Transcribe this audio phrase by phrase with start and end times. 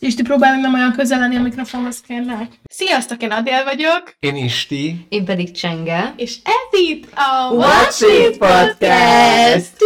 [0.00, 2.46] Isti, próbálj meg nem olyan közel lenni a mikrofonhoz, kérlek.
[2.68, 5.06] Sziasztok, én Adél vagyok, Én Isti.
[5.08, 6.12] Én pedig Csenge.
[6.16, 9.76] és ez itt a Watch It Podcast!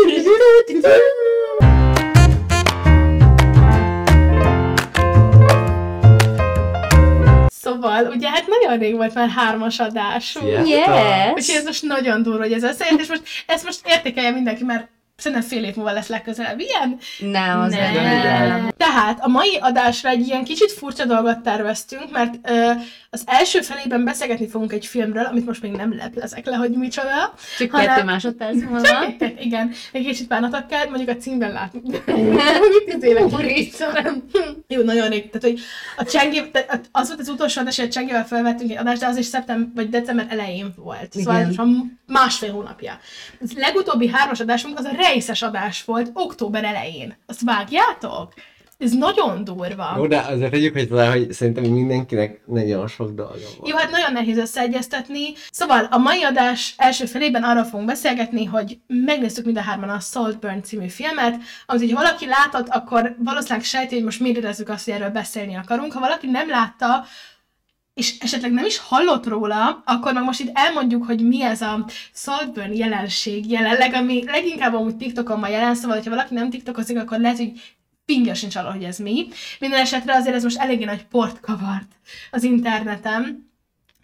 [7.47, 10.69] Szóval, ugye hát nagyon rég volt már hármas adásunk.
[10.69, 11.31] Yes!
[11.35, 14.89] Úgyhogy ez most nagyon durva, hogy ez összejött, és most, ezt most értékelje mindenki, mert
[15.23, 16.99] szerintem fél év múlva lesz legközelebb ilyen.
[17.19, 17.93] Nem, az Nem.
[17.93, 18.69] nem.
[18.77, 22.71] Tehát a mai adásra egy ilyen kicsit furcsa dolgot terveztünk, mert ö,
[23.11, 27.35] az első felében beszélgetni fogunk egy filmről, amit most még nem leplezek le, hogy micsoda.
[27.59, 28.81] Csak hanem- kettő másodperc múlva.
[28.81, 31.81] Tehát igen, egy kicsit bánatok kell, mondjuk a címben látni.
[32.87, 34.25] Tíz éve Úristen.
[34.69, 35.31] Jó, nagyon rég.
[35.31, 35.61] Tehát, hogy
[35.97, 36.51] a Csengé,
[36.93, 39.69] az volt az utolsó adás, hogy a Csengével felvettünk egy adást, de az is szeptember
[39.75, 41.13] vagy december elején volt.
[41.13, 42.01] Szóval Igen.
[42.07, 42.99] másfél hónapja.
[43.41, 47.17] Az legutóbbi hármas adásunk az a rejszes adás volt október elején.
[47.27, 48.33] Azt vágjátok?
[48.79, 49.95] Ez nagyon durva.
[49.97, 53.69] Jó, de azért tegyük, hogy talán, hogy szerintem mindenkinek nagyon sok dolga van.
[53.69, 55.33] Jó, hát nagyon nehéz összeegyeztetni.
[55.51, 60.01] Szóval a mai adás első felében arról fogunk beszélgetni, hogy megnéztük mind a hárman a
[60.01, 61.35] Saltburn című filmet,
[61.67, 65.55] amit, hogyha valaki látott, akkor valószínűleg sejti, hogy most miért érezzük azt, hogy erről beszélni
[65.55, 65.93] akarunk.
[65.93, 67.05] Ha valaki nem látta,
[67.95, 71.87] és esetleg nem is hallott róla, akkor meg most itt elmondjuk, hogy mi ez a
[72.13, 77.19] Saltburn jelenség jelenleg, ami leginkább amúgy TikTokon van jelen, szóval, hogyha valaki nem TikTokozik, akkor
[77.19, 77.53] lehet, hogy
[78.05, 79.29] fingja sincs arra, hogy ez mi.
[79.59, 81.93] Minden esetre azért ez most eléggé nagy port kavart
[82.31, 83.52] az interneten,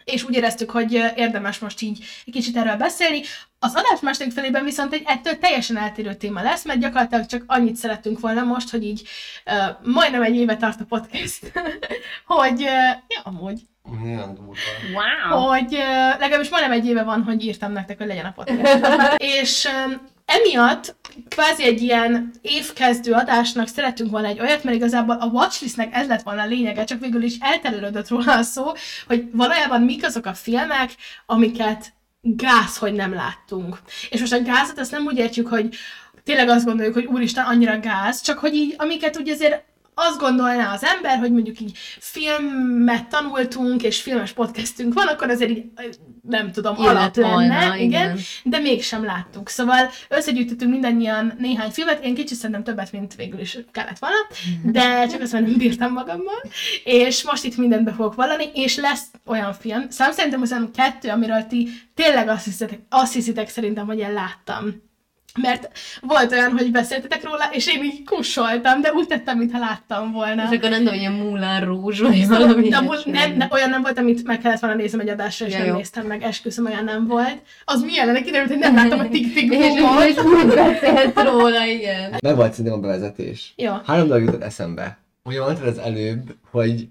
[0.03, 3.21] és úgy éreztük, hogy érdemes most így egy kicsit erről beszélni.
[3.59, 7.75] Az adás második felében viszont egy ettől teljesen eltérő téma lesz, mert gyakorlatilag csak annyit
[7.75, 9.07] szerettünk volna most, hogy így
[9.45, 11.51] uh, majdnem egy éve tart a podcast,
[12.25, 13.61] hogy, uh, ja, amúgy,
[14.03, 14.53] Nagyon durva.
[14.93, 15.47] Wow!
[15.47, 19.15] hogy uh, legalábbis majdnem egy éve van, hogy írtam nektek, hogy legyen a podcast.
[19.39, 20.95] és um, emiatt
[21.29, 26.21] kvázi egy ilyen évkezdő adásnak szerettünk volna egy olyat, mert igazából a watchlistnek ez lett
[26.21, 28.71] volna a lényege, csak végül is elterülődött róla a szó,
[29.07, 33.79] hogy valójában mik azok a filmek, amiket gáz, hogy nem láttunk.
[34.09, 35.75] És most a gázat azt nem úgy értjük, hogy
[36.23, 39.63] tényleg azt gondoljuk, hogy úristen, annyira gáz, csak hogy így, amiket úgy azért
[39.99, 45.49] azt gondolná az ember, hogy mondjuk így filmet tanultunk, és filmes podcastünk van, akkor azért
[45.49, 45.65] így,
[46.21, 48.17] nem tudom, Illet alap lenne, igen, igen.
[48.43, 49.49] de mégsem láttuk.
[49.49, 54.15] Szóval összegyűjtöttünk mindannyian néhány filmet, én kicsit szerintem többet, mint végül is kellett volna,
[54.63, 56.41] de csak azt, nem bírtam magammal,
[56.83, 61.09] és most itt mindent be fogok vallani, és lesz olyan film, szám szerintem az kettő,
[61.09, 64.88] amiről ti tényleg azt hiszitek, azt hiszitek szerintem, hogy én láttam.
[65.41, 65.69] Mert
[66.01, 70.43] volt olyan, hogy beszéltetek róla, és én így kussoltam, de úgy tettem, mintha láttam volna.
[70.51, 73.11] És akkor nem tudom, hogy a Moulin Rouge, vagy valami De ilyesmi.
[73.11, 75.67] nem, ne, olyan nem volt, amit meg kellett volna néznem egy adásra, és Ja, nem
[75.67, 75.75] jó.
[75.75, 77.41] néztem meg, esküszöm, olyan nem volt.
[77.65, 82.15] Az milyen lenne, kiderült, hogy nem láttam a tik tik És, úgy beszélt róla, igen.
[82.21, 83.53] Meg volt szerintem a bevezetés.
[83.55, 83.71] Jó.
[83.85, 84.97] Három dolog jutott eszembe.
[85.23, 86.87] Ugye mondtad az előbb, hogy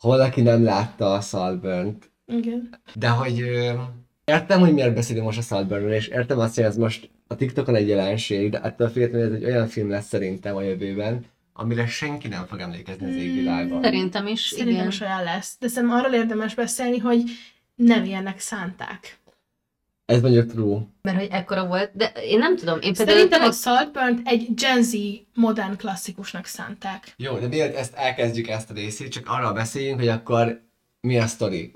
[0.00, 2.80] ha valaki nem látta a Saltburn-t, Igen.
[2.94, 3.70] de hogy ö,
[4.24, 7.74] értem, hogy miért beszélünk most a Saltburn-ről, és értem azt, hogy ez most a TikTokon
[7.74, 12.28] egy jelenség, de ettől függetlenül ez egy olyan film lesz szerintem a jövőben, amire senki
[12.28, 13.82] nem fog emlékezni az égvilágon.
[13.82, 14.88] Szerintem is, Szerintem igen.
[14.88, 15.56] is olyan lesz.
[15.58, 17.22] De szerintem arról érdemes beszélni, hogy
[17.74, 19.18] nem ilyennek szánták.
[20.04, 20.80] Ez mondjuk true.
[21.02, 24.82] Mert hogy ekkora volt, de én nem tudom, én például Szerintem a Saltburn egy Gen
[24.82, 24.94] Z
[25.34, 27.14] modern klasszikusnak szánták.
[27.16, 30.60] Jó, de mielőtt ezt elkezdjük ezt a részét, csak arról beszéljünk, hogy akkor
[31.00, 31.72] mi a sztori?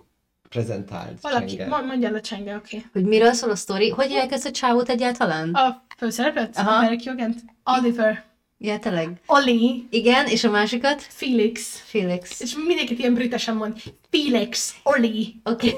[0.49, 1.21] Prezentált.
[1.21, 1.67] Valaki, Csenge.
[1.69, 2.77] ma- mondja le Csenge, oké.
[2.77, 2.89] Okay.
[2.93, 5.55] hogy miről szól a sztori, hogy hívják ezt a csávót egyáltalán?
[5.55, 6.57] A főszerepet?
[6.57, 6.81] Aha.
[6.81, 7.41] Derek Jogent?
[7.65, 8.25] Oliver.
[8.59, 9.21] Ja, tényleg.
[9.27, 9.87] Oli.
[9.91, 11.03] Igen, és a másikat?
[11.03, 11.83] Felix.
[11.85, 12.41] Felix.
[12.41, 13.77] És mindenkit ilyen britesen mond.
[14.11, 14.75] Felix.
[14.83, 15.35] Oli.
[15.45, 15.77] Oké.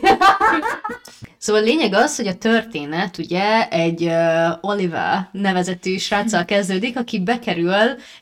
[1.38, 7.20] szóval a lényeg az, hogy a történet ugye egy uh, Oliver nevezetű sráccal kezdődik, aki
[7.20, 7.74] bekerül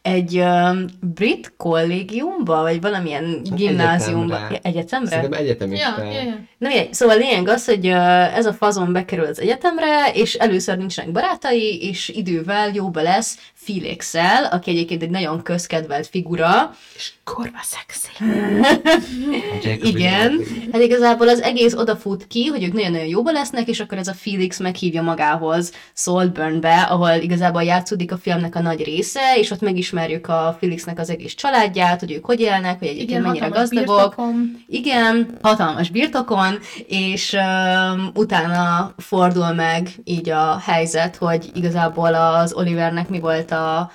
[0.03, 4.35] egy uh, brit kollégiumba, vagy valamilyen gimnáziumba.
[4.35, 4.69] Egyetemre.
[4.69, 5.09] Egyetemre?
[5.09, 6.03] Szerintem egyetemista.
[6.03, 6.39] Ja, ja, ja.
[6.59, 10.35] Na mindegy, szóval a lényeg az, hogy uh, ez a fazon bekerül az egyetemre, és
[10.35, 14.15] először nincsenek barátai, és idővel jóba lesz felix
[14.51, 16.75] aki egyébként egy nagyon közkedvelt figura.
[16.97, 18.09] És kurva szexi.
[19.99, 20.41] Igen.
[20.73, 24.13] Hát igazából az egész odafut ki, hogy ők nagyon-nagyon jóba lesznek, és akkor ez a
[24.13, 30.29] Felix meghívja magához Saltburnbe, ahol igazából játszódik a filmnek a nagy része, és ott megismerjük
[30.29, 33.97] a Felixnek az egész családját, hogy ők hogy élnek, hogy egyébként Igen, mennyire gazdagok.
[33.97, 34.65] birtokom.
[34.69, 43.09] Igen, hatalmas birtokon, és um, utána fordul meg így a helyzet, hogy igazából az Olivernek
[43.09, 43.93] mi volt a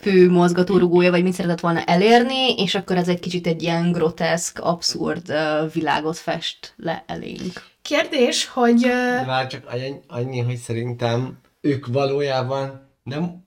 [0.00, 4.58] fő mozgatórugója, vagy mit szeretett volna elérni, és akkor ez egy kicsit egy ilyen groteszk,
[4.58, 5.32] abszurd
[5.72, 7.66] világot fest le elénk.
[7.82, 8.80] Kérdés, hogy...
[8.80, 9.74] De már csak
[10.06, 13.46] annyi, hogy szerintem ők valójában nem,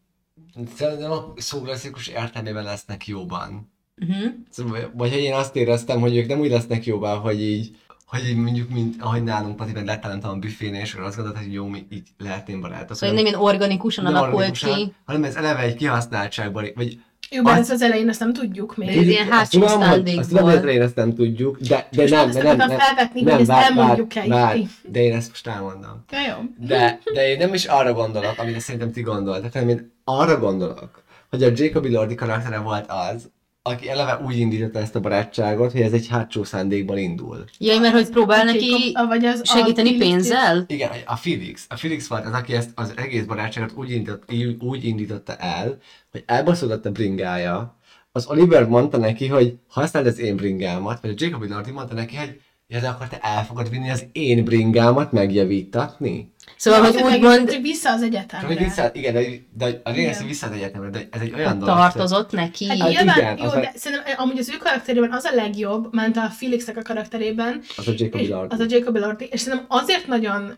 [1.00, 3.72] nem a szó klasszikus értelmében lesznek jóban.
[4.02, 4.34] Uh-huh.
[4.50, 8.28] Szóval, vagy hogy én azt éreztem, hogy ők nem úgy lesznek jóvá, hogy így, hogy
[8.28, 11.54] így mondjuk, mint ahogy nálunk Pati meg lett talán a büfén, és azt gondoltad, hogy
[11.54, 12.96] jó, mi így lehetném barátok.
[12.96, 14.94] Szóval nem ilyen organikusan nem alakult organikusan, ki.
[15.06, 17.02] hanem ez eleve egy kihasználtságban, vagy
[17.36, 18.90] Jó, bár Azt- ezt az elején ezt nem tudjuk még.
[18.98, 20.26] Ez ilyen Azt hátsó tudom, hogy- szándékból.
[20.26, 23.22] Tudom, hogy az elején ezt nem tudjuk, de, de nem, de nem, akartam nem, felvetni,
[23.22, 24.28] nem, hogy ezt várj, itt.
[24.28, 24.62] várj,
[24.92, 26.04] De én ezt most elmondom.
[26.12, 26.66] Ja, jó.
[26.68, 31.04] De, de én nem is arra gondolok, amit szerintem ti gondoltak, hanem én arra gondolok,
[31.30, 33.30] hogy a Jacobi Lordi karaktere volt az,
[33.64, 37.44] aki eleve úgy indította ezt a barátságot, hogy ez egy hátsó szándékból indul.
[37.58, 40.64] Jaj, mert hogy próbál neki vagy az- segíteni pénzzel?
[40.68, 41.66] Igen, a Felix.
[41.70, 45.78] A Felix volt az, aki ezt az egész barátságot úgy, indított, úgy indította el,
[46.12, 47.80] hogy elbaszódott a bringája.
[48.12, 52.16] Az Oliver mondta neki, hogy használd az én bringámat, vagy a Jacobi Lordi mondta neki,
[52.16, 56.31] hogy ja, de akkor te el fogod vinni az én bringámat megjavítatni?
[56.62, 58.48] Szóval, hogy Azért meg- úgymond csak vissza az egyetemre.
[58.48, 59.22] hogy vissza, igen, de,
[59.58, 61.76] de a lényeg, hogy vissza az egyetemre, de ez egy olyan dolog.
[61.76, 62.68] tartozott neki.
[62.68, 65.36] Hát Hát nyilván, igen, jó, az a- de szerintem amúgy az ő karakterében az a
[65.36, 68.54] legjobb, ment a Felixnek a karakterében, Az a Jacobi és Lordi.
[68.54, 70.58] az a Jacob Elordi, és szerintem azért nagyon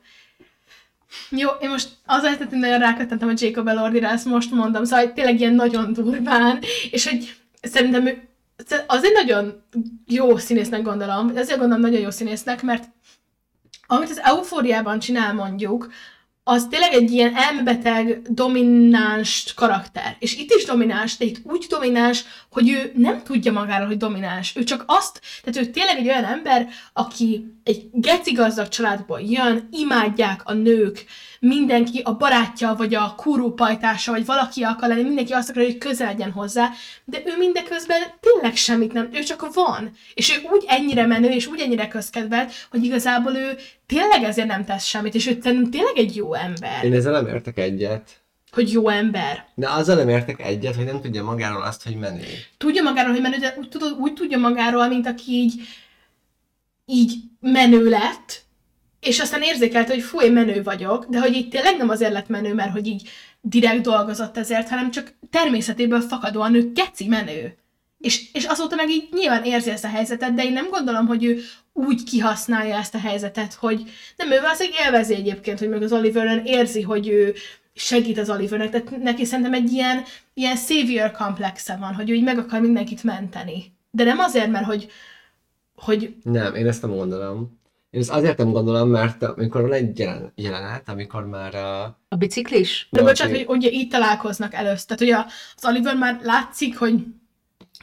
[1.29, 5.13] jó, én most azért, hogy nagyon ráköttentem a Jacob Elordira, ezt most mondom, szóval hogy
[5.13, 6.59] tényleg ilyen nagyon durván,
[6.91, 8.23] és hogy szerintem ő
[8.87, 9.63] az egy nagyon
[10.07, 12.83] jó színésznek gondolom, azért gondolom nagyon jó színésznek, mert
[13.87, 15.91] amit az eufóriában csinál mondjuk,
[16.43, 20.15] az tényleg egy ilyen elmebeteg, domináns karakter.
[20.19, 24.55] És itt is domináns, de itt úgy domináns, hogy ő nem tudja magáról, hogy domináns.
[24.55, 29.67] Ő csak azt, tehát ő tényleg egy olyan ember, aki egy geci gazdag családból jön,
[29.71, 31.05] imádják a nők,
[31.39, 35.77] mindenki, a barátja, vagy a kurú pajtása, vagy valaki akar lenni, mindenki azt akarja, hogy
[35.77, 36.69] közel legyen hozzá,
[37.05, 39.91] de ő mindeközben tényleg semmit nem, ő csak van.
[40.13, 43.57] És ő úgy ennyire menő, és úgy ennyire közkedvelt, hogy igazából ő
[43.93, 46.83] tényleg ezért nem tesz semmit, és ő tényleg egy jó ember.
[46.83, 48.21] Én ezzel nem értek egyet.
[48.51, 49.45] Hogy jó ember.
[49.55, 52.23] De azzal nem értek egyet, hogy nem tudja magáról azt, hogy menő.
[52.57, 55.53] Tudja magáról, hogy menő, de úgy, tudod, úgy tudja magáról, mint aki így,
[56.85, 58.41] így menő lett,
[58.99, 62.27] és aztán érzékelte, hogy fú, én menő vagyok, de hogy így tényleg nem azért lett
[62.27, 63.09] menő, mert hogy így
[63.41, 67.57] direkt dolgozott ezért, hanem csak természetéből fakadóan ő geci menő.
[68.03, 71.23] És, és azóta meg így nyilván érzi ezt a helyzetet, de én nem gondolom, hogy
[71.23, 71.39] ő
[71.73, 73.83] úgy kihasználja ezt a helyzetet, hogy
[74.17, 77.33] nem ő valószínűleg élvezi egyébként, hogy meg az Oliveren érzi, hogy ő
[77.73, 80.03] segít az Olivernek, tehát neki szerintem egy ilyen,
[80.33, 83.73] ilyen savior komplexe van, hogy ő így meg akar mindenkit menteni.
[83.91, 84.87] De nem azért, mert hogy,
[85.75, 87.61] hogy Nem, én ezt nem gondolom.
[87.89, 91.83] Én ezt azért nem gondolom, mert amikor van egy jelen, jelenet, amikor már a...
[92.07, 92.87] A biciklis?
[92.91, 94.85] De bocsánat, hogy ugye így találkoznak először.
[94.85, 97.05] Tehát ugye az Oliver már látszik, hogy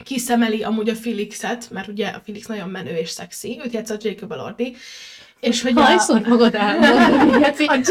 [0.03, 4.31] kiszemeli amúgy a Felixet, mert ugye a Felix nagyon menő és szexi, őt játszott Jacob
[4.31, 4.75] Elordi,
[5.41, 5.81] és hogy a...
[5.81, 7.43] Hányszor magad elmondani?
[7.67, 7.81] a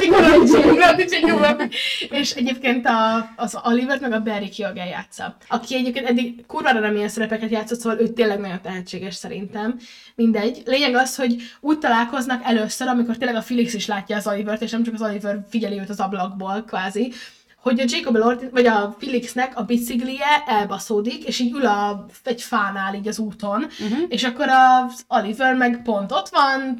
[1.26, 1.69] Elordi.
[2.11, 6.97] És egyébként a, az Oliver meg a Barry Keoghan játsza, aki egyébként eddig kurvára nem
[6.97, 9.79] ilyen szerepeket játszott, szóval ő tényleg nagyon tehetséges szerintem.
[10.14, 10.62] Mindegy.
[10.64, 14.70] Lényeg az, hogy úgy találkoznak először, amikor tényleg a Felix is látja az Olivert, és
[14.70, 17.12] nem csak az Oliver figyeli őt az ablakból, kvázi,
[17.60, 22.42] hogy a Jacob Elordi, vagy a Felixnek a biciklije elbaszódik, és így ül a, egy
[22.42, 24.04] fánál így az úton, uh-huh.
[24.08, 26.78] és akkor az Oliver meg pont ott van,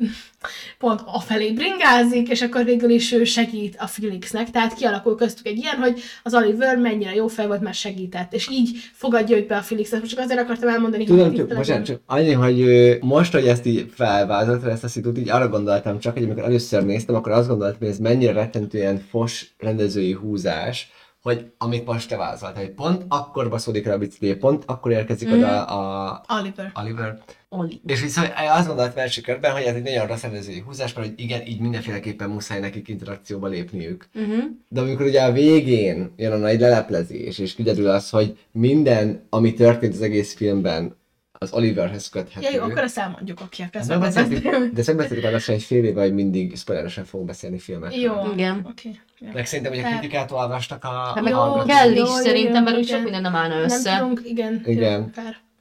[0.79, 5.57] pont afelé bringázik, és akkor végül is ő segít a Felixnek, tehát kialakul köztük egy
[5.57, 9.57] ilyen, hogy az Oliver mennyire jó fej volt, mert segített, és így fogadja őt be
[9.57, 10.01] a Felixet.
[10.01, 13.67] Most csak azért akartam elmondani, Tudom, itt csak, bocsánat, csak annyi, hogy most, hogy ezt
[13.67, 17.49] így felvázolt, ezt a szitut, így arra gondoltam csak, hogy amikor először néztem, akkor azt
[17.49, 20.91] gondoltam, hogy ez mennyire rettentően fos rendezői húzás,
[21.23, 25.29] hogy amit most te vázoltál, hogy pont akkor baszódik rá a bicikli, pont akkor érkezik
[25.29, 25.33] mm.
[25.33, 26.71] oda a Oliver.
[26.75, 27.81] Oliver, Oli.
[27.87, 31.21] És viszont azt gondoltam első körben, hogy ez egy nagyon rossz rendezői húzás, mert hogy
[31.21, 34.09] igen, így mindenféleképpen muszáj nekik interakcióba lépniük.
[34.15, 34.45] Uh-huh.
[34.69, 39.53] De amikor ugye a végén jön a nagy leleplezés, és kiderül az, hogy minden, ami
[39.53, 40.99] történt az egész filmben,
[41.43, 42.47] az Oliverhez köthető.
[42.47, 44.75] Ja, jó, akkor ezt elmondjuk, oké, akkor ezt Nem beszéltük, megbeszéltük.
[44.75, 48.01] de szerintem beszéltük arra, hogy egy fél éve, hogy mindig spoileresen fogunk beszélni filmekről.
[48.01, 48.67] Jó, Igen.
[48.71, 48.91] oké.
[49.19, 49.29] jó.
[49.33, 50.89] Meg szerintem, hogy a Hát- kritikát olvastak a...
[50.89, 53.97] Hát meg Jó, kell is jó, szerintem, mert úgy sok minden nem állna Nem össze.
[53.99, 54.63] tudunk, igen.
[54.67, 55.13] Igen.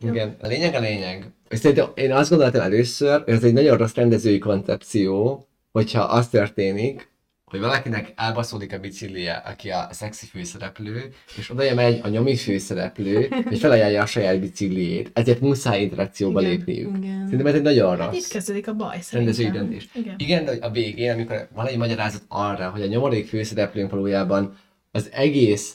[0.01, 1.29] Igen, a lényeg a lényeg.
[1.50, 6.27] És szerintem én azt gondoltam először, hogy ez egy nagyon rossz rendezői koncepció, hogyha az
[6.27, 7.09] történik,
[7.50, 13.27] hogy valakinek elbaszódik a biciklije, aki a szexi főszereplő, és oda megy a nyomi főszereplő,
[13.48, 15.12] hogy felajánlja a saját bicikliét.
[15.13, 16.51] Ezért muszáj interakcióba Igen.
[16.51, 16.98] lépniük.
[16.98, 17.22] Igen.
[17.24, 19.89] Szerintem ez egy nagyon Hát itt rossz kezdődik a baj, rendezői döntés.
[19.94, 20.15] Igen.
[20.18, 24.58] Igen, de a végén, amikor van egy magyarázat arra, hogy a nyomorék főszereplőnk valójában
[24.91, 25.74] az egész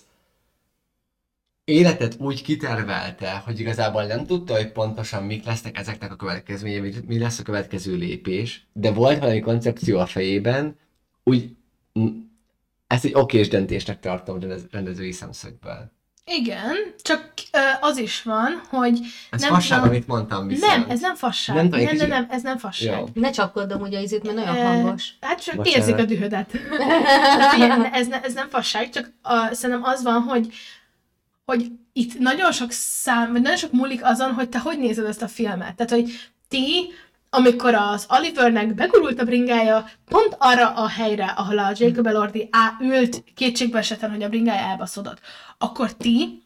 [1.64, 7.18] életet úgy kitervelte, hogy igazából nem tudta, hogy pontosan mik lesznek ezeknek a következményei, mi-
[7.18, 10.76] lesz a következő lépés, de volt valami koncepció a fejében,
[11.22, 11.56] úgy
[12.86, 15.92] ezt egy okés döntésnek tartom rendez- rendezői szemszögből.
[16.26, 17.32] Igen, csak
[17.80, 18.98] az is van, hogy
[19.30, 20.72] Ez nem fasság, tudom- amit mondtam viszont.
[20.76, 21.56] nem, ez nem fasság.
[21.56, 22.98] Nem Nem, nem, nem, ez nem fasság.
[22.98, 23.06] Jó.
[23.14, 25.08] Ne csapkoddam ugye ízét, mert nagyon hangos.
[25.20, 25.78] Hát csak Bocsánat.
[25.78, 26.50] érzik a dühödet.
[27.92, 30.52] Ez, ne, ez nem fasság, csak a, szerintem az van, hogy
[31.44, 35.22] hogy itt nagyon sok szám, vagy nagyon sok múlik azon, hogy te hogy nézed ezt
[35.22, 35.74] a filmet.
[35.74, 36.10] Tehát, hogy
[36.48, 36.92] ti,
[37.34, 42.76] amikor az Olivernek begurult a bringája, pont arra a helyre, ahol a Jacob Elordi á,
[42.80, 45.20] ült kétségbe esetlen, hogy a bringája elbaszodott,
[45.58, 46.42] akkor ti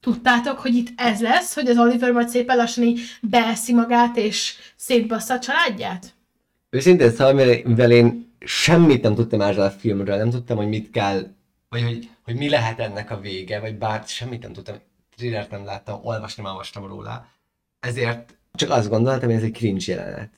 [0.00, 4.54] tudtátok, hogy itt ez lesz, hogy az Oliver majd szépen lassan így beeszi magát, és
[4.76, 6.14] szétbassza a családját?
[6.70, 11.26] Őszintén szóval, mivel én semmit nem tudtam erről a filmről, nem tudtam, hogy mit kell,
[11.68, 14.76] vagy hogy, hogy mi lehet ennek a vége, vagy bár semmit nem tudtam,
[15.16, 17.26] thrillert nem láttam, olvasni nem olvastam róla.
[17.80, 20.30] Ezért csak azt gondoltam, hogy ez egy cringe jelenet.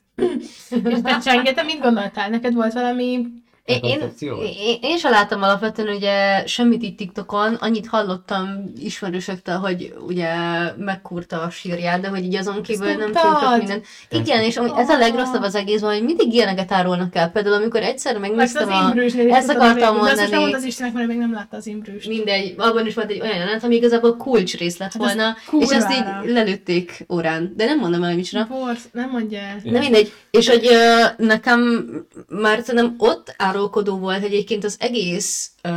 [0.70, 2.28] És te Csenge, te mit gondoltál?
[2.28, 3.26] Neked volt valami...
[3.64, 9.94] Én, én, én, én sem láttam alapvetően ugye semmit itt TikTokon, annyit hallottam ismerősöktől, hogy
[10.06, 10.32] ugye
[10.76, 13.82] megkurta a sírját, de hogy így azon kívül nem sok minden.
[14.10, 17.30] Igen, és ez a legrosszabb az egészben, hogy mindig ilyeneket árulnak el.
[17.30, 18.86] Például amikor egyszer megnéztem a...
[18.88, 20.54] imbrősnél is Ezt akartam azt most nem mondani.
[20.54, 22.08] az Istennek, mert még nem látta az imbrőst.
[22.08, 25.70] Mindegy, abban is volt egy olyan jelenet, ami igazából kulcs rész lett Hát volna, és
[25.70, 27.52] ezt így lelőtték órán.
[27.56, 28.48] De nem mondom el, hogy micsoda.
[28.92, 29.40] Nem mondja.
[29.64, 30.12] De mindegy.
[30.30, 30.68] És hogy
[31.16, 31.84] nekem
[32.28, 35.70] már szerintem ott árulkodó volt egyébként az egész ö,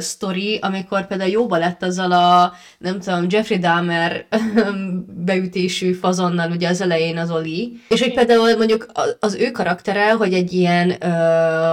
[0.00, 4.26] sztori, amikor például jóba lett azzal a, nem tudom, Jeffrey Dahmer
[5.26, 7.80] beütésű fazonnal ugye az elején az Oli.
[7.88, 8.86] És hogy például mondjuk
[9.20, 11.08] az ő karaktere, hogy egy ilyen ö,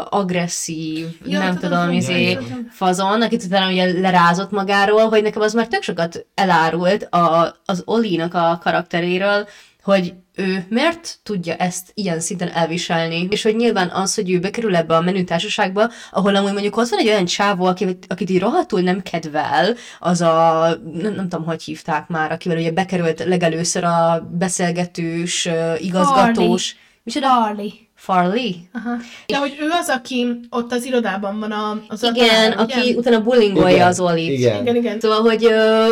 [0.10, 2.38] agresszív, Ja, nem tudom, tudom, izé,
[2.70, 7.82] fazon, akit utána ugye lerázott magáról, hogy nekem az már tök sokat elárult a, az
[7.86, 9.48] Olinak a karakteréről,
[9.84, 14.76] hogy ő miért tudja ezt ilyen szinten elviselni, és hogy nyilván az, hogy ő bekerül
[14.76, 18.82] ebbe a menütársaságba, ahol amúgy mondjuk ott van egy olyan csávó, akit, akit így rohadtul
[18.82, 24.30] nem kedvel, az a, nem, nem tudom, hogy hívták már, akivel ugye bekerült legelőször a
[24.32, 27.28] beszélgetős, igazgatós, micsoda?
[27.28, 27.70] Harley.
[27.96, 28.52] Farley?
[28.74, 28.96] Aha.
[29.28, 33.22] De hogy ő az, aki ott az irodában van a, az Igen, a aki utána
[33.22, 34.30] bullyingolja Igen, az Olit.
[34.30, 34.62] igen.
[34.62, 35.00] Igen, igen.
[35.00, 35.48] Szóval, hogy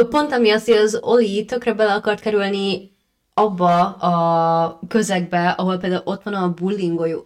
[0.10, 2.96] pont amiatt, hogy az Oli tökre bele akart kerülni
[3.38, 7.24] abba a közegbe, ahol például ott van a bullyingoló,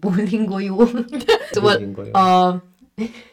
[0.00, 0.88] bullyingoló,
[1.52, 1.76] szóval
[2.12, 2.20] a,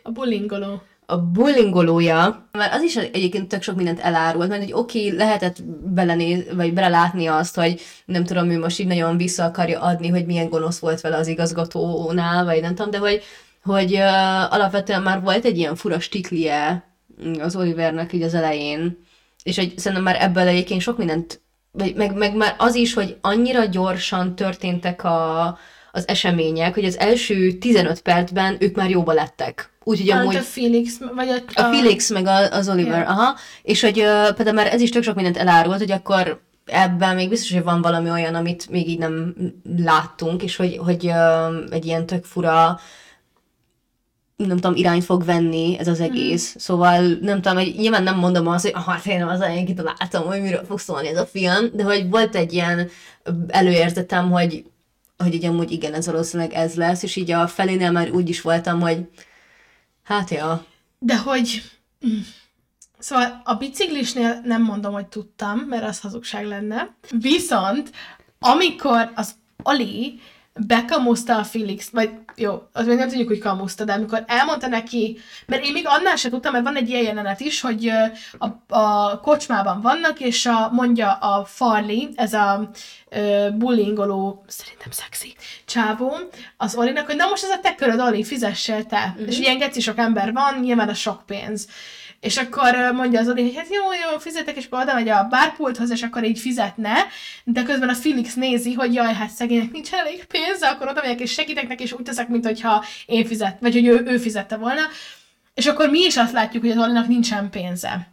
[0.03, 0.81] A bullingoló.
[1.05, 6.43] a bullyingolója, mert az is egyébként tök sok mindent elárult, mert hogy oké, lehetett belenéz,
[6.55, 10.49] vagy belelátni azt, hogy nem tudom, ő most így nagyon vissza akarja adni, hogy milyen
[10.49, 13.21] gonosz volt vele az igazgatónál, vagy nem tudom, de hogy,
[13.63, 16.83] hogy uh, alapvetően már volt egy ilyen fura stiklie
[17.39, 19.05] az Olivernek így az elején,
[19.43, 21.41] és hogy szerintem már ebből egyébként sok mindent,
[21.77, 25.45] vagy meg, meg már az is, hogy annyira gyorsan történtek a,
[25.91, 29.71] az események, hogy az első 15 percben ők már jóba lettek.
[29.83, 30.23] Úgyhogy Amúgy...
[30.23, 30.35] amúgy...
[30.35, 31.61] A Felix, vagy a...
[31.61, 33.11] A Felix meg a, az Oliver, Igen.
[33.11, 33.35] aha.
[33.61, 37.29] És hogy uh, például már ez is tök sok mindent elárult, hogy akkor ebben még
[37.29, 39.35] biztos, hogy van valami olyan, amit még így nem
[39.77, 42.79] láttunk, és hogy, hogy uh, egy ilyen tök fura
[44.45, 46.53] nem tudom, irányt fog venni ez az egész.
[46.53, 46.59] Mm.
[46.59, 50.41] Szóval nem tudom, hogy nyilván nem mondom azt, hogy aha, tényleg az elején kitaláltam, hogy
[50.41, 52.89] miről fog szólni ez a film, de hogy volt egy ilyen
[53.47, 54.65] előérzetem, hogy
[55.17, 58.41] hogy így amúgy igen, ez valószínűleg ez lesz, és így a felénél már úgy is
[58.41, 59.09] voltam, hogy
[60.03, 60.65] hát ja,
[60.99, 61.61] De hogy...
[62.07, 62.19] mm.
[62.99, 66.95] Szóval a biciklisnél nem mondom, hogy tudtam, mert az hazugság lenne.
[67.09, 67.91] Viszont,
[68.39, 69.31] amikor az
[69.63, 70.19] Ali
[70.67, 75.17] bekamuszta a Felix, vagy jó, az még nem tudjuk, hogy kamuszta, de amikor elmondta neki,
[75.45, 77.91] mert én még annál se tudtam, mert van egy ilyen jelenet is, hogy
[78.37, 82.69] a, a kocsmában vannak, és a, mondja a Farley, ez a
[83.09, 85.35] ö, bullyingoló, szerintem szexi
[85.65, 86.17] csávó,
[86.57, 89.13] az Olinak, hogy na most ez a te köröd, Oli, fizessél te.
[89.13, 89.27] Uh-huh.
[89.27, 91.67] És ilyen geci sok ember van, nyilván a sok pénz.
[92.19, 95.27] És akkor mondja az Oli, hogy hát jó, jó, fizetek, és akkor oda megy a
[95.29, 96.95] bárpulthoz, és akkor így fizetne,
[97.43, 101.19] de közben a Felix nézi, hogy jaj, hát szegénynek nincs elég pénze, akkor oda megyek
[101.19, 104.81] és segítek neki, és úgy teszek, mintha én fizet, vagy hogy ő, ő fizette volna.
[105.53, 108.11] És akkor mi is azt látjuk, hogy az Olinak nincsen pénze.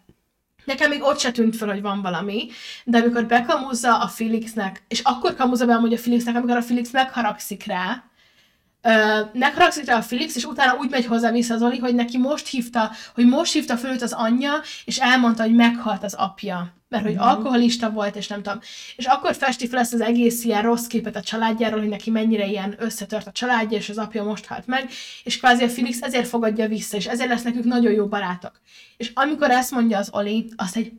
[0.64, 2.46] Nekem még ott se tűnt fel, hogy van valami,
[2.84, 6.90] de amikor bekamúzza a Felixnek, és akkor kamúzza be amúgy a Felixnek, amikor a Felix
[6.90, 8.04] megharagszik rá,
[9.32, 12.46] megharagszik rá a Felix, és utána úgy megy hozzá vissza az Oli, hogy neki most
[12.46, 14.52] hívta, hogy most hívta föl őt az anyja,
[14.84, 16.72] és elmondta, hogy meghalt az apja.
[16.88, 18.58] Mert hogy alkoholista volt, és nem tudom.
[18.96, 22.46] És akkor festi fel ezt az egész ilyen rossz képet a családjáról, hogy neki mennyire
[22.46, 24.90] ilyen összetört a családja, és az apja most halt meg,
[25.24, 28.60] és kvázi a Felix ezért fogadja vissza, és ezért lesz nekük nagyon jó barátok.
[28.96, 30.92] És amikor ezt mondja az Oli, azt egy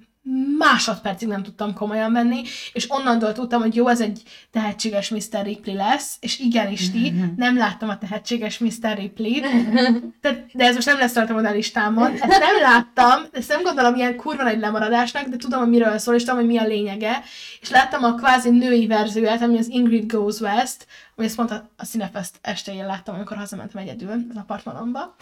[0.57, 2.41] másodpercig nem tudtam komolyan venni,
[2.73, 5.43] és onnantól tudtam, hogy jó, ez egy tehetséges Mr.
[5.43, 8.97] Ripley lesz, és igenis ti, nem láttam a tehetséges Mr.
[8.97, 9.45] Ripley-t,
[10.21, 13.95] de, de ez most nem lesz rajtam a listámon, ezt nem láttam, ezt nem gondolom
[13.95, 17.23] ilyen kurva nagy lemaradásnak, de tudom, hogy miről szól, és tudom, hogy mi a lényege,
[17.61, 21.69] és láttam a kvázi női verzióját, ami az Ingrid Goes West, ami ezt pont a,
[21.85, 25.15] Cinefest estéjén láttam, amikor hazamentem egyedül az apartmanomba.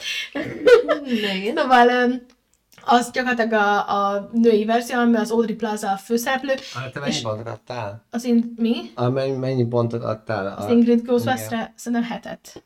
[1.56, 2.22] Szóval
[2.86, 7.22] az gyakorlatilag a, a női verzió, amiben az Audrey Plaza a főszereplő, Ah, Te mennyi
[7.22, 8.04] pontot adtál?
[8.12, 8.76] az in, mi?
[8.96, 10.56] A, mennyi, mennyi pontot adtál?
[10.58, 11.34] Az A, Ingrid Goes igen.
[11.34, 12.64] Westre szerintem hetet.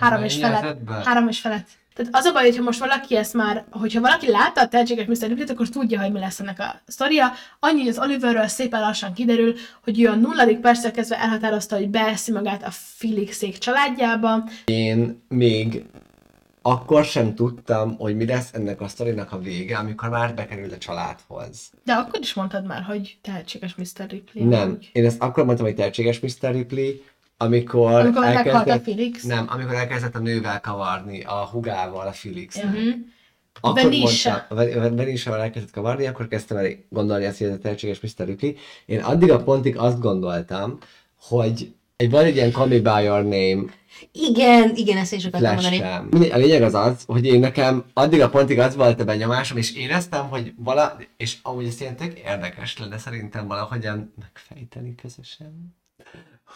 [0.00, 0.76] Három és felett.
[1.04, 1.66] Három és felett.
[1.94, 5.28] Tehát az a baj, hogyha most valaki ezt már, hogyha valaki látta a tehetséges Mr.
[5.28, 7.32] Ripley-t, akkor tudja, hogy mi lesz ennek a sztoria.
[7.60, 9.54] Annyi, hogy az Oliverről szépen lassan kiderül,
[9.84, 14.44] hogy ő a nulladik perctől kezdve elhatározta, hogy beeszi magát a Felixék családjába.
[14.64, 15.84] Én még
[16.66, 20.78] akkor sem tudtam, hogy mi lesz ennek a sztorinak a vége, amikor már bekerült a
[20.78, 21.70] családhoz.
[21.84, 24.08] De akkor is mondtad már, hogy tehetséges Mr.
[24.08, 24.48] Ripley.
[24.48, 24.70] Nem.
[24.70, 24.90] Úgy.
[24.92, 26.50] Én ezt akkor mondtam, hogy tehetséges Mr.
[26.52, 26.92] Ripley,
[27.36, 29.22] amikor, Amikor meghalt a elkezdett, Felix.
[29.22, 32.56] nem, amikor elkezdett a nővel kavarni, a hugával, a Felix.
[32.56, 32.70] Ja.
[33.60, 34.46] Akkor Venisha.
[34.48, 38.26] mondtam, Venisával elkezdett kavarni, akkor kezdtem el gondolni azt, hogy ez a tehetséges Mr.
[38.26, 38.52] Ripley.
[38.86, 40.78] Én addig a pontig azt gondoltam,
[41.20, 43.64] hogy egy van egy ilyen Call Me By Your Name
[44.12, 45.82] Igen, igen, ezt én is akartam mondani.
[46.10, 49.56] Mindegy, A lényeg az az, hogy én nekem addig a pontig az volt a benyomásom,
[49.56, 55.76] és éreztem, hogy vala, és amúgy ez ilyen tök érdekes lenne szerintem valahogyan megfejteni közösen.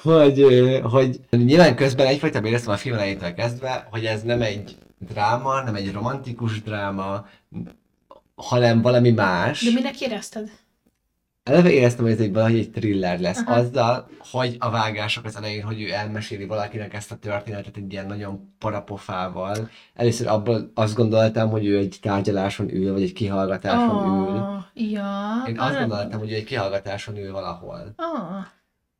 [0.03, 0.47] Hogy,
[0.83, 5.75] hogy nyilván közben egyfajta éreztem a film elejétől kezdve, hogy ez nem egy dráma, nem
[5.75, 7.29] egy romantikus dráma,
[8.35, 9.65] hanem valami más.
[9.65, 10.51] De minek érezted?
[11.49, 13.43] Eleve éreztem, hogy ez egy valahogy egy thriller lesz.
[13.47, 13.55] Aha.
[13.55, 18.07] Azzal, hogy a vágások az elején, hogy ő elmeséli valakinek ezt a történetet egy ilyen
[18.07, 19.71] nagyon parapofával.
[19.95, 24.37] Először abból azt gondoltam, hogy ő egy tárgyaláson ül, vagy egy kihallgatáson ül.
[24.37, 25.43] Oh, ja.
[25.47, 27.95] Én azt gondoltam, hogy ő egy kihallgatáson ül valahol.
[27.97, 28.45] Oh.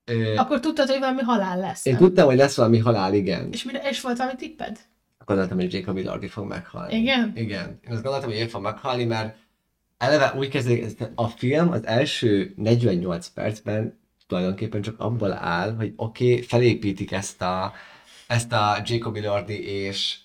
[0.05, 1.87] Ö, Akkor tudtad, hogy valami halál lesz.
[1.87, 2.03] én nem?
[2.03, 3.49] tudtam, hogy lesz valami halál, igen.
[3.53, 4.79] És, mire, és volt valami tipped?
[5.25, 6.95] Gondoltam, hogy Jacob Elordi fog meghalni.
[6.97, 7.33] Igen?
[7.35, 7.79] Igen.
[7.87, 9.37] Én azt gondoltam, hogy ő fog meghalni, mert
[9.99, 15.93] eleve úgy kezdődik, ez- a film az első 48 percben tulajdonképpen csak abból áll, hogy
[15.97, 17.73] oké, okay, felépítik ezt a,
[18.27, 20.19] ezt a Jacob Elordi és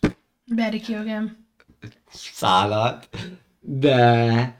[0.55, 1.47] Barry Keoghan.
[2.11, 3.09] szállat,
[3.59, 4.57] de,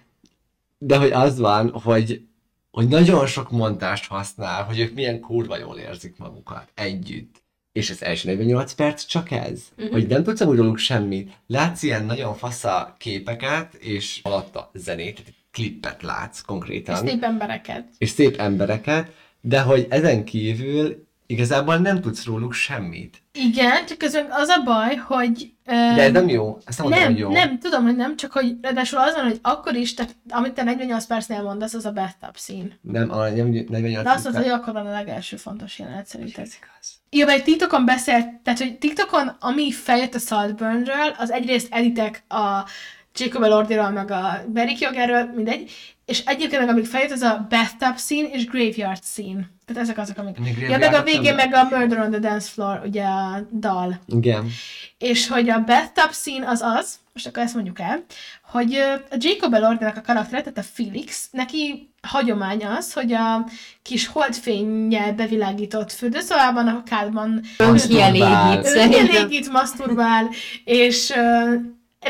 [0.78, 2.28] de hogy az van, hogy,
[2.72, 7.43] hogy nagyon sok mondást használ, hogy ők milyen kurva jól érzik magukat együtt.
[7.74, 9.62] És az első 48 perc csak ez.
[9.78, 9.92] Uh-huh.
[9.92, 11.32] Hogy nem tudsz amúgy róluk semmit.
[11.48, 17.04] Látsz ilyen nagyon fasza képeket, és alatta zenét, tehát klippet látsz konkrétan.
[17.06, 17.88] És szép embereket.
[17.98, 23.22] és szép embereket, de hogy ezen kívül igazából nem tudsz róluk semmit.
[23.32, 25.54] Igen, csak közben az a baj, hogy...
[25.66, 26.58] De ez nem jó.
[26.66, 27.32] Ezt nem mondom, nem, jó.
[27.32, 30.64] nem, tudom, hogy nem, csak hogy ráadásul az van, hogy akkor is, tehát amit te
[30.64, 32.74] 48 percnél mondasz, az a bathtub szín.
[32.82, 36.44] Nem, a nem, 48 De azt mondod, hogy akkor van a legelső fontos jelenet szerinted.
[36.46, 37.02] Ez igaz.
[37.16, 42.70] Ja, mert TikTokon beszélt, tehát hogy TikTokon, ami feljött a Saltburnről, az egyrészt editek a
[43.16, 45.72] Jacob Elordiról, meg a Barry Keoghanről, mindegy,
[46.06, 49.50] és egyébként meg amik feljött, az a bathtub scene és graveyard scene.
[49.66, 50.38] Tehát ezek azok, amik...
[50.70, 54.00] Ja, meg a végén meg a Murder on the Dance Floor, ugye a dal.
[54.08, 54.50] Igen.
[54.98, 58.04] És hogy a bathtub scene az az, most akkor ezt mondjuk el,
[58.52, 58.76] hogy
[59.10, 63.48] a Jacob Elordinak a karaktere, tehát a Felix, neki hagyomány az, hogy a
[63.82, 67.42] kis holdfényjel bevilágított fürdőszobában, a kádban
[68.90, 70.30] Kielégít, maszturbál,
[70.64, 71.54] és uh,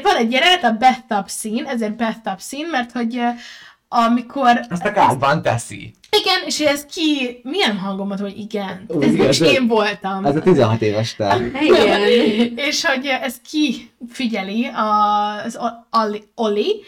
[0.01, 3.29] van egy jelenet, a bathtub scene, ezért bathtub scene, mert hogy uh,
[3.87, 4.65] amikor...
[4.69, 5.93] Azt a kádban teszi.
[6.21, 7.39] Igen, és ez ki...
[7.43, 8.85] Milyen hangom volt, hogy igen?
[8.89, 10.25] Ó, Ez igen, most én voltam.
[10.25, 11.39] Ez a 16 éves te.
[11.67, 12.01] Igen.
[12.67, 14.71] és hogy ez ki figyeli
[15.43, 15.59] az
[15.91, 16.83] Oli, Oli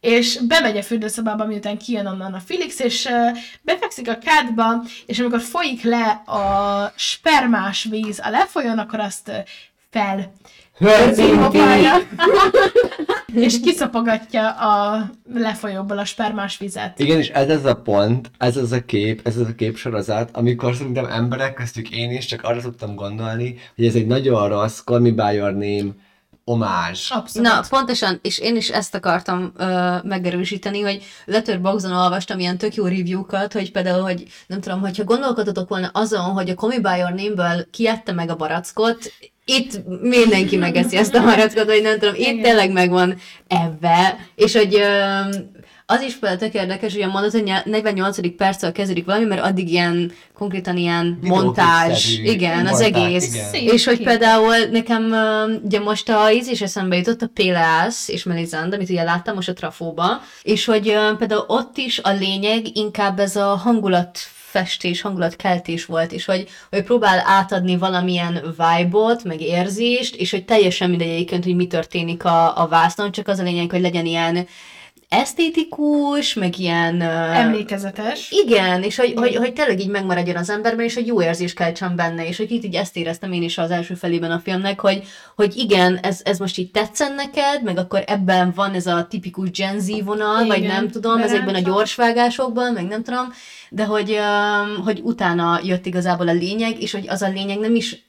[0.00, 3.08] és bemegy a fürdőszobába, miután kijön onnan a Felix, és
[3.62, 9.30] befekszik a kádba, és amikor folyik le a spermás víz a lefolyón, akkor azt
[9.90, 10.32] fel
[11.12, 11.96] szívopálja,
[13.34, 16.98] és kiszapogatja a lefolyóból a spermás vizet.
[16.98, 20.74] Igen, és ez az a pont, ez az a kép, ez az a képsorozat, amikor
[20.74, 25.00] szerintem emberek, köztük én is, csak arra tudtam gondolni, hogy ez egy nagyon rossz Call
[25.00, 25.90] Me By Your Name
[26.44, 27.10] omázs.
[27.10, 27.48] Abszolút.
[27.48, 32.84] Na, pontosan, és én is ezt akartam ö, megerősíteni, hogy Letterboxdon olvastam ilyen tök jó
[32.84, 36.98] review-kat, hogy például, hogy nem tudom, hogyha gondolkodtatok volna azon, hogy a Call Me By
[36.98, 39.12] Your Name-ből kiette meg a barackot,
[39.50, 42.42] itt mindenki megeszi ezt a barackot, vagy nem tudom, itt Igen.
[42.42, 43.16] tényleg megvan
[43.48, 44.82] ebbe, és hogy
[45.90, 48.36] az is például tök érdekes, hogy mondod, hogy 48.
[48.36, 53.52] perccel kezdődik valami, mert addig ilyen konkrétan ilyen montázs, igen, az montázs, egész.
[53.52, 53.74] igen.
[53.74, 55.14] És hogy például nekem,
[55.64, 59.48] ugye most a íz is eszembe jutott, a Pélász és Melisande, amit ugye láttam most
[59.48, 64.18] a Trafóba, és hogy például ott is a lényeg inkább ez a hangulat
[64.50, 70.90] festés, hangulatkeltés volt, és hogy, hogy próbál átadni valamilyen vibe-ot, meg érzést, és hogy teljesen
[70.90, 74.46] mindegy egyébként, hogy mi történik a, a vásznon, csak az a lényeg, hogy legyen ilyen
[75.10, 77.00] esztétikus, meg ilyen...
[77.00, 78.30] Emlékezetes.
[78.30, 81.96] igen, és hogy, hogy, hogy tényleg így megmaradjon az emberben, és hogy jó érzés keltsen
[81.96, 85.02] benne, és hogy itt így ezt éreztem én is az első felében a filmnek, hogy,
[85.36, 89.50] hogy igen, ez, ez most így tetszen neked, meg akkor ebben van ez a tipikus
[89.50, 93.32] Gen Z vonal, vagy Igen, nem tudom, ezekben a gyorsvágásokban, meg nem tudom,
[93.70, 94.18] de hogy,
[94.84, 98.08] hogy utána jött igazából a lényeg, és hogy az a lényeg nem is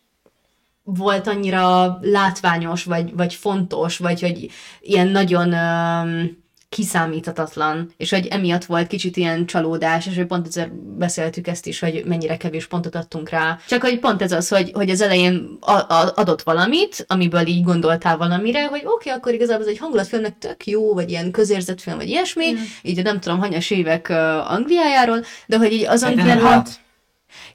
[0.84, 4.50] volt annyira látványos, vagy, vagy fontos, vagy hogy
[4.82, 6.41] ilyen nagyon um,
[6.76, 11.80] kiszámíthatatlan, és hogy emiatt volt kicsit ilyen csalódás, és hogy pont ezért beszéltük ezt is,
[11.80, 13.60] hogy mennyire kevés pontot adtunk rá.
[13.68, 17.64] Csak hogy pont ez az, hogy, hogy az elején a, a, adott valamit, amiből így
[17.64, 21.98] gondoltál valamire, hogy oké, okay, akkor igazából ez egy hangulatfilmnek tök jó, vagy ilyen közérzetfilm,
[21.98, 26.34] vagy ilyesmi, így nem tudom, hanyas évek uh, Angliájáról, de hogy így azon belül...
[26.34, 26.70] 2006.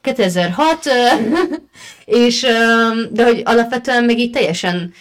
[0.01, 0.91] 2006, ö,
[2.23, 2.41] és
[3.11, 4.93] de hogy alapvetően még így teljesen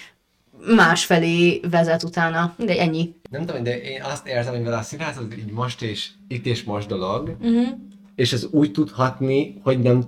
[0.67, 2.55] másfelé vezet utána.
[2.57, 3.15] De ennyi.
[3.35, 6.45] Nem tudom, de én azt érzem, hogy vele a színház az így most és itt
[6.45, 7.67] és most dolog, Uh-huh.
[8.15, 10.03] és ez úgy tud hatni, hogy nem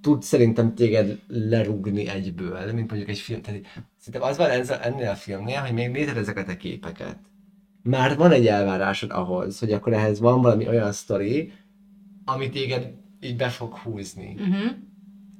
[0.00, 3.40] tud szerintem téged lerugni egyből, mint mondjuk egy film.
[3.40, 3.60] Tehát
[3.98, 4.50] szerintem az van
[4.82, 7.16] ennél, a filmnél, hogy még nézed ezeket a képeket.
[7.82, 11.52] Már van egy elvárásod ahhoz, hogy akkor ehhez van valami olyan sztori,
[12.24, 14.34] ami téged így be fog húzni.
[14.38, 14.70] Uh-huh.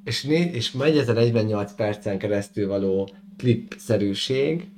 [0.05, 4.68] És, né- és megy ez a 48 percen keresztül való klip-szerűség,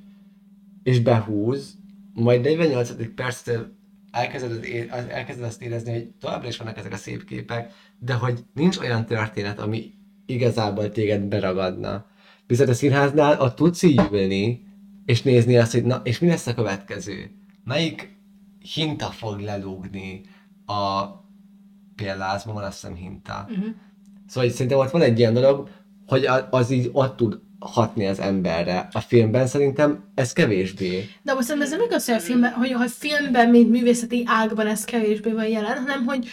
[0.83, 1.81] és behúz,
[2.13, 3.13] majd 48.
[3.15, 3.75] perctől
[4.11, 4.65] elkezded,
[5.09, 9.05] elkezded azt érezni, hogy továbbra is vannak ezek a szép képek, de hogy nincs olyan
[9.05, 9.91] történet, ami
[10.25, 12.05] igazából téged beragadna.
[12.47, 14.63] Viszont a színháznál ott tudsz így ülni,
[15.05, 17.31] és nézni azt, hogy na, és mi lesz a következő?
[17.63, 18.17] Melyik
[18.73, 20.21] hinta fog lelúgni
[20.65, 21.03] a
[21.95, 23.47] példázban van azt hiszem hinta.
[23.49, 23.65] Uh-huh.
[24.27, 25.69] Szóval szerintem ott van egy ilyen dolog,
[26.07, 28.87] hogy a- az így ott tud hatni az emberre.
[28.91, 31.09] A filmben szerintem ez kevésbé.
[31.21, 34.67] De most szerintem ez nem igaz, hogy a filmben, hogy ha filmben, mint művészeti ágban
[34.67, 36.27] ez kevésbé van jelen, hanem hogy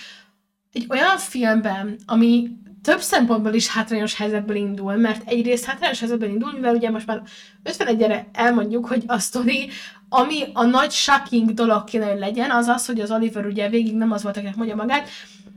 [0.72, 2.50] egy olyan filmben, ami
[2.82, 7.22] több szempontból is hátrányos helyzetből indul, mert egyrészt hátrányos helyzetből indul, mivel ugye most már
[7.64, 9.68] 51-re elmondjuk, hogy a sztori,
[10.08, 13.96] ami a nagy shocking dolog kéne, hogy legyen, az az, hogy az Oliver ugye végig
[13.96, 15.08] nem az volt, akinek mondja magát,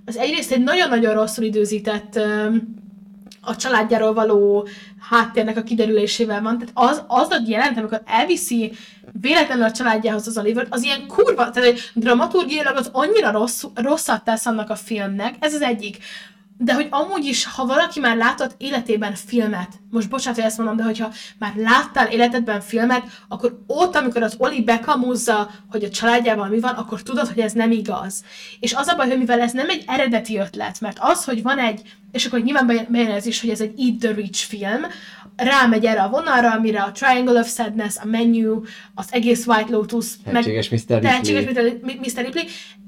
[0.06, 2.20] az egyrészt egy nagyon-nagyon rosszul időzített
[3.46, 4.68] a családjáról való
[5.10, 6.58] háttérnek a kiderülésével van.
[6.58, 8.72] Tehát az, az ad jelent, amikor elviszi
[9.22, 14.24] véletlenül a családjához az Oliver, az ilyen kurva, tehát hogy dramaturgiailag az annyira rossz, rosszat
[14.24, 15.98] tesz annak a filmnek, ez az egyik.
[16.64, 20.76] De hogy amúgy is, ha valaki már látott életében filmet, most bocsánat, hogy ezt mondom,
[20.76, 26.50] de hogyha már láttál életedben filmet, akkor ott, amikor az Oli bekamúzza, hogy a családjában
[26.50, 28.24] mi van, akkor tudod, hogy ez nem igaz.
[28.60, 31.60] És az a baj, hogy mivel ez nem egy eredeti ötlet, mert az, hogy van
[31.60, 34.82] egy, és akkor nyilván bejön ez is, hogy ez egy Eat the Rich film,
[35.36, 38.62] rámegy erre a vonalra, amire a Triangle of Sadness, a Menu,
[38.96, 40.78] az egész White Lotus, Tehetséges Mr.
[40.78, 41.00] Ripley.
[41.00, 41.46] Tehetséges
[42.14, 42.24] Mr.
[42.24, 42.44] Ripley.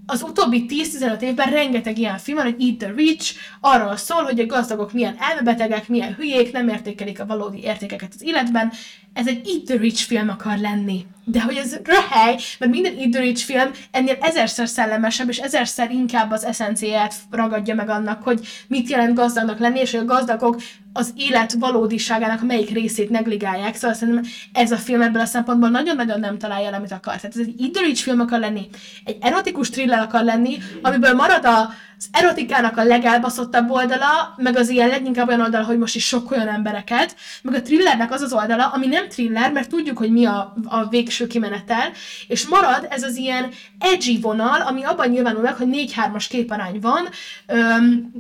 [0.06, 4.39] Az utóbbi 10-15 évben rengeteg ilyen film van, hogy Eat the Rich, arról szól, hogy
[4.39, 8.72] a gazdagok milyen elmebetegek, milyen hülyék, nem értékelik a valódi értékeket az életben.
[9.13, 11.06] Ez egy Eat the Rich film akar lenni.
[11.24, 15.91] De hogy ez röhely, mert minden Eat the Rich film ennél ezerszer szellemesebb, és ezerszer
[15.91, 20.62] inkább az eszenciáját ragadja meg annak, hogy mit jelent gazdagnak lenni, és hogy a gazdagok
[20.97, 23.75] az élet valódiságának melyik részét negligálják.
[23.75, 27.15] Szóval szerintem ez a film ebből a szempontból nagyon-nagyon nem találja el, amit akar.
[27.15, 28.69] Tehát ez egy Rich film akar lenni,
[29.03, 34.69] egy erotikus thriller akar lenni, amiből marad a az erotikának a legelbaszottabb oldala, meg az
[34.69, 38.34] ilyen leginkább olyan oldala, hogy most is sok olyan embereket, meg a thrillernek az az
[38.34, 41.91] oldala, ami nem thriller, mert tudjuk, hogy mi a, a végső kimenetel,
[42.27, 47.08] és marad ez az ilyen edgy vonal, ami abban nyilvánul meg, hogy 4-3-as képarány van,
[47.47, 48.12] öm,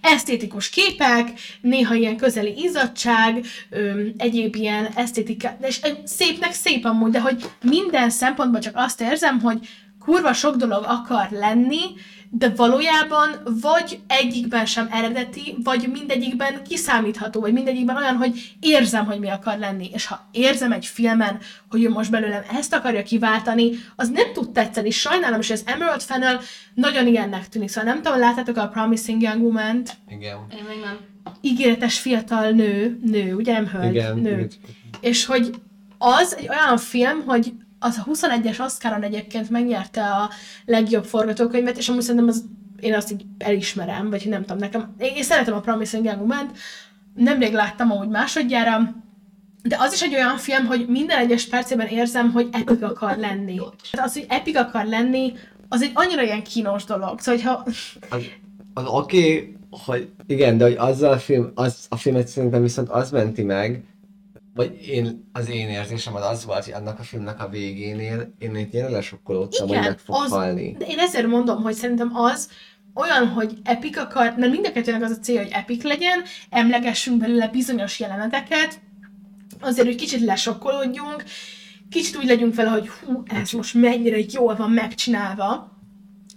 [0.00, 7.20] esztétikus képek, néha ilyen közeli izzadság, öm, egyéb ilyen esztétika, és szépnek szép amúgy, de
[7.20, 9.68] hogy minden szempontból csak azt érzem, hogy
[10.04, 11.80] kurva sok dolog akar lenni,
[12.30, 13.28] de valójában
[13.60, 19.58] vagy egyikben sem eredeti, vagy mindegyikben kiszámítható, vagy mindegyikben olyan, hogy érzem, hogy mi akar
[19.58, 19.90] lenni.
[19.92, 21.38] És ha érzem egy filmen,
[21.70, 24.90] hogy ő most belőlem ezt akarja kiváltani, az nem tud tetszeni.
[24.90, 26.40] Sajnálom, és az Emerald Fennel
[26.74, 27.68] nagyon ilyennek tűnik.
[27.68, 29.96] Szóval nem tudom, láttátok a Promising Young Woman-t?
[30.08, 30.36] Igen.
[30.58, 30.98] Én még nem.
[31.40, 34.18] Ígéretes fiatal nő, nő, ugye nem hölgy, Igen.
[34.18, 34.48] nő.
[35.00, 35.54] És hogy
[35.98, 40.30] az egy olyan film, hogy az a 21-es Oscaron egyébként megnyerte a
[40.64, 42.44] legjobb forgatókönyvet, és amúgy szerintem az,
[42.80, 46.50] én azt így elismerem, vagy nem tudom, nekem, én, én szeretem a Promising Young woman
[47.14, 48.94] nemrég láttam amúgy másodjára,
[49.62, 53.60] de az is egy olyan film, hogy minden egyes percében érzem, hogy epik akar lenni.
[53.90, 55.32] Tehát az, hogy epik akar lenni,
[55.68, 57.20] az egy annyira ilyen kínos dolog.
[57.20, 57.62] Szóval, hogyha...
[58.08, 58.24] Az,
[58.74, 62.88] az oké, okay, hogy igen, de hogy azzal a film, az, a filmet szerintem viszont
[62.88, 63.84] az menti meg,
[64.58, 68.56] vagy én, az én érzésem az az volt, hogy annak a filmnek a végénél én
[68.56, 70.76] itt ilyen lesokkolódtam, hogy meg fog az, halni.
[70.78, 72.48] De én ezért mondom, hogy szerintem az
[72.94, 77.18] olyan, hogy epik akar, mert mind a kettőnek az a cél, hogy epik legyen, emlegessünk
[77.18, 78.80] belőle bizonyos jeleneteket,
[79.60, 81.24] azért, hogy kicsit lesokkolódjunk,
[81.90, 85.77] kicsit úgy legyünk vele, hogy hú, ez most mennyire jól van megcsinálva,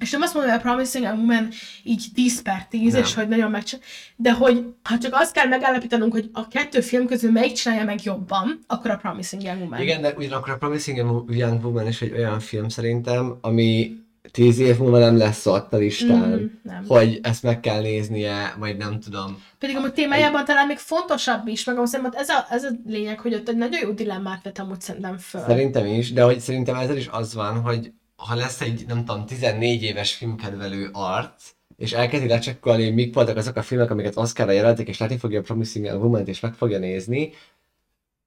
[0.02, 1.48] és nem azt mondom, hogy a Promising Young Woman
[1.84, 3.02] így 10 per 10, Nem.
[3.02, 3.86] és hogy nagyon megcsinál,
[4.16, 8.04] de hogy ha csak azt kell megállapítanunk, hogy a kettő film közül melyik csinálja meg
[8.04, 9.82] jobban, akkor a Promising Young Woman.
[9.82, 14.00] Igen, de ugyanakkor a Promising Young Woman is egy olyan film szerintem, ami
[14.32, 16.84] tíz év múlva nem lesz ott a listán, Mm, nem.
[16.88, 19.44] hogy ezt meg kell néznie, vagy nem tudom.
[19.60, 23.34] Pedig amúgy témájában talán még fontosabb is, meg szerintem ez a, ez a lényeg, hogy
[23.34, 25.42] ott egy nagyon jó dilemmát vett amúgy szerintem föl.
[25.48, 27.92] Szerintem is, de hogy szerintem ezzel is az van, hogy
[28.28, 33.38] ha lesz egy, nem tudom, 14 éves filmkedvelő arc, és elkezdi lecsekkolni, hogy mik voltak
[33.38, 36.54] azok a filmek, amiket Oscarra jelölték, és látni fogja a Promising Young Woman-t, és meg
[36.54, 37.34] fogja nézni,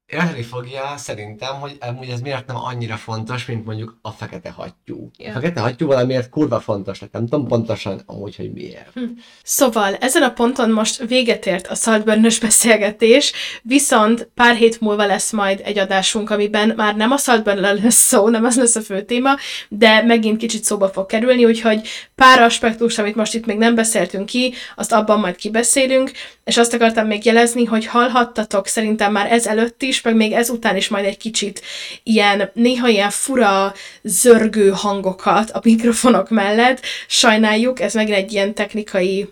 [0.07, 5.11] érteni fogja szerintem, hogy amúgy ez miért nem annyira fontos, mint mondjuk a fekete hattyú.
[5.19, 5.29] Ja.
[5.29, 8.93] A fekete hattyú valamiért kurva fontos nem tudom pontosan amúgy, hogy miért.
[9.43, 15.33] Szóval ezen a ponton most véget ért a Saltburn-ös beszélgetés, viszont pár hét múlva lesz
[15.33, 19.03] majd egy adásunk, amiben már nem a saltburn lesz szó, nem az lesz a fő
[19.03, 19.37] téma,
[19.69, 24.27] de megint kicsit szóba fog kerülni, úgyhogy pár aspektus, amit most itt még nem beszéltünk
[24.27, 26.11] ki, azt abban majd kibeszélünk,
[26.45, 30.89] és azt akartam még jelezni, hogy hallhattatok szerintem már ezelőtt is, meg még ezután is
[30.89, 31.63] majd egy kicsit
[32.03, 36.81] ilyen, néha ilyen fura, zörgő hangokat a mikrofonok mellett.
[37.07, 39.29] Sajnáljuk, ez megint egy ilyen technikai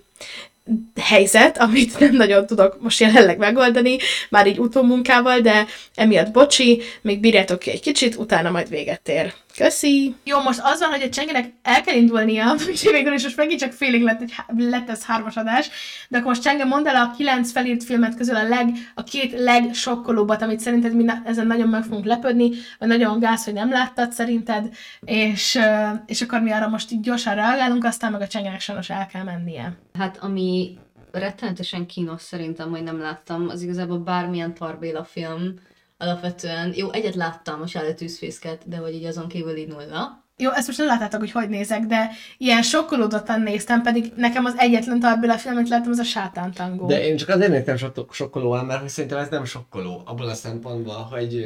[1.01, 3.99] helyzet, amit nem nagyon tudok most jelenleg megoldani,
[4.31, 9.33] már így utómunkával, de emiatt bocsi, még bírjátok ki egy kicsit, utána majd véget ér.
[9.57, 10.15] Köszi!
[10.25, 13.61] Jó, most az van, hogy a Csengenek el kell indulnia, úgyhogy végül is most megint
[13.61, 15.71] csak félig lett, egy, lett ez hármas adás,
[16.09, 19.33] de akkor most Csenge, mondd el a kilenc felírt filmet közül a, leg, a két
[19.41, 23.71] legsokkolóbbat, amit szerinted mi na- ezen nagyon meg fogunk lepődni, vagy nagyon gáz, hogy nem
[23.71, 24.69] láttad szerinted,
[25.01, 25.59] és,
[26.07, 29.23] és akkor mi arra most így gyorsan reagálunk, aztán meg a Csengenek sajnos el kell
[29.23, 29.77] mennie.
[29.99, 30.79] Hát ami
[31.13, 35.55] rettenetesen kínos szerintem, hogy nem láttam, az igazából bármilyen Tarbéla film,
[36.03, 40.25] alapvetően, jó, egyet láttam, a Sálló tűzfészket, de hogy így azon kívül így nulla.
[40.37, 44.55] Jó, ezt most nem láttátok, hogy hogy nézek, de ilyen sokkolódottan néztem, pedig nekem az
[44.57, 46.87] egyetlen Tarbéla film, amit láttam, az a Sátántangó.
[46.87, 50.35] De én csak azért néztem sok- sokkolóan, mert hogy szerintem ez nem sokkoló, abból a
[50.35, 51.45] szempontból, hogy,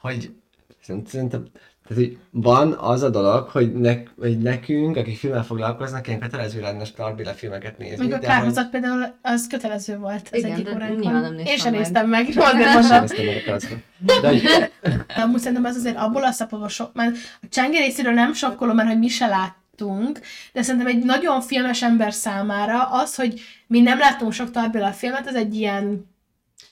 [0.00, 0.30] hogy
[0.82, 1.46] szerint- szerintem,
[1.88, 6.60] tehát, hogy van az a dolog, hogy, nek, hogy nekünk, akik filmmel foglalkoznak, ilyen kötelező
[6.60, 8.04] lenne Starbilla filmeket nézni.
[8.04, 11.38] Még a kárhozat például az kötelező volt az Igen, egyik óránkon.
[11.38, 11.80] Én sem meg.
[11.80, 12.82] néztem meg, hogy mondom.
[12.82, 13.24] sem néztem
[13.98, 14.20] meg.
[14.20, 14.42] De hogy,
[15.22, 18.88] Amúgy szerintem ez azért abból a szapolva sok, mert a Csenge részéről nem sokkoló, mert
[18.88, 20.20] hogy mi se láttunk,
[20.52, 25.26] de szerintem egy nagyon filmes ember számára az, hogy mi nem láttunk sok Tarbéla filmet,
[25.26, 26.06] az egy ilyen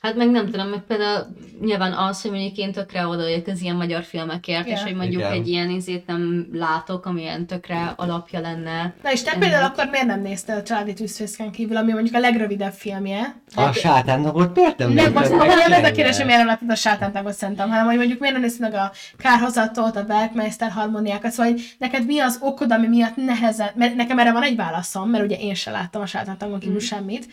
[0.07, 1.27] Hát meg nem tudom, meg például
[1.61, 4.75] nyilván az, hogy mondjuk én tökre odaadjak az ilyen magyar filmekért, Ja.
[4.75, 5.33] és hogy mondjuk Igen.
[5.33, 8.95] egy ilyen izét nem látok, ami ilyen tökre alapja lenne.
[9.03, 12.19] Na és te például akkor miért nem néztél a Családi Tűzfészken kívül, ami mondjuk a
[12.19, 13.41] legrövidebb filmje?
[13.55, 16.75] a sátánnagot miért nem Nem, most nem ez a kérdés, hogy miért nem láttad a
[16.75, 21.53] sátántágot szerintem, hanem hogy mondjuk miért nem nézted meg a kárhozatot, a Bergmeister harmóniákat, szóval
[21.53, 25.25] hogy neked mi az okod, ami miatt nehezen, mert nekem erre van egy válaszom, mert
[25.25, 27.27] ugye én se láttam a sátántágon kívül semmit.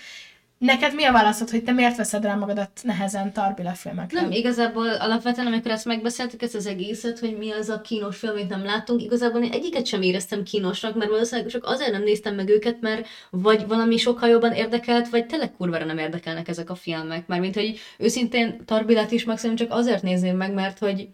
[0.64, 4.22] Neked mi a válaszod, hogy te miért veszed rá magadat nehezen Tarbila filmekre?
[4.22, 8.34] Nem, igazából alapvetően, amikor ezt megbeszéltük, ezt az egészet, hogy mi az a kínos film,
[8.34, 12.36] amit nem láttunk, igazából én egyiket sem éreztem kínosnak, mert valószínűleg csak azért nem néztem
[12.36, 16.76] meg őket, mert vagy valami sokkal jobban érdekelt, vagy tényleg kurvára nem érdekelnek ezek a
[16.76, 17.28] filmek.
[17.28, 21.08] Mármint, hogy őszintén Tarbilát is maximum csak azért nézném meg, mert hogy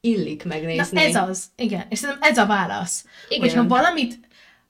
[0.00, 1.00] illik Na megnézni.
[1.00, 1.84] ez az, igen.
[1.88, 3.04] És szerintem ez a válasz.
[3.28, 3.40] Igen.
[3.40, 4.18] Hogyha valamit,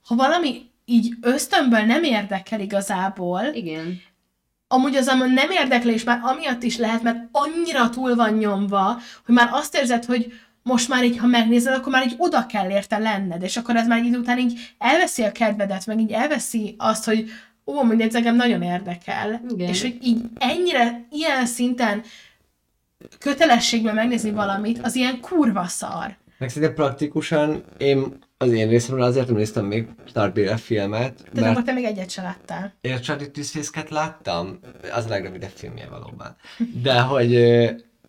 [0.04, 4.00] ha valami így ösztönből nem érdekel igazából, Igen.
[4.68, 8.98] amúgy az amúgy nem érdekli, és már amiatt is lehet, mert annyira túl van nyomva,
[9.26, 12.70] hogy már azt érzed, hogy most már így, ha megnézed, akkor már így oda kell
[12.70, 16.10] érte lenned, és akkor ez már egy idő után így elveszi a kedvedet, meg így
[16.10, 17.30] elveszi azt, hogy
[17.66, 19.40] ó, amúgy ez engem nagyon érdekel.
[19.48, 19.68] Igen.
[19.68, 22.02] És hogy így ennyire, ilyen szinten
[23.18, 26.16] kötelességben megnézni valamit, az ilyen kurva szar.
[26.42, 31.46] Meg szerintem praktikusan én az én részemről azért nem néztem még Starbilla filmet, Tehát mert
[31.50, 32.74] akkor te még egyet se láttál.
[32.80, 34.58] Én a Charlie tűzfészket láttam,
[34.94, 36.36] az a legrövidebb filmje valóban.
[36.82, 37.32] De hogy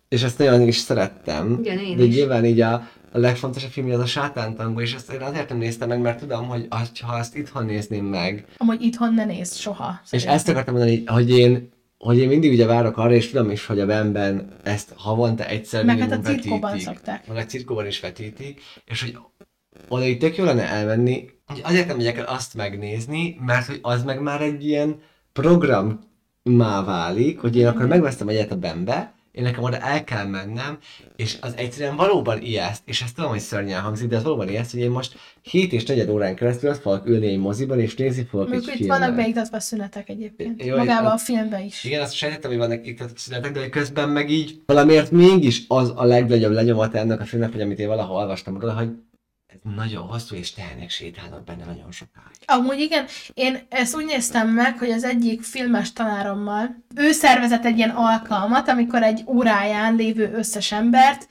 [0.08, 1.58] és ezt nagyon is szerettem.
[1.62, 2.14] Igen, én de is.
[2.14, 2.72] nyilván így a,
[3.12, 6.46] a legfontosabb film az a sátántangó, és ezt én azért nem néztem meg, mert tudom,
[6.46, 10.00] hogy azt, ha ezt itthon nézném meg, Amúgy itthon ne nézd soha.
[10.02, 10.34] és szerintem.
[10.34, 11.72] ezt akartam mondani, hogy én
[12.04, 15.84] hogy én mindig ugye várok arra, és tudom is, hogy a Benben ezt havonta egyszer
[15.84, 16.86] Meg hát a cirkóban vetítik.
[16.86, 17.26] szokták.
[17.28, 19.18] Meg a cirkóban is vetítik, és hogy
[19.88, 23.78] oda így tök jó lenne elmenni, hogy azért nem megyek el azt megnézni, mert hogy
[23.82, 25.00] az meg már egy ilyen
[25.32, 30.78] programmá válik, hogy én akkor megveszem egyet a Benbe, én nekem oda el kell mennem,
[31.16, 34.70] és az egyszerűen valóban ijeszt, és ezt tudom, hogy szörnyen hangzik, de az valóban ijeszt,
[34.70, 38.24] hogy én most 7 és 4 órán keresztül azt fogok ülni egy moziban, és nézni
[38.24, 38.98] fogok egy Mondjuk itt filmet.
[38.98, 40.64] vannak beiktatva szünetek egyébként.
[40.64, 41.84] Jó, Magában a- a filmben is.
[41.84, 46.04] Igen, azt sejtettem, hogy vannak itt szünetek, de közben meg így valamiért mégis az a
[46.04, 48.88] legnagyobb lenyomata ennek a filmnek, hogy amit én valahol olvastam róla, hogy
[49.74, 52.36] nagyon hosszú, és tehenek sétálnak benne nagyon sokáig.
[52.44, 57.76] Amúgy igen, én ezt úgy néztem meg, hogy az egyik filmes tanárommal, ő szervezett egy
[57.76, 61.28] ilyen alkalmat, amikor egy óráján lévő összes embert,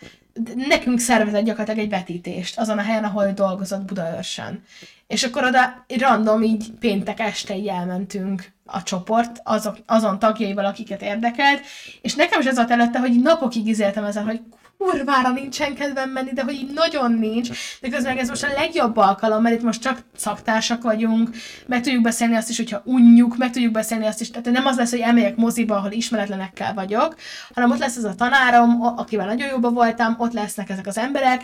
[0.56, 4.64] nekünk szervezett gyakorlatilag egy vetítést azon a helyen, ahol dolgozott Budaörsön.
[5.08, 11.02] És akkor oda random így péntek este így elmentünk a csoport azok, azon tagjaival, akiket
[11.02, 11.62] érdekelt,
[12.02, 14.42] és nekem is ez volt előtte, hogy napokig izéltem ezen, hogy
[14.84, 17.50] kurvára nincsen kedvem menni, de hogy így nagyon nincs.
[17.82, 21.30] De közben ez most a legjobb alkalom, mert itt most csak szaktársak vagyunk,
[21.66, 24.78] meg tudjuk beszélni azt is, hogyha unjuk, meg tudjuk beszélni azt is, tehát nem az
[24.78, 27.16] lesz, hogy elmegyek moziba, ahol ismeretlenekkel vagyok,
[27.54, 31.42] hanem ott lesz ez a tanárom, akivel nagyon jóban voltam, ott lesznek ezek az emberek,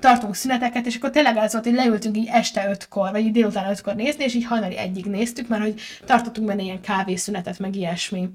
[0.00, 3.70] tartunk szüneteket, és akkor tényleg az volt, hogy leültünk így este ötkor, vagy így délután
[3.70, 8.28] ötkor nézni, és így hajnali egyig néztük, mert hogy tartottunk benne ilyen kávészünetet, meg ilyesmi.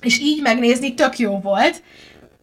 [0.00, 1.82] És így megnézni tök jó volt,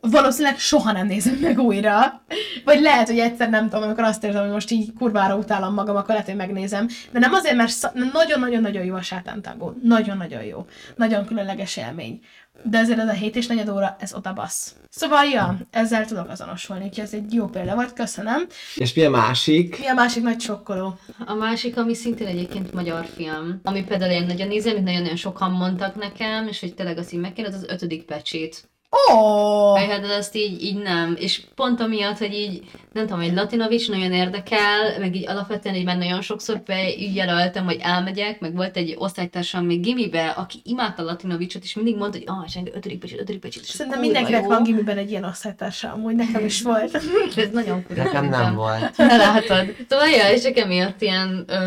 [0.01, 2.21] valószínűleg soha nem nézem meg újra.
[2.65, 5.95] Vagy lehet, hogy egyszer nem tudom, amikor azt érzem, hogy most így kurvára utálom magam,
[5.95, 6.87] akkor lehet, hogy megnézem.
[7.11, 9.73] De nem azért, mert nagyon-nagyon-nagyon jó a sátántangó.
[9.83, 10.65] Nagyon-nagyon jó.
[10.95, 12.19] Nagyon különleges élmény.
[12.63, 14.73] De ezért ez a 7 és 4 óra, ez oda bassz.
[14.89, 18.47] Szóval, ja, ezzel tudok azonosulni, úgyhogy ez egy jó példa volt, köszönöm.
[18.75, 19.79] És mi a másik?
[19.79, 20.99] Mi a másik nagy sokkoló?
[21.25, 25.51] A másik, ami szintén egyébként magyar film, ami például én nagyon nézem, amit nagyon-nagyon sokan
[25.51, 28.69] mondtak nekem, és hogy tényleg azt így meg kéne, az az ötödik pecsét.
[28.91, 29.13] Ó!
[29.13, 29.80] Oh!
[29.89, 31.15] Hát de azt így, így nem.
[31.19, 35.86] És pont amiatt, hogy így, nem tudom, egy Latinovics nagyon érdekel, meg így alapvetően így
[35.86, 40.62] már nagyon sokszor be így jelöltem, hogy elmegyek, meg volt egy osztálytársam még gimibe, aki
[40.63, 43.63] imádta Latinovicsot, és mindig mondta, hogy ah, oh, ötödik pecsét, ötödik pecsét.
[43.63, 46.95] és Szerintem mindenkinek van gimiben egy ilyen osztálytársa, amúgy nekem is volt.
[47.36, 48.04] Ez nagyon kurva.
[48.04, 48.97] Nekem nem volt.
[48.97, 49.75] Na, Látod.
[49.89, 51.58] Szóval, ja, és csak emiatt ilyen ö,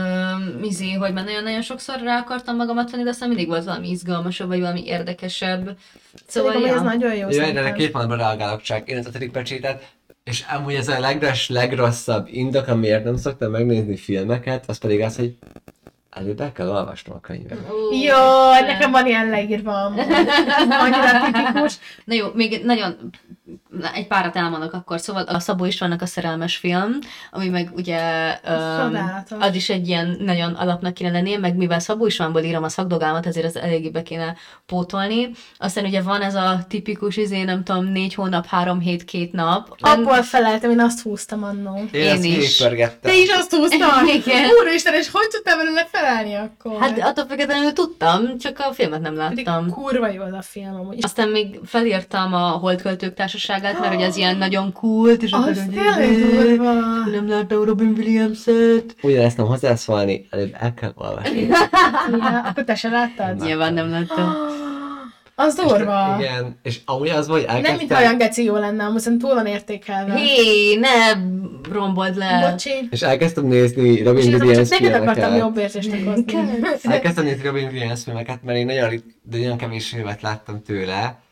[0.60, 4.48] mizi, hogy már nagyon-nagyon sokszor rá akartam magamat venni, de aztán mindig volt valami izgalmasabb,
[4.48, 5.76] vagy valami érdekesebb.
[6.26, 6.98] Szóval, Szerintem, hogy ez ja.
[6.98, 7.28] nagyon jó.
[7.30, 8.88] Jó, erre két mondatban reagálok csak.
[8.88, 9.92] Én az ötödik pecsétet,
[10.24, 15.16] és amúgy ez a legres, legrosszabb indok, amiért nem szoktam megnézni filmeket, az pedig az,
[15.16, 15.36] hogy
[16.10, 17.58] előbb el kell olvasnom a könyvet.
[17.70, 19.72] Ó, Jó, nekem van ilyen leírva.
[20.84, 21.78] Annyira tipikus.
[22.04, 23.10] Na jó, még nagyon
[23.43, 23.43] na,
[23.94, 25.00] egy párat elmondok akkor.
[25.00, 26.98] Szóval a Szabó Istvánnak a szerelmes film,
[27.30, 28.00] ami meg ugye
[28.48, 28.98] um,
[29.38, 33.26] az is egy ilyen nagyon alapnak kéne lennie, meg mivel Szabó Istvánból írom a szakdogámat,
[33.26, 35.30] ezért az eléggé be kéne pótolni.
[35.58, 39.76] Aztán ugye van ez a tipikus, izé, nem tudom, négy hónap, három hét, két nap.
[39.80, 41.76] Abból feleltem, én azt húztam annó.
[41.92, 42.56] Én, Én ezt is.
[43.00, 44.08] Te is azt húztad?
[44.24, 44.44] Igen.
[44.60, 46.80] Úristen, és hogy tudtál belőle felelni akkor?
[46.80, 49.70] Hát attól függetlenül tudtam, csak a filmet nem Pedig láttam.
[49.70, 50.98] kurva jó az a film amúgy.
[51.00, 55.68] Aztán még felírtam a Holdköltők társaságát, mert hogy az ilyen nagyon kult, és akkor hogy
[55.68, 56.72] durva.
[57.10, 58.96] nem láttam Robin Williams-et.
[59.02, 61.40] Úgy ezt nem hozzászólni, előbb el kell olvasni.
[61.40, 63.42] Ja, akkor te se láttad?
[63.42, 64.32] Nyilván nem láttam.
[65.36, 66.16] Az durva.
[66.18, 69.38] Igen, és amúgy az, hogy Nem, mint elkezdtem, olyan geci jó lenne, amúgy szerintem túl
[69.38, 70.14] van értékelve.
[70.14, 70.88] Hé, ne
[71.72, 72.48] rombold le.
[72.50, 72.88] Bocsi.
[72.90, 75.38] és elkezdtem nézni És Robin Williams csak neked akartam filmeket.
[75.38, 76.24] jobb érzést okozni.
[76.82, 81.23] Elkezdtem nézni Robin Williams filmeket, mert én nagyon, de nagyon kevés filmet láttam tőle.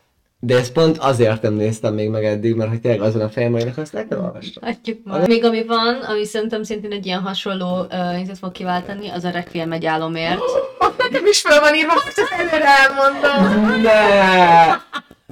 [0.45, 3.61] De ezt pont azért nem néztem még meg eddig, mert hogy tényleg azon a fejemben,
[3.61, 4.63] hogy azt el kell olvasnom.
[4.63, 5.27] Hagyjuk már.
[5.27, 9.29] Még ami van, ami szerintem szintén egy ilyen hasonló uh, nézet fog kiváltani, az a
[9.29, 10.39] Requiem egy álomért.
[10.97, 13.81] Nekem is fel van írva, most ezt előre elmondom.
[13.81, 13.91] Ne!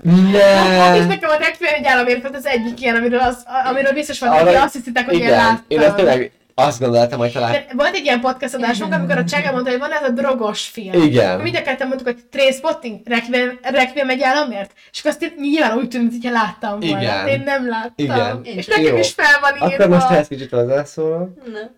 [0.03, 1.05] És Ne!
[1.05, 4.53] nekem a Requiem egy államért volt az egyik ilyen, amiről, az, amiről biztos van, hogy
[4.53, 5.65] azt hiszitek, hogy én Igen, láttam.
[5.67, 7.51] én ezt tényleg azt gondoltam, hogy talán...
[7.51, 10.67] De volt egy ilyen podcast adásunk, amikor a Csega mondta, hogy van ez a drogos
[10.67, 11.01] film.
[11.01, 11.31] Igen.
[11.31, 14.71] Akkor mind a ketten mondtuk, hogy Trainspotting, Requiem, Requiem egy államért.
[14.91, 17.01] És akkor azt nyilván úgy tűnt, hogyha láttam volna.
[17.01, 17.25] Igen.
[17.25, 17.93] De én nem láttam.
[17.95, 18.41] Igen.
[18.43, 18.97] És nekem Jó.
[18.97, 19.83] is fel van írva.
[19.83, 21.29] Akkor most ehhez kicsit hozzászólok.
[21.45, 21.71] Na.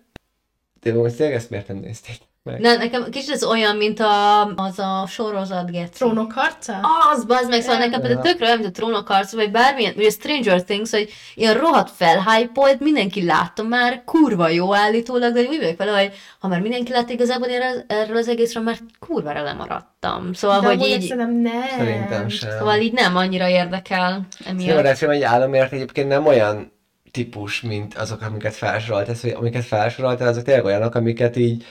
[0.80, 2.16] Te most tényleg ezt miért nem nézték?
[2.44, 2.60] Meg.
[2.60, 5.90] Ne, nekem kicsit ez olyan, mint a, az a sorozat Geci.
[5.92, 6.80] Trónok harca?
[7.12, 10.04] Az, bazd meg, szóval nekem például tökre olyan, mint a trónok harca, vagy bármilyen, vagy
[10.04, 15.58] a Stranger Things, hogy ilyen rohadt felhypolt, mindenki látta már, kurva jó állítólag, de úgy
[15.58, 20.32] vagyok vele, hogy ha már mindenki látta igazából én erről- az egészről, már kurvára lemaradtam.
[20.32, 21.62] Szóval, De hogy így, szerintem nem.
[21.78, 22.50] Szerintem sem.
[22.58, 24.96] szóval így nem annyira érdekel Szerintem emiatt.
[24.96, 26.72] film egy államért egyébként nem olyan
[27.10, 31.64] típus, mint azok, amiket felsorolt, ez, hogy amiket felsoroltál, azok tényleg olyanok, amiket így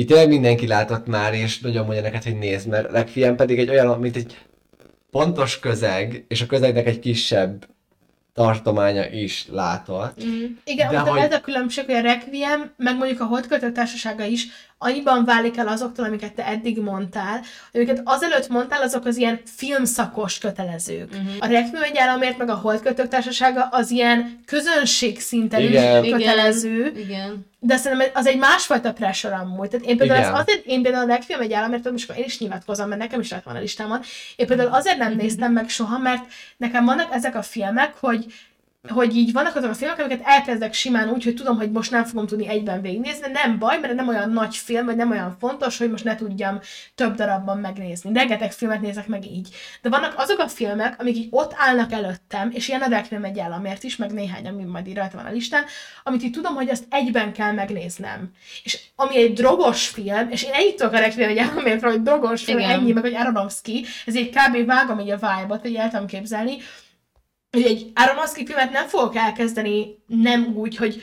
[0.00, 3.68] így tényleg mindenki látott már, és nagyon mondja neked, hogy nézd, mert legfilm pedig egy
[3.68, 4.38] olyan, mint egy
[5.10, 7.66] pontos közeg, és a közegnek egy kisebb
[8.34, 10.24] tartománya is látott.
[10.24, 10.44] Mm.
[10.64, 14.24] Igen, De de hogy- ez a különbség, hogy a Requiem, meg mondjuk a Holdköltők Társasága
[14.24, 14.46] is
[14.82, 17.40] annyiban válik el azoktól, amiket te eddig mondtál,
[17.72, 21.10] amiket azelőtt mondtál, azok az ilyen filmszakos kötelezők.
[21.10, 21.26] Mhm.
[21.26, 21.36] Uh-huh.
[21.38, 26.04] A Requiem egy államért, meg a Holdköltők Társasága az ilyen közönség szinten Igen.
[26.04, 27.46] is kötelező, Igen, igen.
[27.58, 29.68] de szerintem az egy másfajta pressure amúgy.
[29.68, 30.32] Tehát én például Igen.
[30.32, 33.20] az azért, én például a Requiem egy államért, és akkor én is nyilatkozom, mert nekem
[33.20, 34.00] is lett van a listámon.
[34.36, 36.24] Én például azért nem néztem meg soha, mert
[36.56, 38.24] nekem vannak ezek a filmek, hogy
[38.88, 42.04] hogy így vannak azok a filmek, amiket elkezdek simán úgy, hogy tudom, hogy most nem
[42.04, 45.36] fogom tudni egyben végignézni, de nem baj, mert nem olyan nagy film, vagy nem olyan
[45.38, 46.60] fontos, hogy most ne tudjam
[46.94, 48.12] több darabban megnézni.
[48.12, 49.48] Rengeteg filmet nézek meg így.
[49.82, 53.38] De vannak azok a filmek, amik így ott állnak előttem, és ilyen a Requiem egy
[53.38, 55.64] államért is, meg néhány, ami majd így rajta van a listán,
[56.02, 58.30] amit így tudom, hogy ezt egyben kell megnéznem.
[58.64, 62.44] És ami egy drogos film, és én ennyit tudok a Requiem egy államért, hogy drogos
[62.44, 62.70] film, Igen.
[62.70, 64.66] ennyi, meg hogy Aronofsky, ez így kb.
[64.66, 66.56] vágom így a vibe-ot, hogy el tudom képzelni,
[67.50, 71.02] hogy egy Aronofsky filmet nem fogok elkezdeni nem úgy, hogy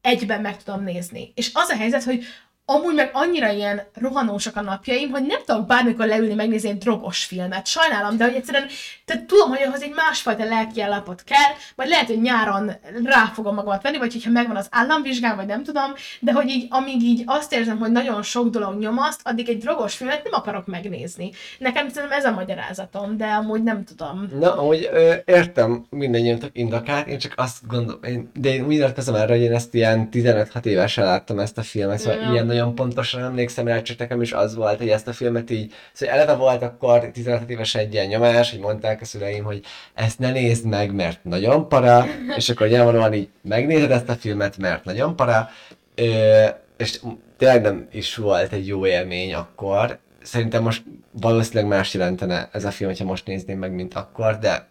[0.00, 1.32] egyben meg tudom nézni.
[1.34, 2.24] És az a helyzet, hogy
[2.72, 7.24] amúgy meg annyira ilyen rohanósak a napjaim, hogy nem tudok bármikor leülni megnézni egy drogos
[7.24, 7.66] filmet.
[7.66, 8.66] Sajnálom, de hogy egyszerűen
[9.04, 12.72] tehát tudom, hogy ahhoz egy másfajta lelki állapot kell, vagy lehet, hogy nyáron
[13.04, 16.66] rá fogom magamat venni, vagy hogyha megvan az államvizsgám, vagy nem tudom, de hogy így,
[16.70, 20.66] amíg így azt érzem, hogy nagyon sok dolog nyomaszt, addig egy drogos filmet nem akarok
[20.66, 21.30] megnézni.
[21.58, 24.28] Nekem szerintem ez a magyarázatom, de amúgy nem tudom.
[24.40, 29.14] Na, amúgy ö, értem mindannyiunkat indokát, én csak azt gondolom, én, de én úgy nyilatkozom
[29.14, 32.32] erre, hogy én ezt ilyen 15-6 évesen láttam ezt a filmet, szóval Ja.
[32.32, 35.72] ilyen nagyon pontosan emlékszem rá, csak nekem is az volt, hogy ezt a filmet így,
[35.92, 40.18] szóval eleve volt akkor 16 évesen egy ilyen nyomás, hogy mondták a szüleim, hogy ezt
[40.18, 42.06] ne nézd meg, mert nagyon para,
[42.36, 45.48] és akkor nyilvánvalóan így megnézed ezt a filmet, mert nagyon para,
[45.94, 46.46] ö,
[46.76, 47.00] és
[47.36, 52.70] tényleg nem is volt egy jó élmény akkor, szerintem most valószínűleg más jelentene ez a
[52.70, 54.68] film, hogyha most nézném meg, mint akkor, de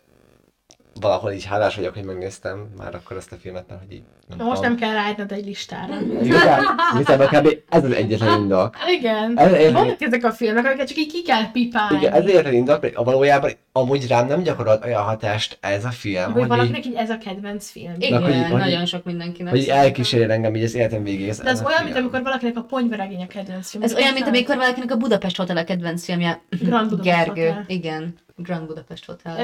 [0.99, 4.03] valahol így hálás vagyok, hogy megnéztem már akkor ezt a filmet, mert hogy így
[4.37, 4.75] nem Most tudom.
[4.75, 5.93] nem kell rájtnod egy listára.
[6.23, 6.63] Igazán,
[6.99, 7.57] igazán kb.
[7.69, 8.75] ez az egyetlen indok.
[8.99, 9.37] Igen.
[9.37, 11.97] Ez- ez- Vannak ezek a filmek, amiket csak így ki kell pipálni.
[11.97, 16.23] Igen, ez egyetlen indok, mert valójában amúgy rám nem gyakorolt olyan hatást ez a film,
[16.23, 17.93] Hogy hogy, valakinek így ez a kedvenc film.
[17.97, 19.49] Igen, hogy- hogy- nagyon sok mindenkinek.
[19.49, 19.89] hogy így szerintem.
[19.89, 21.33] elkísér engem így az életem végéig.
[21.33, 23.83] De ez olyan, mint amikor valakinek a ponyveregény a kedvenc film.
[23.83, 26.41] Ez olyan, mint amikor valakinek a Budapest Hotel a kedvenc filmje.
[26.61, 27.47] Grand Budapest Gergő.
[27.47, 27.63] Hotel.
[27.67, 28.13] Igen.
[28.35, 29.35] Grand Budapest Hotel.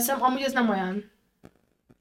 [0.00, 1.10] Szerintem amúgy ez nem olyan.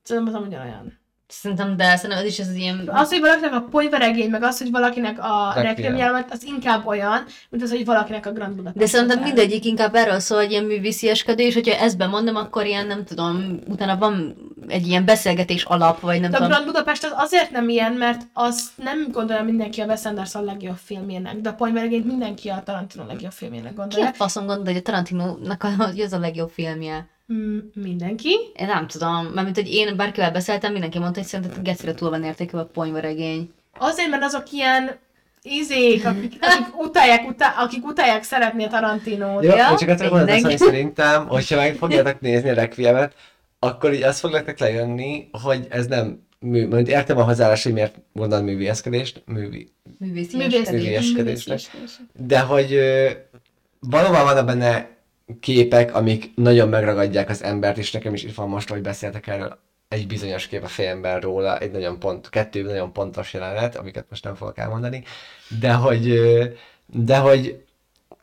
[0.03, 0.98] Szerintem az amúgy olyan.
[1.31, 2.89] Szerintem, de szerintem ez is az ilyen...
[2.93, 5.53] Az, hogy valakinek a ponyveregény, meg az, hogy valakinek a
[5.97, 9.95] jelent, az inkább olyan, mint az, hogy valakinek a Grand Budapest De szerintem mindegyik inkább
[9.95, 14.35] erről szól, hogy ilyen művészieskedés, hogyha ezt bemondom, akkor ilyen, nem tudom, utána van
[14.67, 16.51] egy ilyen beszélgetés alap, vagy nem De a tudom.
[16.51, 20.77] Grand Budapest az azért nem ilyen, mert az nem gondolja mindenki a Wes Anderson legjobb
[20.83, 24.13] filmjének, de a ponyveregényt mindenki a Tarantino legjobb filmjének Ki a gondolja.
[24.13, 27.07] faszon gondolja, hogy a Tarantino-nak a- hogy ez a legjobb filmje?
[27.33, 28.29] Mm, mindenki.
[28.55, 32.09] Én nem tudom, mert mint hogy én bárkivel beszéltem, mindenki mondta, hogy szerintem gecire túl
[32.09, 33.53] van értékelve a ponyvaregény.
[33.77, 34.97] Azért, mert azok ilyen
[35.41, 39.43] izék, akik, akik utálják, utá, akik utálják szeretni a Tarantinót.
[39.43, 43.13] Jó, Ja, csak azt mondani, hogy szerintem, hogyha meg fogjátok nézni a Requiemet,
[43.59, 47.73] akkor így azt fog nektek lejönni, hogy ez nem mű, mert értem a hozzáállás, hogy
[47.73, 49.71] miért mondanád művészkedést, művi.
[49.97, 51.59] Művészkedésnek.
[52.13, 53.09] de hogy ö,
[53.79, 54.97] valóban vannak benne
[55.39, 59.59] képek, amik nagyon megragadják az embert, és nekem is itt van most, hogy beszéltek erről,
[59.87, 64.23] egy bizonyos kép a fejemben róla, egy nagyon pont, kettő nagyon pontos jelenet, amiket most
[64.23, 65.03] nem fogok elmondani,
[65.59, 66.19] de hogy,
[66.85, 67.63] de hogy,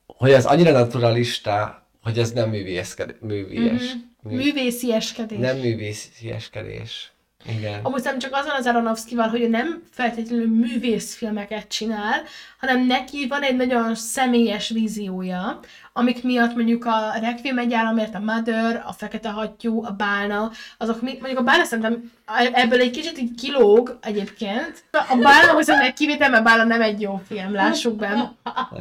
[0.07, 3.93] hogy az annyira naturalista, hogy ez nem művészkedés, művés,
[4.23, 5.39] mű, Művészieskedés.
[5.39, 7.13] nem művészieskedés.
[7.59, 7.81] Igen.
[7.83, 12.23] Amúgy szerintem csak azon az Aronofsky-val, hogy ő nem feltétlenül művészfilmeket csinál,
[12.67, 15.61] hanem neki van egy nagyon személyes víziója,
[15.93, 21.03] amik miatt mondjuk a Requiem egy államért, a Mother, a Fekete Hattyú, a Bálna, azok
[21.03, 22.13] mi, mondjuk a Bálna szerintem
[22.53, 24.85] ebből egy kicsit így kilóg egyébként.
[24.91, 28.33] A Bálna viszont egy kivétel, mert Bálna nem egy jó film, lássuk be.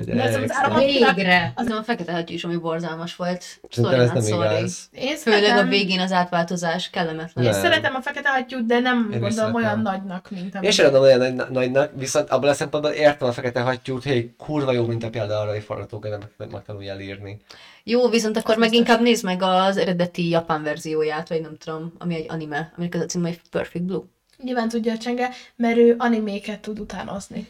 [0.05, 1.51] De ez az áram- Végre!
[1.55, 3.43] Az nem a fekete hattyú is, ami borzalmas volt.
[3.69, 4.57] Szerintem ez Sorry, nem sorry.
[4.57, 4.89] igaz.
[4.91, 7.45] Én Főleg a végén az átváltozás kellemetlen.
[7.45, 11.01] én szeretem a Fekete Hattyút, de nem Én gondolom olyan nagynak, mint Én sem adom
[11.01, 14.85] olyan nagy, nagynak, viszont abban a szempontból értem a fekete hattyút, hogy egy kurva jó
[14.85, 17.41] mint a példa arra, hogy forgatókönyvet meg, megtanuljál írni.
[17.83, 18.87] Jó, viszont akkor Ez meg biztos.
[18.87, 23.01] inkább nézd meg az eredeti japán verzióját, vagy nem tudom, ami egy anime, aminek az
[23.01, 24.03] a címe, hogy Perfect Blue.
[24.37, 27.47] Nyilván tudja a Csenge, mert ő animéket tud utánozni.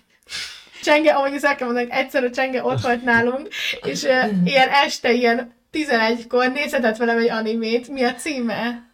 [0.83, 3.47] Csenge, ahogy ezt el kell mondani, egyszer a Csenge ott volt nálunk,
[3.83, 7.89] és uh, ilyen este, ilyen 11-kor nézhetett velem egy animét.
[7.89, 8.89] Mi a címe?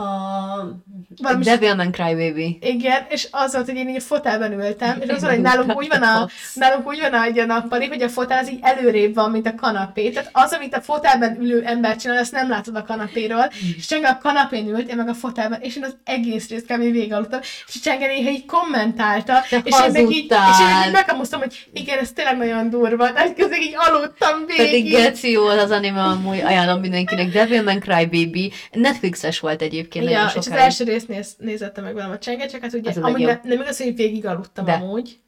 [0.00, 2.58] A Valami- Devilman Crybaby.
[2.60, 5.76] Igen, és az volt, hogy én így a fotelben ültem, és az volt, hogy nálunk
[5.76, 8.58] úgy van a, nálunk úgy van a, egy a nappali, hogy a fotel az így
[8.62, 10.10] előrébb van, mint a kanapé.
[10.10, 13.50] Tehát az, amit a fotelben ülő ember csinál, azt nem látod a kanapéról.
[13.76, 16.78] És Csenge a kanapén ült, én meg a fotelben, és én az egész részt kb.
[16.80, 17.40] végigaludtam.
[17.66, 20.86] És Csenge néha így kommentálta, Te és én meg így, és én hazudtál.
[20.86, 23.12] így megkamusztam, hogy igen, ez tényleg nagyon durva.
[23.12, 24.92] Tehát közben így aludtam Pedig végig.
[24.92, 27.32] geci volt az anime, amúgy ajánlom mindenkinek.
[27.32, 28.52] Devilman Crybaby.
[28.72, 32.46] Netflixes volt egyébként nagyon Ja, és az első részt néz, nézette meg velem a csenge,
[32.46, 34.72] csak hát ugye, Az a amúgy ne, nem igaz, hogy végig aludtam De.
[34.72, 35.18] amúgy.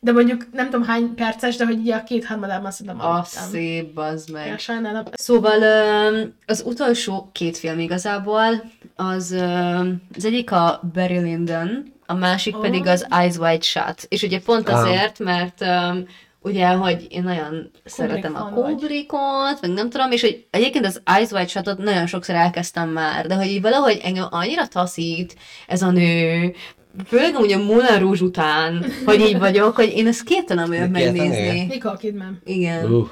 [0.00, 3.48] De mondjuk nem tudom hány perces, de hogy így a két harmadában szerintem A aludtam.
[3.50, 4.46] szép, bazd meg.
[4.46, 5.02] Ja, sajnálom.
[5.12, 5.58] Szóval
[6.46, 8.62] az utolsó két film igazából,
[8.96, 9.30] az,
[10.16, 12.60] az egyik a Barry Lyndon, a másik Ó.
[12.60, 14.06] pedig az Eyes Wide Shut.
[14.08, 16.06] És ugye pont azért, mert öm,
[16.42, 18.48] ugye, hogy én nagyon szeretem a.
[18.48, 23.26] Kubrickot, meg nem tudom, és hogy egyébként az Eyes Wide Shut-ot nagyon sokszor elkezdtem már,
[23.26, 25.36] de hogy így valahogy engem annyira taszít
[25.66, 26.54] ez a nő,
[27.06, 31.66] főleg a Moulin Rouge után, hogy így vagyok, hogy én ezt képtelen vagyok megnézni.
[31.68, 32.40] Nicole Kidman.
[32.44, 32.84] Igen.
[32.84, 33.08] Uh,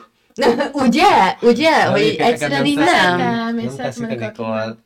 [0.72, 1.36] ugye?
[1.40, 1.84] Ugye?
[1.84, 3.34] Hogy így egyszerűen így nem nem.
[3.34, 4.78] Nem, én nem.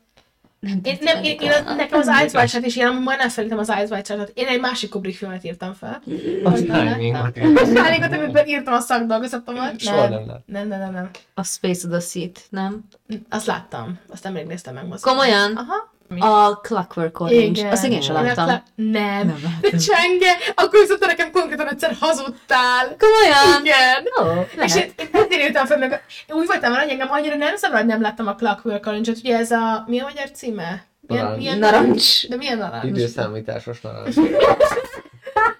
[0.65, 0.81] Kidman.
[0.83, 3.69] Én, nem, én, én, az- nekem az Eyes Wide Shut is ilyen, majdnem felírtam az
[3.69, 4.31] Eyes Wide Shut-ot.
[4.33, 6.01] Én egy másik Kubrick filmet írtam fel.
[6.43, 7.43] Az Azt nem timing láttam.
[7.53, 7.59] volt.
[7.59, 9.79] Most már régóta, amikor írtam a szakdolgozatomat.
[9.79, 10.41] Soha nem láttam.
[10.45, 11.09] Nem, nem, nem, nem.
[11.33, 12.83] A Space of the Seat, nem?
[13.29, 13.99] Azt láttam.
[14.09, 15.17] Azt nemrég néztem meg mozgóban.
[15.19, 15.55] Komolyan?
[15.55, 15.93] Aha.
[16.07, 16.19] Mi?
[16.21, 17.43] A Clockwork Orange.
[17.43, 17.71] Igen.
[17.71, 18.45] Azt igen sem Én láttam.
[18.47, 18.91] lá- Nem.
[19.27, 22.95] Nem De csenge, akkor viszont nekem konkrétan egyszer hazudtál.
[22.99, 23.61] Komolyan?
[23.65, 24.03] Igen.
[24.21, 25.01] Ó, És én, lehet.
[25.01, 28.01] én ezért írtam fel, meg én úgy voltam hogy engem annyira nem szabad, hogy nem
[28.01, 29.17] láttam a Clockwork Orange-ot.
[29.17, 30.83] Ugye ez a, mi a magyar címe?
[31.07, 31.37] Milyen, Narancs.
[31.41, 32.27] milyen Narancs.
[32.27, 32.85] De milyen narancs?
[32.85, 34.15] Időszámításos narancs.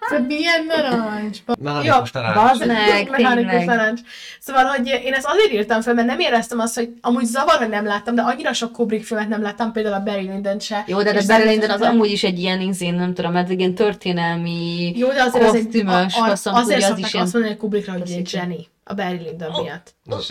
[0.08, 1.38] Szóval milyen narancs?
[1.58, 2.34] Mechanikus narancs.
[2.34, 3.66] bazd meg, Mechanikus tényleg.
[3.66, 4.00] narancs.
[4.40, 7.68] Szóval, hogy én ezt azért írtam fel, mert nem éreztem azt, hogy amúgy zavar, hogy
[7.68, 10.84] nem láttam, de annyira sok Kubrick filmet nem láttam, például a Barry Lyndon se.
[10.86, 13.50] Jó, de És a Barry Lyndon az amúgy is egy ilyen izén, nem tudom, ez
[13.50, 17.24] egy ilyen történelmi Jó, de azért az egy, kosztümös, a, a, azért az is ilyen...
[17.24, 18.68] azt mondani, hogy Kubrickra, hogy egy zseni.
[18.84, 19.94] A Barry Lyndon miatt.
[20.04, 20.26] Nincs.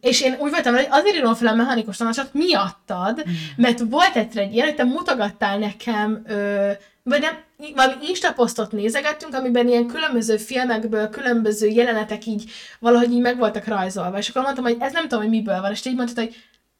[0.00, 3.22] És én úgy voltam hogy azért írom fel a mechanikus tanácsot miattad,
[3.56, 6.70] mert volt egyszer egy ilyen, hogy te mutogattál nekem, ö,
[7.02, 7.38] vagy nem,
[7.74, 13.66] valami Insta posztot nézegettünk, amiben ilyen különböző filmekből, különböző jelenetek így valahogy így meg voltak
[13.66, 14.18] rajzolva.
[14.18, 16.34] És akkor mondtam, hogy ez nem tudom, hogy miből van, és így mondtad, hogy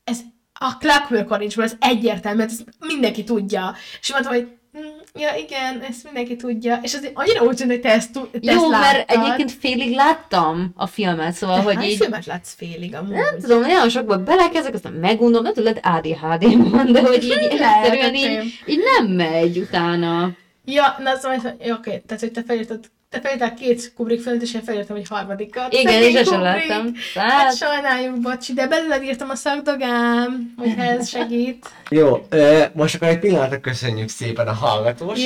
[0.04, 0.18] ez
[0.52, 3.74] a Clockwork Orange-ból, ez egyértelmű, mert ezt mindenki tudja.
[4.00, 4.46] És mondtam, hogy
[4.78, 6.78] "Mm, ja igen, ezt mindenki tudja.
[6.82, 9.24] És azért annyira úgy tűnt, hogy te ezt, te Jó, ezt mert láttad.
[9.24, 11.96] egyébként félig láttam a filmet, szóval, Te hogy így...
[11.96, 13.10] filmet látsz félig amúgy?
[13.14, 18.14] Nem tudom, nagyon sokba belekezdek, aztán megunom, nem tudod, ADHD van, de hogy így egyszerűen
[18.14, 20.30] így, így nem megy utána.
[20.64, 24.62] Ja, na szóval, oké, tehát hogy te felírtad, te felírtál két Kubrick filmet, és én
[24.62, 25.72] felírtam egy harmadikat.
[25.72, 26.68] Igen, és sosem Kubrick.
[26.68, 26.92] láttam.
[27.14, 31.66] Hát sajnáljuk, bocsi, de belőled írtam a szakdogám, hogy ez segít.
[31.88, 32.26] Jó,
[32.72, 35.16] most akkor egy pillanatra köszönjük szépen a hallgattak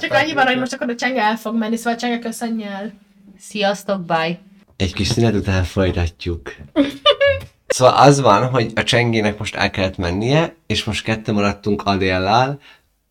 [0.00, 2.92] Csak annyi van, hogy most akkor a csenge el fog menni, szóval csenge köszönj el.
[3.38, 4.38] sziasztok, bye!
[4.76, 6.54] Egy kis szünet után folytatjuk.
[7.66, 12.60] Szóval az van, hogy a csengének most el kellett mennie, és most kettő maradtunk Adéllal,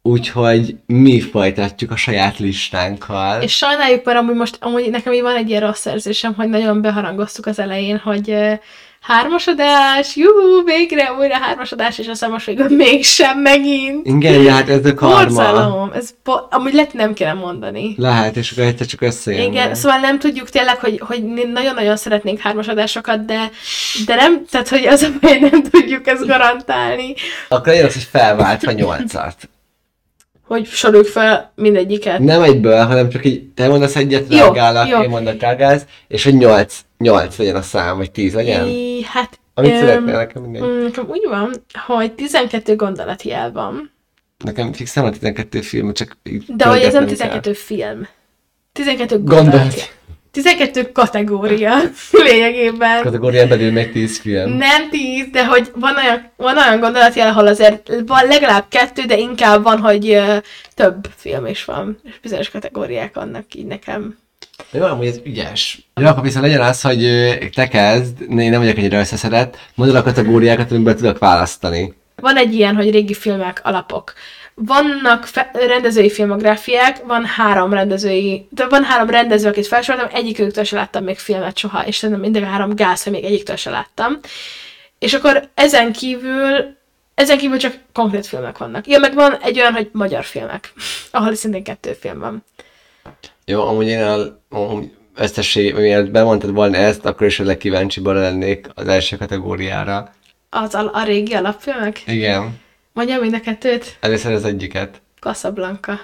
[0.08, 3.42] úgyhogy mi folytatjuk a saját listánkkal.
[3.42, 6.82] És sajnáljuk, mert amúgy most, amúgy nekem így van egy ilyen rossz érzésem, hogy nagyon
[6.82, 8.54] beharangoztuk az elején, hogy uh,
[9.02, 14.08] hármasodás, juhú, végre újra hármasodás, és aztán most végül mégsem megint.
[14.08, 15.24] Igen, hát ez a karma.
[15.24, 17.96] Borzalom, ez bo- amúgy lehet, nem kéne mondani.
[17.98, 19.52] Lehet, és akkor egyszer csak összejön.
[19.52, 23.52] Igen, szóval nem tudjuk tényleg, hogy, hogy nagyon-nagyon szeretnénk hármasadásokat, de,
[24.06, 27.14] de nem, tehát hogy az a baj, nem tudjuk ezt garantálni,
[27.48, 29.50] Akkor legyen az, hogy felváltva nyolcat.
[30.48, 32.20] Hogy soroljuk fel mindegyiket.
[32.20, 34.54] Nem egyből, hanem csak így, te mondasz egyet, Jó,
[35.02, 38.68] én mondok reagálsz, és hogy nyolc, nyolc legyen a szám, vagy tíz legyen.
[38.68, 40.62] I, hát, Amit öm, szeretnél, nekem mindegy.
[40.62, 41.52] mm, Nekem úgy van,
[41.86, 43.92] hogy 12 gondolatjel van,
[44.44, 46.18] Nekem fixem a 12 film, csak
[46.48, 47.40] de hogy ez nem pörgetnem kell.
[47.40, 48.08] 12 film.
[48.72, 49.44] 12 Gondolat.
[49.44, 49.86] gondolatjel.
[50.42, 51.76] 12 kategória
[52.28, 53.02] lényegében.
[53.02, 54.52] Kategórián belül még 10 film.
[54.52, 59.18] Nem tíz, de hogy van olyan, van olyan gondolatjel, ahol azért van legalább kettő, de
[59.18, 60.38] inkább van, hogy ö,
[60.76, 64.18] több film is van, és bizonyos kategóriák vannak így nekem.
[64.72, 65.90] Jó, amúgy ez ügyes.
[65.96, 67.02] Jó, akkor viszont legyen az, hogy
[67.54, 71.94] te kezd, én nem vagyok ennyire összeszedett, mondd el a kategóriákat, amiből tudok választani.
[72.16, 74.14] Van egy ilyen, hogy régi filmek, alapok.
[74.60, 80.76] Vannak fe- rendezői filmográfiák, van három rendezői, de van három rendező, akit felsoroltam, egyikőktől se
[80.76, 84.20] láttam még filmet soha, és szerintem mindig a három gáz, hogy még egyiktől se láttam.
[85.00, 86.76] És akkor ezen kívül,
[87.16, 88.88] ezen kívül csak konkrét filmek vannak.
[88.88, 90.74] Ja, meg van egy olyan, hogy magyar filmek,
[91.12, 92.44] ahol szintén kettő film van.
[93.46, 94.18] Jó, amúgy én a,
[94.50, 100.14] amúgy összesség, miért bemondtad volna ezt, akkor is a legkíváncsiban lennék az első kategóriára.
[100.50, 102.02] Az a, a régi alapfilmek?
[102.06, 102.60] Igen,
[102.98, 103.98] Mondjam mind a kettőt?
[104.00, 105.02] először az egyiket.
[105.20, 106.00] Casablanca.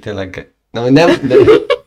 [0.00, 1.36] Tényleg, nem, nem, de,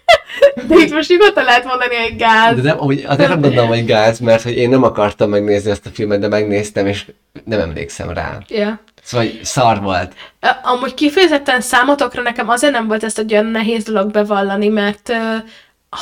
[0.67, 2.55] De itt most nyugodtan lehet mondani, hogy gáz.
[2.55, 5.85] de nem, amúgy azért nem gondolom, hogy gáz, mert hogy én nem akartam megnézni ezt
[5.85, 7.11] a filmet, de megnéztem, és
[7.45, 8.37] nem emlékszem rá.
[8.47, 8.79] Ja.
[9.03, 10.13] Szóval hogy szar volt.
[10.63, 15.11] Amúgy kifejezetten számotokra nekem azért nem volt ezt egy olyan nehéz dolog bevallani, mert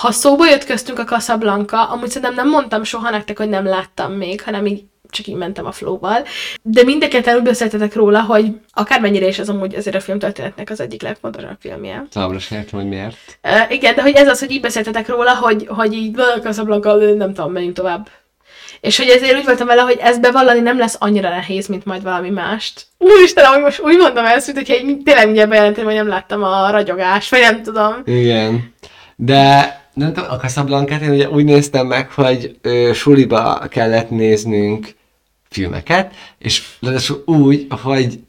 [0.01, 4.11] ha szóba jött köztünk a Casablanca, amúgy szerintem nem mondtam soha nektek, hogy nem láttam
[4.11, 6.25] még, hanem így csak így mentem a flowval.
[6.61, 11.01] De mindeket úgy beszéltetek róla, hogy akármennyire is ez amúgy azért a filmtörténetnek az egyik
[11.01, 12.05] legfontosabb filmje.
[12.11, 13.39] Továbbra sem értem, hogy miért.
[13.43, 16.95] Uh, igen, de hogy ez az, hogy így beszéltetek róla, hogy, hogy így "Bă, Casablanca,
[16.95, 18.07] nem tudom, menjünk tovább.
[18.81, 22.03] És hogy ezért úgy voltam vele, hogy ezt bevallani nem lesz annyira nehéz, mint majd
[22.03, 22.85] valami mást.
[22.97, 27.29] Úristen, ahogy most úgy mondom ezt, egy, tényleg mindjárt bejelentem, hogy nem láttam a ragyogást,
[27.29, 28.01] vagy nem tudom.
[28.05, 28.73] Igen.
[29.15, 34.95] De nem tudom, a Casablanca-t én ugye úgy néztem meg, hogy ö, suliba kellett néznünk
[35.49, 38.19] filmeket, és ráadásul úgy, hogy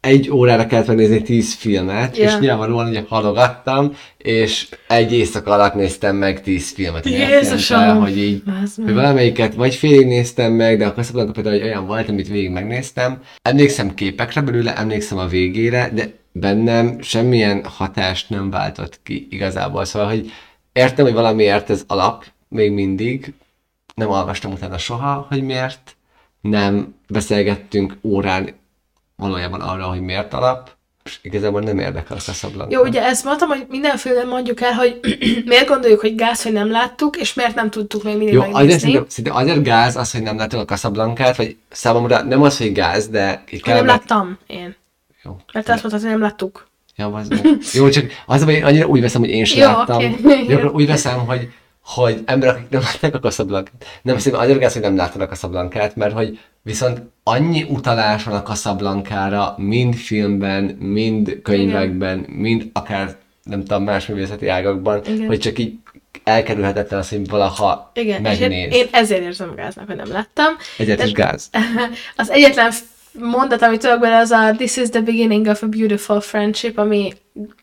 [0.00, 2.24] egy órára kellett megnézni tíz filmet, Ja.
[2.24, 7.06] és nyilvánvalóan ugye halogattam, és egy éjszaka alatt néztem meg tíz filmet.
[7.08, 8.00] Jézusom!
[8.00, 8.42] hogy így,
[8.84, 12.50] hogy valamelyiket vagy félig néztem meg, de a Casablanca például egy olyan volt, amit végig
[12.50, 13.22] megnéztem.
[13.42, 19.84] Emlékszem képekre belőle, emlékszem a végére, de bennem semmilyen hatást nem váltott ki igazából.
[19.84, 20.30] Szóval, hogy
[20.74, 23.32] értem, hogy valamiért ez alap, még mindig,
[23.94, 25.96] nem olvastam utána soha, hogy miért,
[26.40, 28.50] nem beszélgettünk órán
[29.16, 30.70] valójában arra, hogy miért alap,
[31.04, 32.76] és igazából nem érdekel a Casablanca.
[32.76, 35.00] Jó, ugye ezt mondtam, hogy mindenféle mondjuk el, hogy
[35.44, 38.54] miért gondoljuk, hogy gáz, hogy nem láttuk, és miért nem tudtuk még mindig Jó, azért,
[38.54, 38.80] megnézni.
[38.80, 42.72] szerintem, szerintem azért gáz az, hogy nem láttuk a Casablancát, vagy számomra nem az, hogy
[42.72, 44.76] gáz, de így nem láttam én.
[45.22, 45.36] Jó.
[45.52, 46.68] Mert azt mondtad, hogy nem láttuk.
[46.96, 47.28] Ja, az
[47.74, 49.96] Jó, csak az, hogy én annyira úgy veszem, hogy én sem Jó, láttam.
[49.96, 50.44] oké.
[50.48, 51.48] Jó, úgy veszem, hogy,
[51.84, 53.72] hogy emberek, akik nem látták a Casablancát.
[54.02, 58.34] Nem szerintem annyira gáz, hogy nem látták a Casablancát, mert hogy viszont annyi utalás van
[58.34, 65.26] a Casablancára, mind filmben, mind könyvekben, mind akár nem tudom, más művészeti ágakban, Igen.
[65.26, 65.74] hogy csak így
[66.24, 68.74] elkerülhetetlen az, hogy valaha Igen, és én, megnéz.
[68.74, 70.54] én ezért érzem gáznak, hogy nem láttam.
[70.78, 71.50] Egyet is gáz.
[72.16, 72.72] Az egyetlen
[73.18, 77.12] mondat, amit tudok bele, az a This is the beginning of a beautiful friendship, ami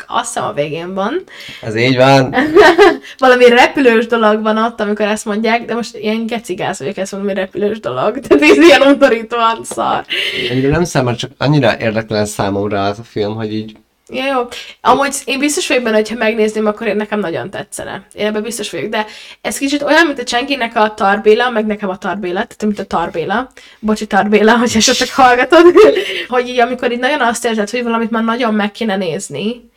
[0.08, 1.24] azt hiszem a végén van.
[1.62, 2.36] Ez így van.
[3.18, 7.38] Valami repülős dolog van ott, amikor ezt mondják, de most ilyen gecigáz vagyok, mondom, hogy
[7.38, 8.20] repülős dolog.
[8.28, 10.06] Tehát ez ilyen undorítóan szar.
[10.50, 13.76] Annyira nem számít, csak annyira érdektelen számomra az a film, hogy így
[14.12, 14.48] Ja, jó.
[14.82, 18.06] Amúgy én biztos vagyok benne, hogy ha megnézném, akkor én nekem nagyon tetszene.
[18.14, 19.06] Én ebben biztos vagyok, de
[19.42, 22.86] ez kicsit olyan, mint a Csenkinek a Tarbéla, meg nekem a Tarbéla, tehát mint a
[22.86, 23.52] Tarbéla.
[23.80, 25.66] Bocsi Tarbéla, hogy esetleg hallgatod.
[26.28, 29.70] hogy így, amikor így nagyon azt érzed, hogy valamit már nagyon meg kéne nézni,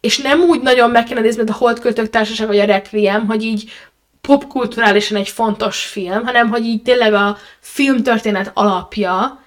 [0.00, 3.42] és nem úgy nagyon meg kéne nézni, mint a Holdköltők Társaság vagy a Requiem, hogy
[3.42, 3.70] így
[4.20, 9.40] popkulturálisan egy fontos film, hanem hogy így tényleg a filmtörténet alapja,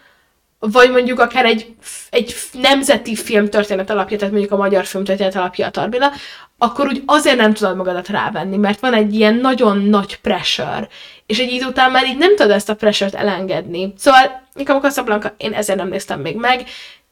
[0.71, 1.75] vagy mondjuk akár egy,
[2.09, 6.11] egy nemzeti filmtörténet alapja, tehát mondjuk a magyar filmtörténet alapja a Tarbéla,
[6.57, 10.87] akkor úgy azért nem tudod magadat rávenni, mert van egy ilyen nagyon nagy pressure,
[11.25, 13.93] és egy idő után már így nem tudod ezt a pressure-t elengedni.
[13.97, 16.63] Szóval inkább a Casablanca, én ezért nem néztem még meg,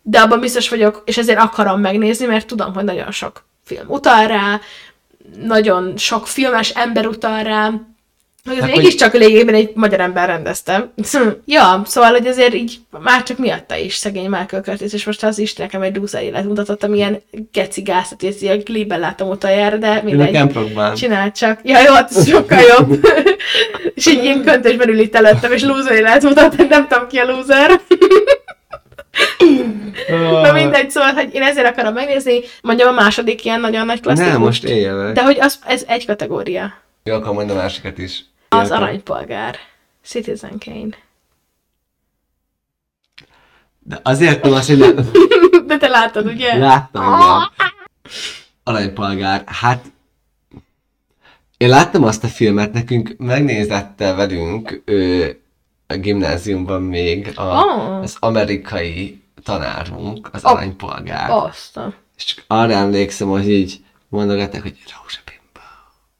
[0.01, 4.27] de abban biztos vagyok, és ezért akarom megnézni, mert tudom, hogy nagyon sok film utal
[4.27, 4.59] rá,
[5.43, 7.71] nagyon sok filmes ember utal rá,
[8.43, 10.91] hogy ez Hát, mégiscsak lényegében egy magyar ember rendezte.
[11.45, 15.37] ja, szóval, hogy azért így már csak miatta is szegény Michael Curtis, és most az
[15.39, 17.21] is nekem egy loser élet mutatott, amilyen
[17.51, 20.33] geci gázat, és ilyen klipben láttam utoljára, de mindegy.
[20.33, 20.95] Camprockban.
[20.95, 21.59] Csinál csak.
[21.63, 23.07] Ja, jó, hát ez sokkal jobb.
[23.95, 27.25] és így ilyen köntösben ül itt előttem, és loser élet mutat, nem tudom ki a
[27.25, 27.71] loser.
[30.43, 34.31] Na mindegy, szóval, hogy én ezért akarom megnézni, mondjam a második ilyen nagyon nagy klasszikus.
[34.31, 35.13] Nem, most meg.
[35.13, 36.73] De hogy az, ez egy kategória.
[37.03, 38.25] Jó, akkor mondom a másikat is.
[38.49, 39.55] Az aranypolgár.
[40.03, 40.97] Citizen Kane.
[43.79, 44.95] De azért nem azt, hogy nem...
[45.67, 46.57] De te láttad, ugye?
[46.57, 47.69] Láttam, igen.
[48.63, 49.85] Aranypolgár, hát...
[51.57, 55.39] Én láttam azt a filmet, nekünk megnézette velünk ő,
[55.87, 57.99] a gimnáziumban még a, Oh.
[58.01, 60.51] az amerikai tanárunk, az Oh.
[60.51, 61.29] aranypolgár.
[61.29, 61.79] Azt.
[62.17, 65.40] És csak arra emlékszem, hogy így mondogatták, hogy rózsabimba.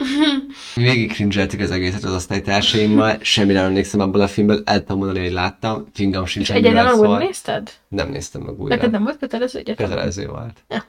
[0.76, 5.20] Végig cringeltük az egészet az osztálytársaimmal, semmire nem emlékszem abból a filmből, el tudom mondani,
[5.20, 7.18] hogy láttam, fingam sincs, És úgy szól.
[7.18, 7.72] nézted?
[7.88, 8.76] Nem néztem meg újra.
[8.76, 9.88] Neked nem volt kötelező egyetem?
[9.88, 10.64] Kötelező volt.
[10.70, 10.84] Ja.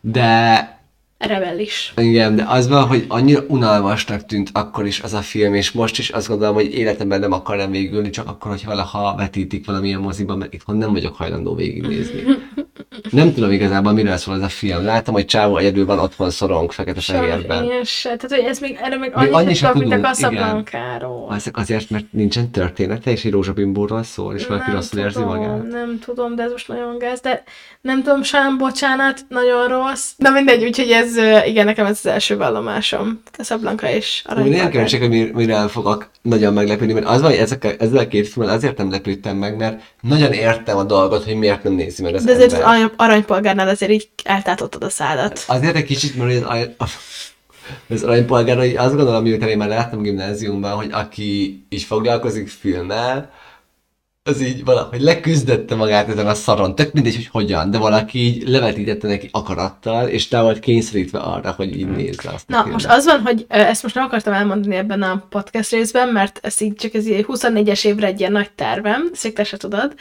[0.00, 0.79] De
[1.26, 1.92] Rebellis.
[1.96, 5.98] igen, de az van, hogy annyira unalmasnak tűnt akkor is az a film, és most
[5.98, 10.38] is azt gondolom, hogy életemben nem akarnám végülni, csak akkor, hogy valaha vetítik valamilyen moziban,
[10.38, 12.22] mert itthon nem vagyok hajlandó végignézni.
[13.10, 14.84] Nem tudom igazából, miről szól ez a film.
[14.84, 17.64] Látom, hogy Csávó egyedül van otthon szorong fekete-fehérben.
[17.64, 18.16] Én se.
[18.16, 20.38] Tehát, hogy ez még, erre még annyit annyi sem tudok, mint a tudunk.
[20.68, 21.34] Casablanca-ról.
[21.34, 25.68] Ezek azért, mert nincsen története, és egy rózsabimbóról szól, és valaki rosszul érzi magát.
[25.68, 27.42] Nem tudom, de ez most nagyon gáz, de
[27.80, 30.12] nem tudom, sem, bocsánat, nagyon rossz.
[30.16, 33.22] Na mindegy, úgyhogy ez, ö, igen, nekem ez az első vallomásom.
[33.32, 34.70] Casablanca és Úgy nem Aranypolgár.
[34.70, 38.08] kíváncsi, hogy mir- mire fogok nagyon meglepődni, mert az van, hogy ezek a, ezzel a
[38.08, 42.02] két filmmel azért nem lepődtem meg, mert nagyon értem a dolgot, hogy miért nem nézi
[42.02, 42.68] meg az De azért az ember.
[42.68, 45.44] arany- aranypolgárnál azért így eltátottad a szádat.
[45.46, 46.74] Azért egy kicsit, mert az, arany-
[47.88, 53.30] az aranypolgár, hogy azt gondolom, miután én már láttam gimnáziumban, hogy aki így foglalkozik filmmel,
[54.30, 56.74] az így valahogy leküzdette magát ezen a szaron.
[56.74, 61.50] Tök mindegy, hogy hogyan, de valaki így levetítette neki akarattal, és te volt kényszerítve arra,
[61.50, 65.02] hogy így nézze azt Na, most az van, hogy ezt most nem akartam elmondani ebben
[65.02, 69.08] a podcast részben, mert ez így csak ez így 24-es évre egy ilyen nagy tervem,
[69.12, 69.94] ezt még te se tudod,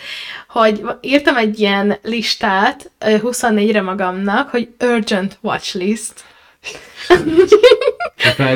[0.49, 6.23] hogy írtam egy ilyen listát ö, 24-re magamnak, hogy urgent watch list.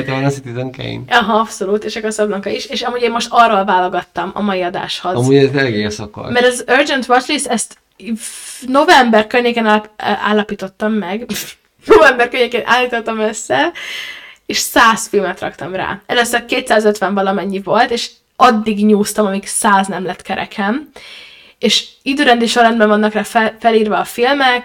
[0.06, 1.00] Van a Citizen Kane.
[1.08, 5.14] Aha, abszolút, és a Casablanca is, és amúgy én most arról válogattam a mai adáshoz.
[5.14, 6.30] Amúgy ez eléggé szokott.
[6.30, 7.78] Mert az Urgent Watchlist, ezt
[8.66, 11.26] november környéken állap, állapítottam meg,
[11.86, 13.72] november környékén állítottam össze,
[14.46, 16.00] és 100 filmet raktam rá.
[16.06, 20.90] Először 250 valamennyi volt, és addig nyúztam, amíg 100 nem lett kerekem.
[21.58, 24.64] És időrendi sorrendben vannak rá fel, felírva a filmek,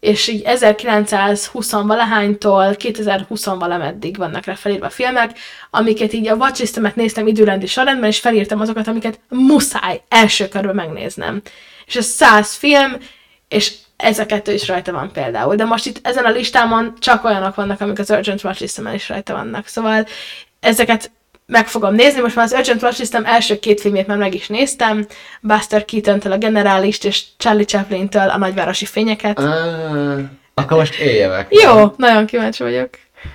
[0.00, 5.38] és így 1920 valahánytól 2020 valameddig vannak rá felírva filmek,
[5.70, 11.42] amiket így a watchlistemet néztem időrendi sorrendben, és felírtam azokat, amiket muszáj első körben megnéznem.
[11.86, 12.96] És ez 100 film,
[13.48, 15.54] és ez a kettő is rajta van például.
[15.54, 19.32] De most itt ezen a listámon csak olyanok vannak, amik az Urgent Watchlistemen is rajta
[19.32, 19.66] vannak.
[19.66, 20.06] Szóval
[20.60, 21.10] ezeket
[21.50, 22.20] meg fogom nézni.
[22.20, 25.06] Most már az Urgent Watchlistem első két filmét már meg is néztem.
[25.40, 29.38] Buster Keaton-től a Generálist, és Charlie Chaplin-től a Nagyvárosi Fényeket.
[29.38, 30.18] Ah,
[30.54, 31.46] akkor most élje meg.
[31.50, 32.88] Jó, nagyon kíváncsi vagyok.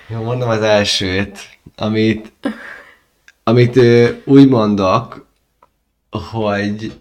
[0.08, 1.38] Jó, mondom az elsőt,
[1.76, 2.32] amit,
[3.44, 3.80] amit
[4.26, 5.26] úgy mondok,
[6.32, 6.94] hogy,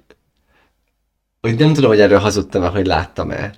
[1.40, 3.54] hogy nem tudom, hogy erről hazudtam-e, hogy láttam-e.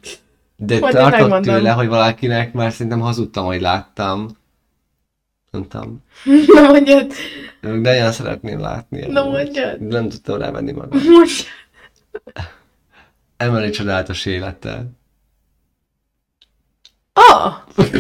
[0.57, 4.29] De Majd tartok tőle, hogy valakinek már szerintem hazudtam, hogy láttam.
[5.57, 6.03] Nem tudom.
[6.55, 7.13] Na mondjad,
[7.61, 9.07] De nagyon szeretném látni.
[9.07, 9.33] na amúgy.
[9.33, 9.81] mondjad.
[9.81, 11.01] Nem tudtam rávenni magam.
[11.05, 11.47] Mondjad.
[13.37, 14.85] Emeli csodálatos élete.
[17.13, 17.55] Ah!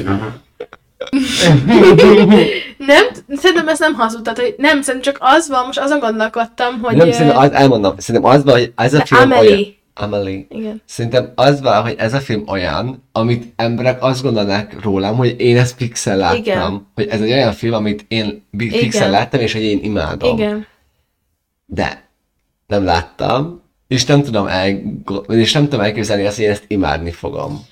[2.77, 6.97] nem, szerintem ez nem hazudtad, hogy nem, szerintem csak az van, most azon gondolkodtam, hogy...
[6.97, 9.51] Nem, szerintem az, elmondom, szerintem az van, hogy ez a film Amelie.
[9.51, 9.75] olyan...
[9.99, 10.47] Amelie.
[10.49, 10.83] Igen.
[10.85, 15.57] Szerintem az van, hogy ez a film olyan, amit emberek azt gondolnak rólam, hogy én
[15.57, 16.39] ezt fixen láttam.
[16.39, 16.87] Igen.
[16.95, 19.11] Hogy ez egy olyan film, amit én fixen Igen.
[19.11, 20.39] láttam, és hogy én imádom.
[20.39, 20.67] Igen.
[21.67, 22.09] De
[22.67, 24.81] nem láttam, és nem tudom, el,
[25.29, 27.67] és nem tudom elképzelni azt, hogy én ezt imádni fogom.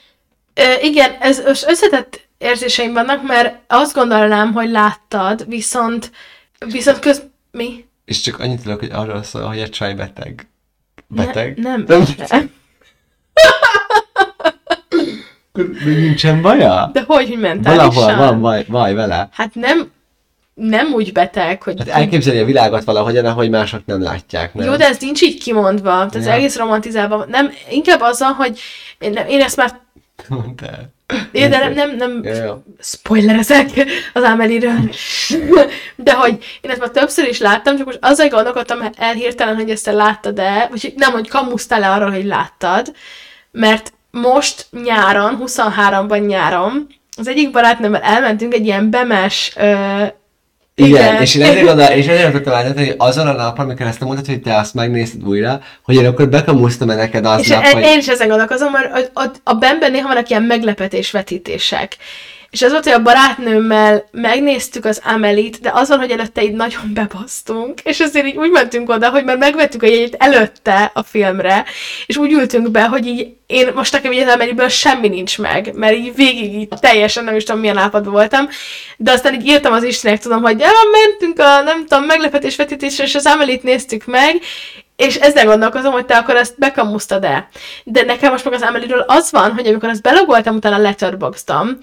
[0.55, 6.11] Ö, igen, ez össz- összetett érzéseim vannak, mert azt gondolnám, hogy láttad, viszont,
[6.67, 7.23] viszont köz...
[7.51, 7.85] Mi?
[8.05, 10.49] És csak annyit tudok, hogy arról szól, hogy a csaj beteg.
[11.15, 11.57] Beteg?
[11.59, 11.85] Ne, nem.
[11.87, 12.05] Nem.
[12.29, 12.51] nem.
[15.53, 16.91] De nincsen baja?
[16.93, 17.95] De hogy, hogy mentálisan?
[17.95, 19.29] Valahol van baj, baj vele.
[19.33, 19.91] Hát nem,
[20.55, 21.79] nem úgy beteg, hogy...
[21.79, 24.67] Hát elképzeli a világot valahogyan, ahogy mások nem látják, nem?
[24.67, 26.33] Jó, de ez nincs így kimondva, tehát Ja.
[26.33, 27.25] egész romantizálva.
[27.29, 28.59] Nem, inkább azzal, hogy
[28.99, 29.81] én, én ezt már...
[30.29, 30.94] Mondtál.
[31.33, 32.63] Én, de nem, nem, nem Jó, jó.
[32.81, 33.71] spoilerezek
[34.13, 34.91] az Amelie-ről.
[35.97, 39.71] De hogy én ezt már többször is láttam, csak most azzal gondolkodtam el hirtelen, hogy
[39.71, 42.93] ezt te láttad-e, vagy hogy nem, hogy kamusztál-e arról, hogy láttad,
[43.51, 46.87] mert most nyáron, 23-ban nyáron,
[47.17, 50.05] az egyik barátnőmmel elmentünk egy ilyen bemes ö,
[50.77, 54.27] Igen, és én ezért gondol, és ezért tudtam hogy azon a nap, amikor ezt mondtad,
[54.27, 57.83] hogy te azt megnézted újra, hogy én akkor bekamusztam -e neked És aznap, e- hogy...
[57.83, 61.97] én is ezen gondolkozom, mert a, a, a benben néha vannak ilyen meglepetés vetítések.
[62.55, 66.53] És az volt, hogy a barátnőmmel megnéztük az Amelit, de az van, hogy előtte így
[66.53, 71.03] nagyon bebasztunk, és azért így úgy mentünk oda, hogy már megvettük a jegyet előtte a
[71.03, 71.65] filmre,
[72.07, 75.73] és úgy ültünk be, hogy így én most nekem így az Ameliből semmi nincs meg,
[75.75, 78.49] mert így végig így teljesen nem is tudom milyen állapotban voltam,
[78.97, 80.69] de aztán így írtam az Istennek, tudom, hogy ja,
[81.09, 82.59] mentünk a, nem tudom, meglepetés
[82.99, 84.41] és az Amelit néztük meg,
[84.97, 87.49] és ezzel gondolkozom, hogy te akkor ezt bekamusztad el.
[87.85, 91.79] De nekem most meg az Emily-ről az van, hogy amikor ezt belogoltam utána letterboxdom,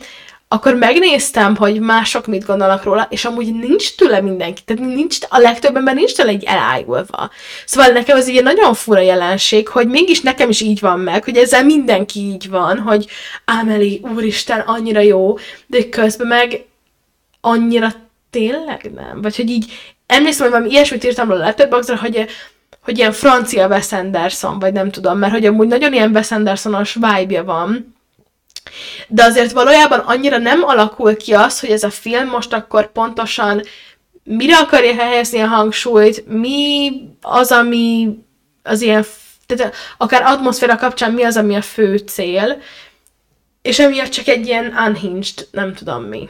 [0.54, 5.38] akkor megnéztem, hogy mások mit gondolnak róla, és amúgy nincs tőle mindenki, tehát nincs, a
[5.38, 7.30] legtöbb ember nincs tőle egy elájulva.
[7.66, 11.38] Szóval nekem ez egy nagyon fura jelenség, hogy mégis nekem is így van meg, hogy
[11.38, 13.08] ezzel mindenki így van, hogy
[13.46, 15.38] Ámeli, úristen, annyira jó,
[15.68, 16.66] de közben meg
[17.42, 17.94] annyira
[18.30, 19.22] tényleg nem.
[19.22, 19.72] Vagy hogy így
[20.08, 22.26] emlékszem, hogy valami ilyesmit írtam a Letterboxdra, hogy
[22.84, 26.94] hogy ilyen francia Wes Anderson, vagy nem tudom, mert hogy amúgy nagyon ilyen Wes Andersonos
[26.94, 27.96] vibe van,
[29.08, 33.62] de azért valójában annyira nem alakul ki az, hogy ez a film most akkor pontosan
[34.24, 36.92] mire akarja helyezni a hangsúlyt, mi
[37.22, 38.18] az, ami
[38.64, 39.06] az ilyen,
[39.46, 42.58] tehát akár atmoszféra kapcsán mi az, ami a fő cél,
[43.62, 46.30] és emiatt csak egy ilyen unhinged, nem tudom mi.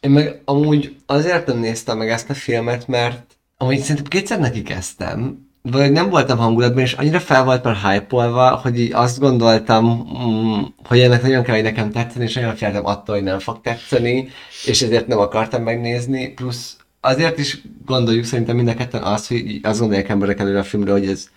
[0.00, 4.62] Én meg amúgy azért nem néztem meg ezt a filmet, mert amúgy szerintem kétszer neki
[4.62, 8.16] kezdtem, vagy nem voltam hangulatban, és annyira fel volt már hype
[8.62, 12.86] hogy így azt gondoltam, mm, hogy ennek nagyon kell, hogy nekem tetszeni, és nagyon féltem
[12.86, 14.28] attól, hogy nem fog tetszeni,
[14.66, 19.60] és ezért nem akartam megnézni, plusz azért is gondoljuk szerintem mind a ketten azt, hogy
[19.62, 21.28] azt gondolják emberek előre a filmről, hogy ez,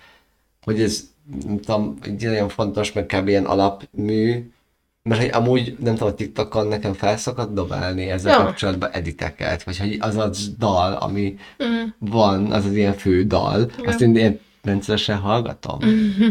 [0.63, 1.03] hogy ez
[1.45, 3.27] nem tudom, egy nagyon fontos, meg kb.
[3.27, 4.49] ilyen alapmű,
[5.09, 8.45] mert hogy amúgy, nem tudom, a TikTokon nekem felszokott dobálni ezzel ja.
[8.45, 11.83] kapcsolatban editeket, vagy hogy az a dal, ami mm.
[11.97, 13.89] van, az az ilyen fő dal, ja.
[13.89, 15.79] azt én ilyen rendszeresen hallgatom.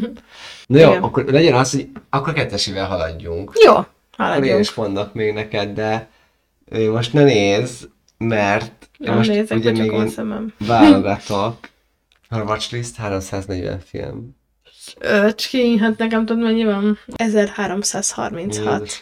[0.67, 1.03] Na jó, Igen.
[1.03, 3.53] akkor legyen az, hogy akkor kettesével haladjunk.
[3.65, 4.45] Jó, haladjunk.
[4.45, 6.09] Akkor én is mondok még neked, de
[6.91, 7.83] most ne nézz,
[8.19, 11.57] mert nem most nézek, ugye még én válogatok.
[12.29, 14.37] A watchlist 340 film.
[14.99, 16.99] Öcskény, hát nekem tudod mennyi van?
[17.17, 19.01] 1336.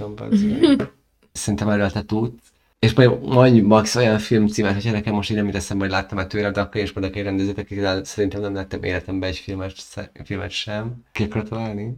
[1.32, 2.52] Szerintem erről te tudsz.
[2.78, 6.50] És majd mondj max olyan filmcímet, hogyha nekem most így nem teszem, hogy láttam-e tőle,
[6.50, 9.74] de akkor is mondok egy rendezőt, akik szerintem nem láttam életemben egy filmet,
[10.24, 11.04] filmet sem.
[11.12, 11.96] Ki akarod találni?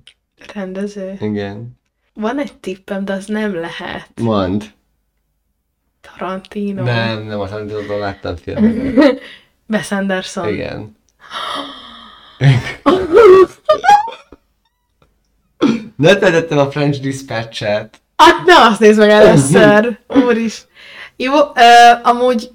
[0.55, 1.16] Rendező?
[1.20, 1.78] Igen.
[2.14, 4.11] Van egy tippem, de az nem lehet.
[4.20, 4.64] Mond.
[6.01, 6.82] Tarantino.
[6.82, 9.20] Nem, nem a Tarantino-ból láttam filmet.
[9.68, 10.49] Wes Anderson.
[10.49, 10.97] Igen.
[15.97, 18.01] Ne tettem a French Dispatch-et.
[18.16, 19.99] Hát ne azt nézd meg először.
[20.26, 20.66] Úr is.
[21.16, 21.53] Jó, uh,
[22.03, 22.51] amúgy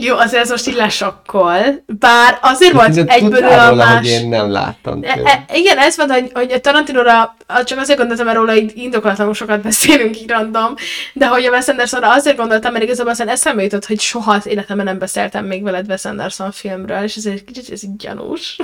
[0.00, 3.96] jó, azért ez most így lesokkol, bár azért volt egyből a más...
[3.96, 5.00] hogy én nem láttam.
[5.02, 8.72] E, e, igen, ez van, hogy, hogy a Tarantinóra, csak azért gondoltam, mert róla így
[8.74, 10.74] indokolatlanul sokat beszélünk így random,
[11.12, 14.46] de hogy a Wes Andersonra azért gondoltam, mert igazából aztán eszembe jutott, hogy soha az
[14.46, 18.56] életemben nem beszéltem még veled Wes Anderson filmről, és ez egy kicsit ez így gyanús.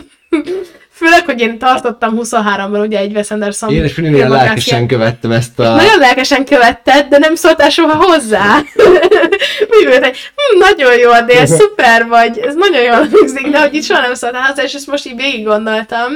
[0.96, 5.60] Főleg, hogy én tartottam 23-ban ugye egy Wes Anderson Én is nagyon lelkesen követtem ezt
[5.60, 5.74] a...
[5.74, 8.62] Nagyon lelkesen követted, de nem szóltál soha hozzá.
[9.70, 13.60] Mi volt egy, hm, nagyon jó a dél, szuper vagy, ez nagyon jól hangzik, de
[13.60, 16.12] hogy itt soha nem szóltál hozzá, és ezt most így végig gondoltam.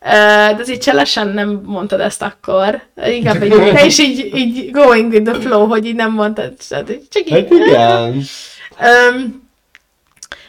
[0.00, 2.82] De azért cselesen nem mondtad ezt akkor.
[3.06, 6.52] Inkább egy, te is így, így going with the flow, hogy így nem mondtad.
[6.68, 6.90] Csak
[7.24, 8.22] így, hát igen.
[8.80, 9.47] Um,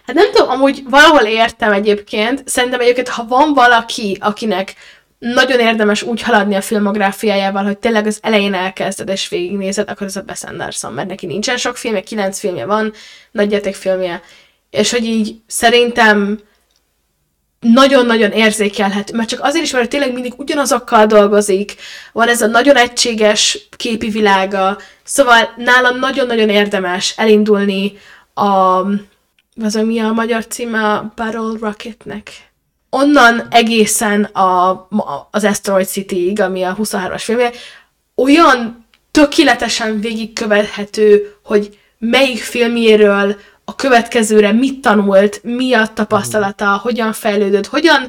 [0.10, 2.48] Hát nem tudom, amúgy valahol értem egyébként.
[2.48, 4.76] Szerintem egyébként, ha van valaki, akinek
[5.20, 10.16] nagyon érdemes úgy haladni a filmográfiájával, hogy tényleg az elején elkezded és végignézed, akkor ez
[10.16, 12.94] a Wes Anderson, mert neki nincsen sok filmje, kilenc filmje van,
[13.32, 14.22] nagy filmje,
[14.70, 16.40] és hogy így szerintem
[17.60, 21.76] nagyon-nagyon érzékelhető, mert csak azért is, mert tényleg mindig ugyanazokkal dolgozik,
[22.14, 27.98] van ez a nagyon egységes képi világa, szóval nálam nagyon-nagyon érdemes elindulni
[28.34, 28.82] a,
[29.64, 32.32] az, ami a magyar címe a Barrel Rocketnek.
[32.90, 34.88] Onnan egészen a,
[35.32, 37.52] az Asteroid City-ig, ami a 23-as filmje,
[38.16, 43.36] olyan tökéletesen végigkövethető, hogy melyik filmjéről
[43.66, 48.08] a következőre mit tanult, mi a tapasztalata, hogyan fejlődött, hogyan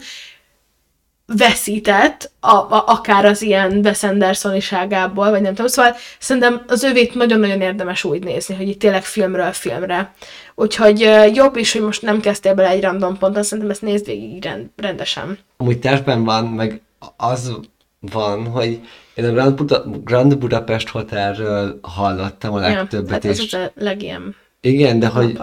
[1.36, 7.14] veszített, a, a, akár az ilyen Wes Andersoniságából, vagy nem tudom, szóval szerintem az övét
[7.14, 10.14] nagyon-nagyon érdemes úgy nézni, hogy itt tényleg filmről filmre.
[10.54, 11.00] Úgyhogy
[11.34, 14.66] jobb is, hogy most nem kezdtél bele egy random ponton, szerintem ezt nézd végig rend,
[14.76, 15.38] rendesen.
[15.56, 16.80] Amúgy tervben van, meg
[17.16, 17.52] az
[18.00, 18.80] van, hogy
[19.14, 23.08] én a Grand, Buda, Grand Budapest Hotelről hallottam a legtöbbet.
[23.08, 23.52] Ja, hát ez és...
[23.52, 25.38] az a legilyen igen, de hogy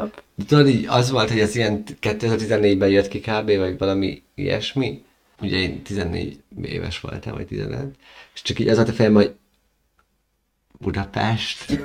[0.47, 3.57] tudod, így az volt, hogy ez ilyen 2014-ben jött ki kb.
[3.57, 5.01] vagy valami ilyesmi.
[5.41, 7.95] Ugye én 14 éves voltam, vagy 15.
[8.33, 9.33] És csak így az volt a fejem, hogy
[10.79, 11.65] Budapest.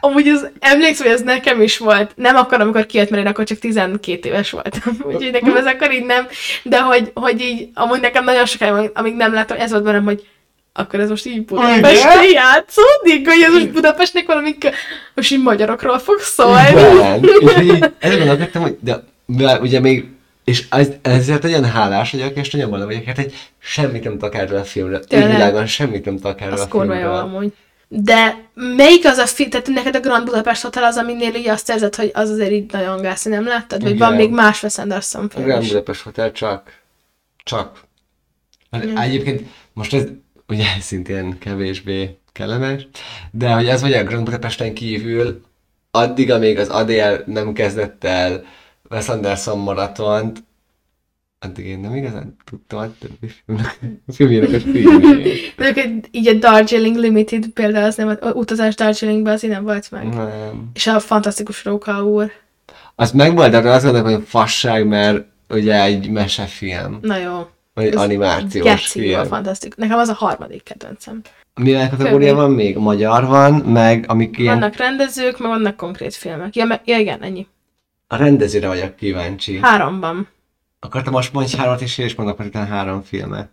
[0.00, 2.12] Amúgy az, emlékszem, hogy ez nekem is volt.
[2.16, 4.96] Nem akkor, amikor kijött, mert én akkor csak 12 éves voltam.
[5.06, 6.26] Úgyhogy nekem ez akkor így nem.
[6.62, 10.26] De hogy, hogy így, amúgy nekem nagyon sokáig, amíg nem láttam, ez volt bennem, hogy
[10.72, 14.56] akkor ez most így Budapesten játszódik, hogy ez most Budapestnek valami,
[15.14, 16.80] most így magyarokról fog szólni.
[16.80, 17.24] Igen.
[17.24, 20.08] És így ezzel gondolkodtam, hogy de, de ugye még
[20.48, 24.34] és ez, ezért nagyon hálás vagyok, és nagyon boldog vagyok, hát egy semmit nem tudok
[24.34, 25.04] erről a filmről.
[25.04, 25.30] Tényleg?
[25.30, 27.14] Világon semmit nem tudok erről a filmről.
[27.14, 27.52] amúgy.
[27.88, 31.70] De melyik az a film, tehát neked a Grand Budapest Hotel az, aminél így azt
[31.70, 33.82] érzed, hogy az azért így nagyon hogy nem láttad?
[33.82, 35.68] Vagy van még más Wes Anderson A film Grand is?
[35.68, 36.80] Budapest Hotel csak.
[37.44, 37.80] Csak.
[38.70, 39.42] Hát Egyébként
[39.72, 40.04] most ez
[40.48, 42.88] ugye szintén kevésbé kellemes,
[43.30, 45.42] de hogy ez vagy a Grand Budapesten kívül,
[45.90, 48.44] addig, amíg az Adél nem kezdett el
[48.90, 50.42] Wes Anderson maratont,
[51.40, 53.78] addig én nem igazán tudtam a többi filmnek,
[54.16, 55.54] filmjének a filmjét.
[55.56, 59.90] Egyébként így a Darjeeling Limited például az nem, a utazás Darjeelingbe az így nem volt
[59.90, 60.08] meg.
[60.14, 60.70] Nem.
[60.74, 62.30] És a fantasztikus Róka úr.
[62.94, 67.46] Az megvolt, de azt gondolom, hogy fasság, mert ugye egy mesefilm, Na jó.
[67.74, 69.20] vagy Ez animációs Geci film.
[69.20, 69.76] a fantasztikus.
[69.76, 71.20] Nekem az a harmadik kedvencem.
[71.54, 72.76] Milyen kategória van még?
[72.76, 74.58] Magyar van, meg amik ilyen...
[74.58, 76.56] Vannak rendezők, meg vannak konkrét filmek.
[76.56, 77.46] Ja, me- ja igen, ennyi.
[78.08, 79.58] A rendezőre vagyok kíváncsi.
[79.60, 80.28] Háromban.
[80.80, 83.50] Akartam most mondj hármat és én is mondok utána három filmet.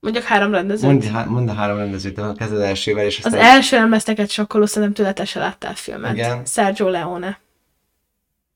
[0.00, 0.90] Mondjuk három rendezőt.
[0.90, 3.40] Mondd, há- mondd a három rendezőt, a kezded elsővel, és Az aztán...
[3.40, 6.12] első nem lesz neked sokkoló, szerintem tőle te se láttál filmet.
[6.12, 6.44] Igen.
[6.44, 7.38] Sergio Leone.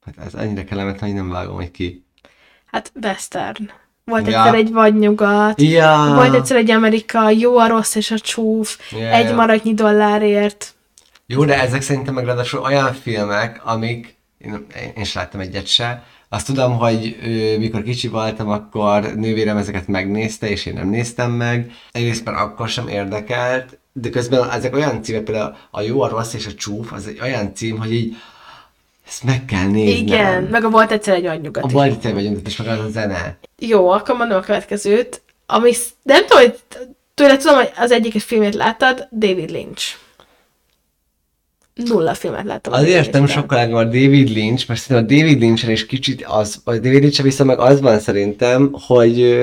[0.05, 2.05] Hát ez ennyire kellemetlen, hogy nem vágom, hogy ki.
[2.67, 3.71] Hát western.
[4.05, 4.39] Volt Ja.
[4.39, 6.13] egyszer egy vadnyugat, Ja!
[6.15, 9.35] volt egyszer egy Amerika, jó a rossz és a csúf, Ja, egy ja.
[9.35, 10.75] maradnyi dollárért.
[11.27, 14.16] Jó, de ezek szerintem meg ráadásul olyan filmek, amik...
[14.39, 14.67] Én,
[14.97, 16.05] én sem láttam egyet se.
[16.29, 21.31] Azt tudom, hogy ö, mikor kicsi voltam, akkor nővérem ezeket megnézte, és én nem néztem
[21.31, 21.73] meg.
[21.93, 26.35] Egyrészt már akkor sem érdekelt, de közben ezek olyan címek, például a jó, a rossz
[26.35, 28.17] és a csúf, az egy olyan cím, hogy így
[29.07, 30.07] ezt meg kell néznem.
[30.07, 31.73] Igen, meg a volt egyszer egy vadnyugat A is.
[31.73, 33.39] Balti vagyunk, és meg az a zene.
[33.59, 35.23] Jó, akkor mondom a következőt.
[35.47, 35.73] Ami
[36.03, 36.59] nem tudom, hogy
[37.15, 39.97] tőle tudom, hogy az egyik filmét láttad, David Lynch.
[41.85, 42.73] Nulla filmet láttam.
[42.73, 43.27] a Azért Lynch-tel.
[43.27, 47.23] sokkal a David Lynch, mert szerintem a David Lynch-en is kicsit az, vagy David lynch
[47.23, 49.39] viszont meg az van szerintem, hogy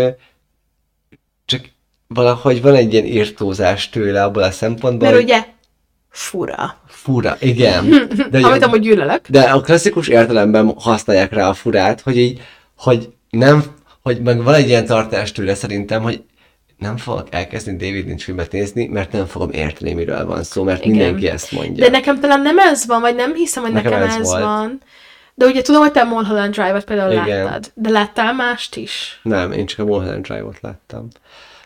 [1.46, 1.62] csak
[2.08, 5.44] valahogy van egy ilyen írtózás tőle abból a szempontból, Mert ugye
[6.10, 6.78] fura.
[6.88, 7.90] fura, igen.
[8.32, 9.28] De, Amit amúgy gyűlölök.
[9.30, 12.42] de a klasszikus értelemben használják rá a furát, hogy így,
[12.78, 13.64] hogy nem,
[14.02, 16.24] hogy meg van egy ilyen tartás tőle szerintem, hogy
[16.84, 20.86] nem fogok elkezdeni David Lynch filmet nézni, mert nem fogom érteni, miről van szó, mert
[20.86, 20.96] Igen.
[20.98, 21.84] mindenki ezt mondja.
[21.86, 24.42] De nekem talán nem ez van, vagy nem hiszem, hogy Nekem nekem, ez ez, volt.
[24.44, 24.82] van.
[25.36, 27.44] De ugye tudom, hogy te Mulholland Drive-ot például Igen.
[27.44, 27.72] láttad.
[27.74, 29.20] De láttál mást is?
[29.24, 31.08] Nem, én csak a Mulholland Drive-ot láttam.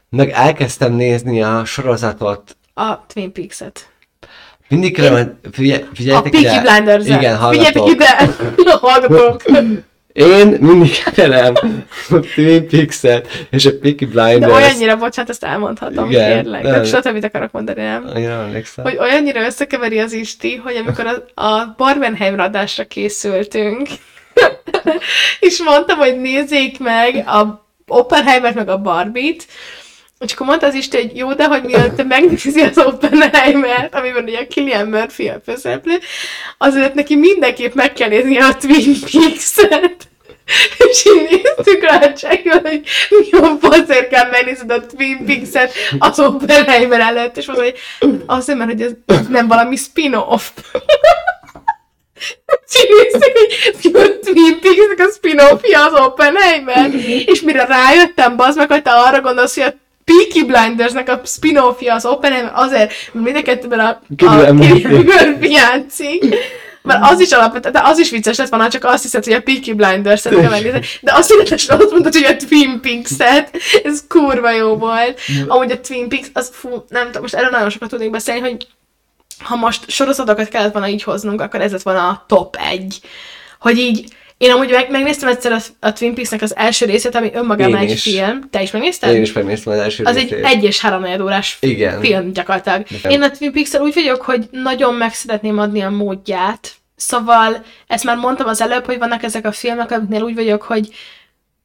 [0.09, 2.57] Meg elkezdtem nézni a sorozatot.
[2.73, 3.89] A Twin Peaks-et.
[4.69, 6.61] Mindig kellene, figyelj, A figyeljetek Peaky ide.
[6.61, 7.89] blinders Igen, Figyeljetek hallgatok.
[7.89, 8.33] ide!
[8.81, 9.41] Hallgatok!
[10.17, 11.53] Én mindig kelem
[12.09, 14.39] a Twin Peaks-et és a Peaky Blinders.
[14.39, 16.63] De olyannyira, bocsánat, ezt elmondhatom, Igen, kérlek.
[16.63, 16.81] nem.
[16.91, 18.07] Nem többit akarok mondani, nem?
[18.15, 18.85] Emlékszem.
[18.85, 23.87] Hogy olyannyira összekeveri az Isti, hogy amikor a, a Barbenheim adásra készültünk,
[25.39, 29.45] és mondtam, hogy nézzék meg a Oppenheimer meg a Barbie-t,
[30.19, 34.87] akkor mondta az Isten, hogy jó, de hogy mielőtt megnézi az Oppenheimer-t, amiben ugye Killian
[34.87, 35.99] Murphy a főszereplő,
[36.57, 40.07] azért neki mindenképp meg kell nézni a Twin Peaks-et.
[40.77, 46.19] És így néztük rá csekkül, hogy mi a faszért kell megnézned a Twin Peaks-et az
[46.19, 47.75] Oppenheimer előtt, és mondta, hogy
[48.25, 48.91] azért, mert hogy ez,
[49.29, 50.49] nem valami spin-off.
[53.71, 56.89] Néztük, hogy a Twin Peaks-nek a spin-offja az Oppenheimer.
[57.25, 59.73] És mire rájöttem, bazd meg, hogy te arra gondolsz, hogy a
[60.07, 66.35] Peaky Blindersnek a spin-offja az Oppenheimer, azért, mert mind a kettőben a, a Murphy játszik.
[66.81, 69.41] Mert az is alapvetően, de az is vicces lett volna, csak azt hiszed, hogy a
[69.41, 70.81] Peaky Blinders-et kell megnézni.
[71.01, 73.57] De azt hihetesen azt mondtad, hogy a Twin Peaks-et.
[73.83, 75.19] Ez kurva jó volt.
[75.47, 78.67] Amúgy a Twin Peaks, az fú, nem tudom, most erről nagyon sokat tudnék beszélni, hogy
[79.39, 82.99] ha most sorozatokat kellett volna így hoznunk, akkor ez lett volna a top egy.
[83.59, 87.31] Hogy így, én amúgy meg, megnéztem egyszer a, a Twin Peaks-nek az első részét, ami
[87.33, 88.49] önmagában egy film.
[88.49, 89.15] Te is megnézted?
[89.15, 90.45] Én is megnéztem az első Az egy részét.
[90.45, 91.99] egy és három órás Igen.
[92.01, 92.85] film gyakorlatilag.
[92.89, 96.71] Nekem- Én a Twin peaks úgy vagyok, hogy nagyon meg szeretném adni a módját.
[96.95, 100.89] Szóval, ezt már mondtam az előbb, hogy vannak ezek a filmek, amiknél úgy vagyok, hogy,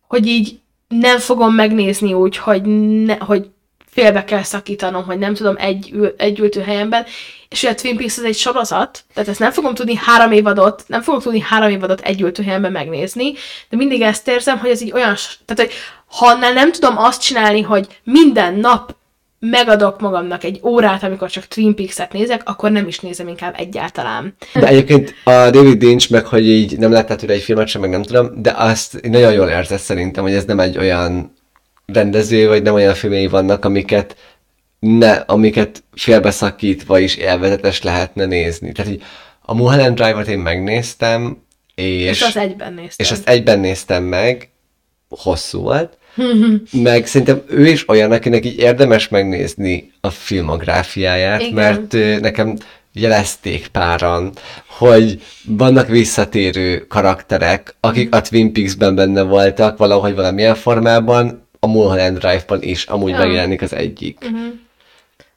[0.09, 0.59] hogy így
[0.89, 2.63] nem fogom megnézni úgy, hogy,
[3.05, 3.47] ne, hogy
[3.93, 7.05] félbe kell szakítanom, hogy nem tudom egy, ül, egy ültő helyemben,
[7.49, 10.85] és ugye a Twin Peaks az egy sorozat, tehát ezt nem fogom tudni három évadot,
[10.87, 13.33] nem fogok tudni három évadot egy ültő helyemben megnézni,
[13.69, 15.15] de mindig ezt érzem, hogy ez így olyan,
[15.45, 15.71] tehát hogy
[16.07, 18.95] ha annál nem tudom azt csinálni, hogy minden nap
[19.39, 24.35] megadok magamnak egy órát, amikor csak Twin Peaks-et nézek, akkor nem is nézem inkább egyáltalán.
[24.55, 27.91] De egyébként a David Lynch, meg hogy így nem láttál tőle egy filmet sem, meg
[27.91, 31.33] nem tudom, de azt nagyon jól érzed szerintem, hogy ez nem egy olyan
[31.87, 34.17] rendező, vagy nem olyan filmei vannak, amiket
[34.79, 38.73] ne, amiket félbeszakítva is élvezetes lehetne nézni.
[38.73, 39.03] Tehát így
[39.41, 41.43] a Mulholland Drive-ot én megnéztem,
[41.75, 43.07] és, És az egyben néztem.
[43.07, 44.51] és azt egyben néztem meg,
[45.09, 45.99] hosszú volt,
[46.73, 51.55] meg szerintem ő is olyan, akinek így érdemes megnézni a filmográfiáját, Igen.
[51.55, 52.57] mert nekem
[52.93, 54.33] jelezték páran,
[54.67, 62.19] hogy vannak visszatérő karakterek, akik a Twin Peaks-ben benne voltak, valahogy valamilyen formában, a Mulholland
[62.19, 63.19] Drive-ban is amúgy Ja.
[63.19, 64.31] megjelenik az egyik.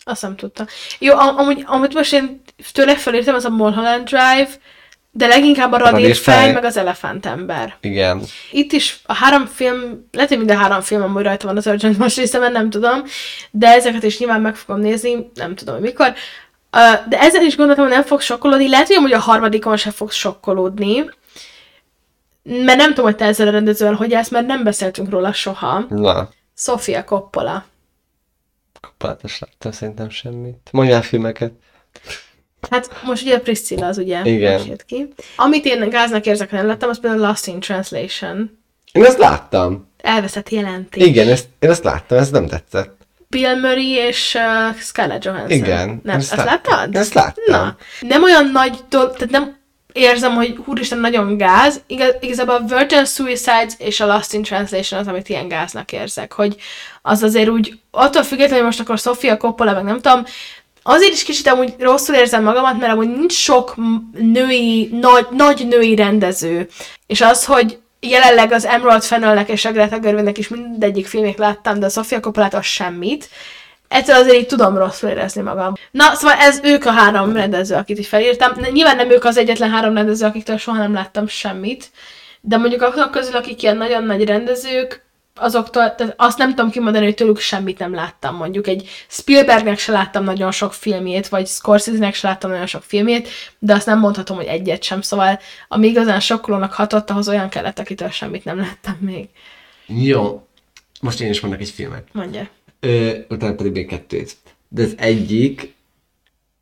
[0.04, 0.66] Azt nem tudtam.
[1.00, 4.48] Jó, am- amúgy, amit most én tőle felírtam, az a Mulholland Drive,
[5.12, 6.52] de leginkább a radírfej.
[6.54, 7.76] meg az elefántember.
[7.82, 8.22] Igen.
[8.52, 11.98] Itt is a három film, lehet, hogy minden három film amúgy rajta van az Urgent
[11.98, 13.04] most részemben, nem tudom,
[13.52, 16.08] de ezeket is nyilván meg fogom nézni, nem tudom, hogy mikor.
[16.08, 18.70] Uh, de ezzel is gondoltam, hogy nem fog sokkolódni.
[18.70, 21.10] Lehet, hogy amúgy a harmadikon sem fog sokkolódni,
[22.46, 25.86] mert nem tudom, hogy te ezzel a rendezővel hogy állsz, mert nem beszéltünk róla soha.
[25.89, 27.66] Na, Sofia Coppola.
[28.82, 30.70] kapalatos láttam szerintem semmit.
[30.72, 31.52] Mondjál filmeket.
[32.70, 34.54] Hát most ugye Priscilla az ugye Igen.
[34.54, 35.14] most jött ki.
[35.36, 38.60] Amit én gáznak érzek, nem láttam, az például Lost in Translation.
[38.91, 39.89] Én ezt láttam.
[39.98, 41.04] Elveszett jelentés.
[41.08, 42.93] Igen, ezt, én ezt láttam, ez nem tetszett.
[43.28, 45.52] Bill Murray és uh, Scarlett Johansson.
[45.52, 46.46] Igen, Nem, ezt láttam.
[46.46, 46.96] láttad?
[46.96, 47.43] Ezt láttam.
[47.46, 49.58] Na, nem olyan nagy dolog, tehát nem
[49.96, 51.82] érzem, hogy úristen nagyon gáz.
[51.88, 56.34] Igaz, igazából a Virgin Suicides és a Lost in Translation az, amit ilyen gáznak érzek,
[56.34, 56.56] hogy
[57.02, 60.24] az azért úgy, attól függetlenül, hogy most akkor Sofia Coppola, meg nem tudom,
[60.84, 63.76] azért is kicsit amúgy rosszul érzem magamat, mert amúgy nincs sok
[64.12, 66.68] női, nagy, nagy női rendező.
[67.08, 71.80] És az, hogy jelenleg az Emerald Fennelnek és a Greta Gerwignek is mindegyik filmét láttam,
[71.80, 73.30] de a Sofia Coppola az semmit.
[73.88, 75.74] Ettől azért így tudom rosszul érezni magam.
[75.92, 78.52] Na, szóval ez ők a három rendező, akit így felírtam.
[78.72, 81.92] Nyilván nem ők az egyetlen három rendező, akiktől soha nem láttam semmit,
[82.42, 85.06] de mondjuk azok közül, akik ilyen nagyon nagy rendezők,
[85.36, 88.36] azoktól, tehát azt nem tudom kimondani, hogy tőlük semmit nem láttam.
[88.36, 93.30] Mondjuk egy Spielbergnek se láttam nagyon sok filmjét, vagy Scorsese-nek se láttam nagyon sok filmjét,
[93.60, 95.02] de azt nem mondhatom, hogy egyet sem.
[95.02, 99.30] Szóval ami igazán sokkolónak hatott, ahhoz olyan kellett, akitől semmit nem láttam még.
[99.86, 100.48] Jó.
[101.02, 102.08] Most én is mondok egy filmet.
[102.12, 102.48] Mondja.
[102.86, 104.38] Ö, utána pedig még kettőt.
[104.68, 105.74] De az egyik,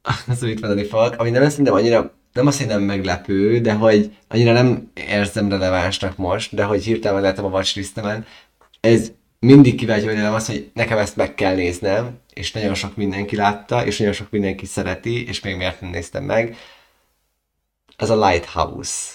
[0.28, 4.12] az amit mondani fogok, ami nem szerintem annyira, nem azt, hogy nem meglepő, de hogy
[4.28, 8.26] annyira nem érzem relevánsnak most, de hogy hirtelen megláttam a watchlistemen,
[8.80, 13.36] ez mindig kiváltja belőlem azt, hogy nekem ezt meg kell néznem, és nagyon sok mindenki
[13.36, 16.58] látta, és nagyon sok mindenki szereti, és még miért nem néztem meg.
[17.98, 19.14] Ez a Lighthouse.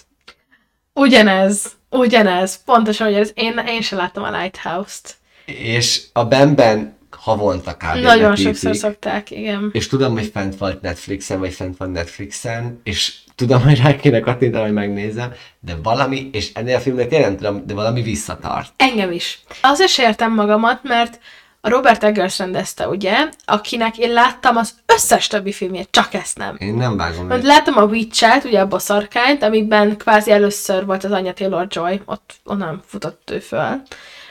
[0.93, 3.33] Ugyanez, ugyanez, pontosan ugyanez.
[3.35, 5.17] Én, én sem láttam a Lighthouse-t.
[5.45, 6.98] És a Benben
[7.29, 8.03] havonta kb.
[8.03, 8.47] Nagyon vetítik.
[8.47, 9.70] sokszor szokták, igen.
[9.72, 14.20] És tudom, hogy fent volt Netflixen, vagy fent van Netflixen, és tudom, hogy rá kéne
[14.20, 18.72] kattintani, hogy megnézem, de valami, és ennél a filmnek tényleg nem tudom, de valami visszatart.
[18.76, 19.41] Engem is.
[19.62, 21.18] Azért se értem magamat, mert
[21.61, 26.57] a Robert Eggers rendezte, ugye, akinek én láttam az összes többi filmjét, csak ezt nem.
[26.59, 31.11] Én nem vágom Mert láttam a Witch-et, ugye a boszorkányt, amiben kvázi először volt az
[31.11, 33.83] anya Taylor-Joy, ott onnan futott ő föl.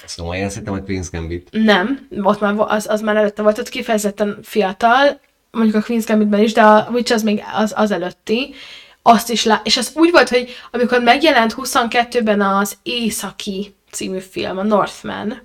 [0.08, 1.48] Szóval én szerintem, hogy Queen's Gambit.
[1.52, 5.20] Nem, ott már, az, az már előtte volt, ott kifejezetten fiatal,
[5.52, 8.54] mondjuk a Queen's Gambitben is, de a Witch az még az, az előtti.
[9.02, 14.58] Azt is lá- és az úgy volt, hogy amikor megjelent 22-ben az Északi című film,
[14.58, 15.42] a Northman,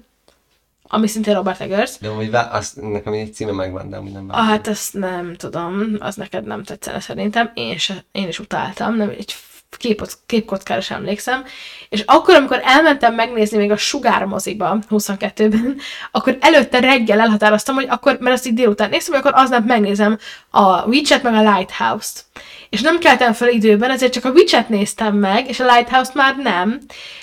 [0.83, 4.29] ami szintén Robert Eggers, De hogy azt, nekem egy címe megvan, de amúgy nem Ah,
[4.31, 4.47] vágom.
[4.47, 7.51] hát ezt nem tudom, az neked nem tetszene szerintem.
[7.55, 9.35] Én, se, én is utáltam, nem egy
[9.77, 11.45] képot, képkockára sem emlékszem.
[11.89, 15.77] És akkor, amikor elmentem megnézni még a Sugár moziba 22-ben,
[16.11, 20.19] akkor előtte reggel elhatároztam, hogy akkor, mert azt így délután néztem, hogy akkor aznap megnézem
[20.51, 22.25] a Witch-et meg a Lighthouse-t.
[22.71, 26.37] És nem keltem fel időben, ezért csak a Witch-et néztem meg, és a Lighthouse-t már
[26.37, 26.79] nem.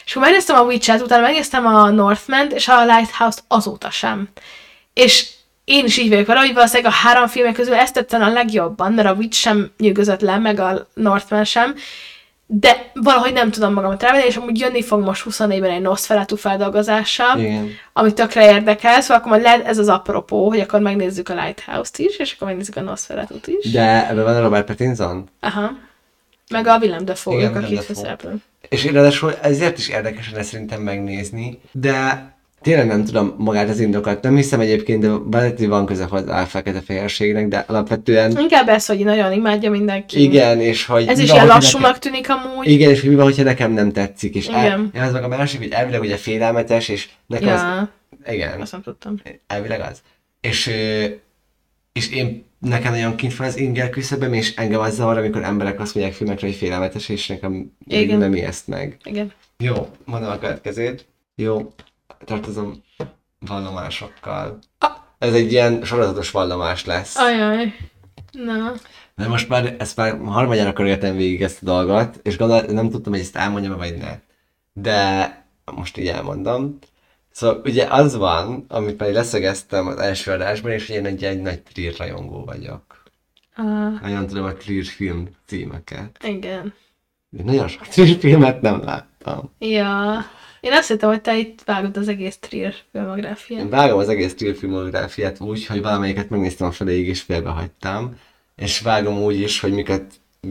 [0.05, 4.29] És akkor megnéztem a Witch-et, utána megnéztem a Northman-t, és a Lighthouse-t azóta sem.
[4.93, 5.27] És
[5.63, 8.93] én is így vagyok vele, hogy valószínűleg a három filmek közül ezt tetszene a legjobban,
[8.93, 11.75] mert a Witch sem nyűgözött le, meg a Northman sem,
[12.51, 17.35] de valahogy nem tudom magamat rávenni, és amúgy jönni fog most 24-ben egy Nosferatu feldolgozása,
[17.37, 17.69] Igen.
[17.93, 21.97] ami tökre érdekel, szóval akkor majd lehet ez az apropó, hogy akkor megnézzük a Lighthouse-t
[21.97, 23.71] is, és akkor megnézzük a Nosferatu-t is.
[23.71, 25.29] De ebben van a Robert Pattinson?
[25.39, 25.71] Aha.
[26.49, 27.81] Meg a Willem Dafoe, a két Dafoe.
[27.81, 28.35] főszereplő.
[28.69, 32.27] És ráadásul ezért is érdekes lenne szerintem megnézni, de
[32.61, 34.23] tényleg nem tudom magát az indokat.
[34.23, 38.85] Nem hiszem egyébként, de hogy van köze hozzá a fekete fehérségnek, de alapvetően Inkább ez,
[38.85, 40.21] hogy nagyon imádja mindenki.
[40.21, 41.07] igen, és hogy...
[41.07, 42.67] Ez is ilyen lassúnak nekem- tűnik amúgy.
[42.67, 44.89] Igen, és hogy mi van, hogyha nekem nem tetszik, és el, Igen.
[44.93, 47.61] ez meg a másik, hogy elvileg ugye félelmetes, és nekem az...
[47.61, 47.89] Ja,
[48.33, 49.21] Igen, azt nem tudtam.
[49.47, 50.01] elvileg az.
[50.41, 50.71] és,
[51.93, 55.79] és én nekem nagyon kint van az inger küszöböm, és engem az zavar, amikor emberek
[55.79, 58.17] azt mondják filmekre, hogy félelmetes, és nekem Igen.
[58.17, 58.97] nem ijeszt meg.
[59.03, 59.31] Igen.
[59.57, 61.05] Jó, mondom a következőt.
[61.35, 61.73] Jó,
[62.25, 62.83] tartozom
[63.39, 64.59] vallomásokkal.
[64.77, 64.91] Ah.
[65.17, 67.15] Ez egy ilyen sorozatos vallomás lesz.
[67.17, 67.73] Ajaj.
[68.31, 68.73] Na.
[69.15, 73.11] De most már, ezt már harmadjára körültem végig ezt a dolgot, és gondol, nem tudtam,
[73.11, 74.19] hogy ezt elmondjam vagy ne.
[74.73, 75.33] De
[75.75, 76.77] most így elmondom.
[77.31, 81.61] Szóval ugye az van, amit már leszögeztem az első adásban, és én egy, egy nagy
[81.61, 83.03] Trier rajongó vagyok.
[83.57, 86.17] Uh, Nagyon tudom a Trier film címeket.
[86.23, 86.73] igen.
[87.29, 89.51] De nagyon sok Trier filmet nem láttam.
[89.59, 90.25] Ja.
[90.61, 93.61] Én azt hittem, hogy te itt vágod az egész Trier filmográfiát.
[93.61, 98.15] Én vágom az egész Trier filmográfiát úgy, hogy valamelyiket megnéztem a feléig és félbehagytam.
[98.55, 100.03] És vágom úgy is, hogy miket,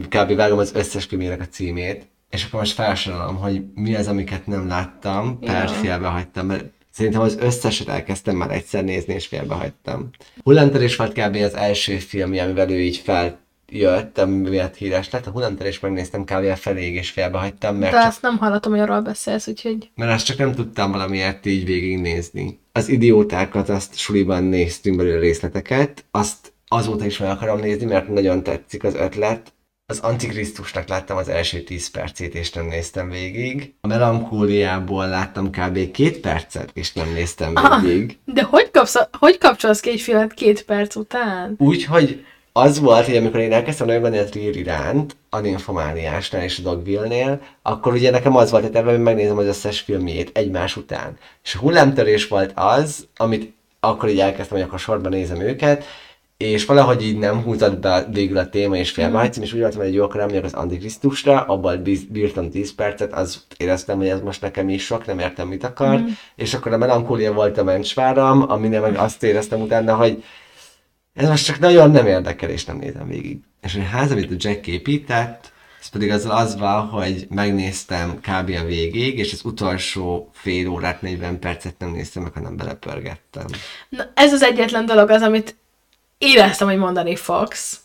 [0.09, 0.35] kb.
[0.35, 2.07] vágom az összes filmének a címét.
[2.29, 5.73] És akkor most felsorolom, hogy mi az, amiket nem láttam, per Ja.
[5.73, 10.09] félbehagytam, mert szerintem az összeset elkezdtem már egyszer nézni, és félbehagytam.
[10.43, 11.35] Hullámtörés volt kb.
[11.35, 12.97] az első filmje, amivel ő így
[13.71, 15.25] feljött, ami miatt híres lett.
[15.25, 16.55] A hullámtörés megnéztem kb.
[16.55, 19.89] feléig, és félbehagytam, mert De csak azt nem hallottam, hogy arról beszélsz, úgyhogy...
[19.95, 22.59] mert azt csak nem tudtam valamiért így végignézni.
[22.71, 28.43] Az idiótákat, azt suliban néztünk belőle részleteket, azt azóta is meg akarom nézni, mert nagyon
[28.43, 29.53] tetszik az ötlet.
[29.85, 33.73] Az Antikrisztusnak láttam az első 10 percét, és nem néztem végig.
[33.81, 35.91] A melankóliából láttam kb.
[35.91, 37.81] két percet, és nem néztem Ah.
[37.81, 38.17] végig.
[38.25, 41.55] De hogy, kapsz, hogy kapcsolsz ki egy filmet két perc után?
[41.57, 46.61] Úgyhogy az volt, hogy amikor én elkezdtem nagyon a Trier iránt, a Nymphomaniásnál és a
[46.61, 51.17] Dogville-nél, akkor ugye nekem az volt a tervem, hogy megnézem az összes filmjét egymás után.
[51.43, 55.85] És a hullámtörés volt az, amit akkor így elkezdtem, hogy akkor sorban nézem őket,
[56.37, 59.93] és valahogy így nem húzott be végül a téma, és félbehagytam, és úgy voltam, hogy
[59.93, 64.69] jó, akkor nem az Antikrisztusra, abban bírtam 10 percet, az éreztem, hogy ez most nekem
[64.69, 66.01] is sok, nem értem, mit akar,
[66.35, 70.23] és akkor a melankólia volt a mencsváram, aminél meg azt éreztem utána, hogy
[71.13, 73.37] ez most csak nagyon nem érdekel, és nem nézem végig.
[73.61, 78.55] És a ház, amit a Jack épített, ez pedig azzal az van, hogy megnéztem kb.
[78.61, 83.45] a végig, és az utolsó fél órát, 40 percet nem néztem meg, hanem belepörgettem.
[83.89, 85.55] Na, ez az egyetlen dolog az, amit
[86.17, 87.79] éreztem, hogy mondani fogsz.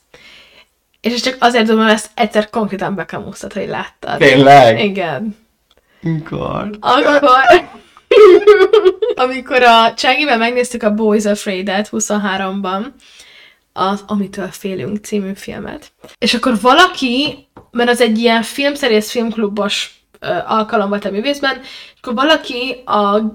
[1.01, 4.18] És ez csak azért tudom, mert ezt egyszer konkrétan bekamusztad, hogy láttad.
[4.18, 4.84] Tényleg?
[4.84, 5.36] Igen.
[6.01, 6.70] Mikor?
[6.80, 7.20] Akkor,
[9.24, 12.85] amikor a Cságivel megnéztük a Boys Afraid-et 23-ban,
[13.73, 15.93] az Amitől félünk című filmet.
[16.19, 20.05] És akkor valaki, mert az egy ilyen filmszerész filmklubos
[20.47, 23.32] alkalom volt a művészben, és akkor valaki a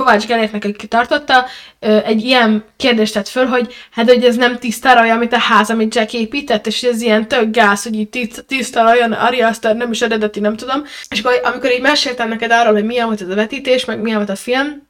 [0.00, 1.46] Kovács Gelétnek, aki tartotta,
[1.80, 5.70] egy ilyen kérdést tett föl, hogy hát, hogy ez nem tiszta raj, amit a ház,
[5.70, 9.90] amit Jack épített, és ez ilyen tök gáz, hogy itt tiszta rajon, Ari Aster nem
[9.90, 10.84] is eredeti, nem tudom.
[11.10, 14.16] És akkor, amikor így meséltem neked arról, hogy milyen volt ez a vetítés, meg milyen
[14.16, 14.86] volt a film,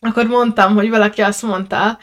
[0.00, 1.98] akkor mondtam, hogy valaki azt mondta,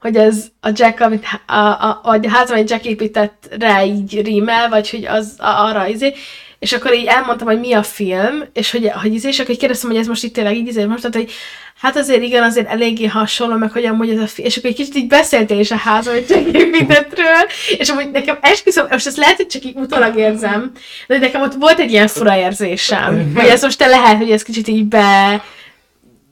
[0.00, 4.22] hogy ez a Jack, amit a, a, vagy a ház, amit Jack épített rá így
[4.22, 6.14] rímel, vagy hogy az a, arra izé,
[6.62, 9.58] és akkor így elmondtam, hogy mi a film, és hogy, hogy izé, és akkor így
[9.58, 11.32] kérdeztem, hogy ez most itt tényleg így izé, most, tehát, hogy
[11.80, 14.76] hát azért igen, azért eléggé hasonló, meg hogy amúgy ez a film, és akkor egy
[14.76, 17.42] kicsit így beszéltél is a ház, amit Jack építettről,
[17.78, 20.72] és amúgy nekem esküszöm, most ezt lehet, hogy csak így utólag érzem,
[21.06, 24.42] de nekem ott volt egy ilyen fura érzésem, hogy ez most te lehet, hogy ez
[24.42, 25.42] kicsit így be,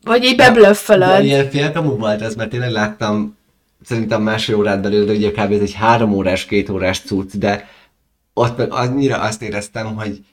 [0.04, 1.24] vagy így beblöffölöd.
[1.24, 3.36] ilyen félkamú volt ez, mert tényleg láttam
[3.84, 5.52] szerintem másfél órát belőle, de ugye kb.
[5.52, 7.68] ez egy három órás, két órás cucc, de
[8.40, 10.24] ott meg annyira azt éreztem, hogy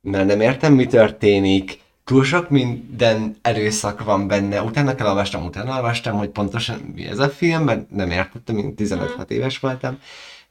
[0.00, 5.74] mert nem értem, mi történik, túl sok minden erőszak van benne, utána kell olvastam, utána
[5.74, 9.98] olvastam, hogy pontosan mi ez a film, mert nem értettem, mint 15 éves voltam,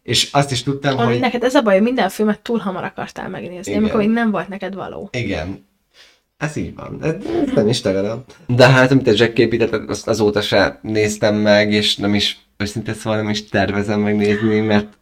[0.04, 1.06] és azt is tudtam, Hogy...
[1.06, 3.84] hogy Neked ez a baj, hogy minden filmet túl hamar akartál megnézni, Igen.
[3.84, 5.10] amikor még nem volt neked való.
[5.12, 5.66] Igen.
[6.38, 7.04] Ez így van.
[7.04, 7.16] Ez
[7.54, 8.24] nem is tagadom.
[8.48, 12.94] De hát, amit a Jack épített, azt azóta se néztem meg, és nem is, őszintén
[12.94, 14.98] szóval nem is tervezem megnézni, mert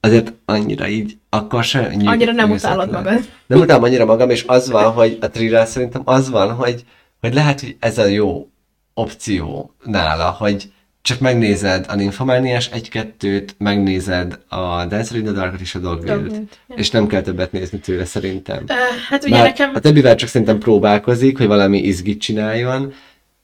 [0.00, 3.20] azért annyira így, akkor se nyű- Annyira nem utálod magad.
[3.46, 6.84] Nem utálom annyira magam, és az van, hogy a thriller szerintem az van, hogy,
[7.20, 8.48] hogy lehet, hogy ez a jó
[8.94, 10.72] opció nála, hogy
[11.02, 16.90] csak megnézed a Nymphomaniás egy-kettőt, megnézed a Dancer in the Dark-ot és a Dogville-t, és
[16.90, 18.64] nem kell többet nézni tőle szerintem.
[18.66, 18.72] Ö,
[19.08, 19.70] hát ugye Már nekem...
[19.74, 22.92] a többivel csak szerintem próbálkozik, hogy valami izgit csináljon,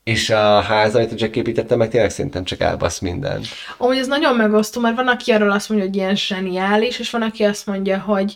[0.05, 3.47] és a ház, amit a Jack építette, meg tényleg szerintem csak elbasz mindent.
[3.77, 7.23] Amúgy ez nagyon megosztó, mert van, aki arról azt mondja, hogy ilyen zseniális, és van,
[7.23, 8.35] aki azt mondja, hogy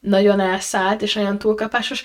[0.00, 2.04] nagyon elszállt, és olyan túlkapásos.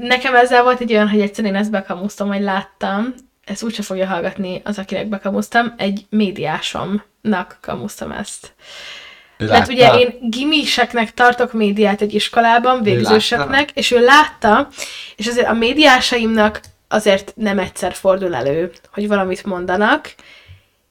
[0.00, 3.14] Nekem ezzel volt egy olyan, hogy egyszer én ezt bekamusztam, hogy láttam,
[3.44, 8.54] ezt úgyse fogja hallgatni az, akinek bekamusztam, egy médiásomnak kamusztam ezt.
[9.38, 9.72] Látta?
[9.72, 14.68] ugye én gimiseknek tartok médiát egy iskolában, végzőseknek, és ő látta,
[15.16, 20.14] és azért a médiásaimnak azért nem egyszer fordul elő, hogy valamit mondanak,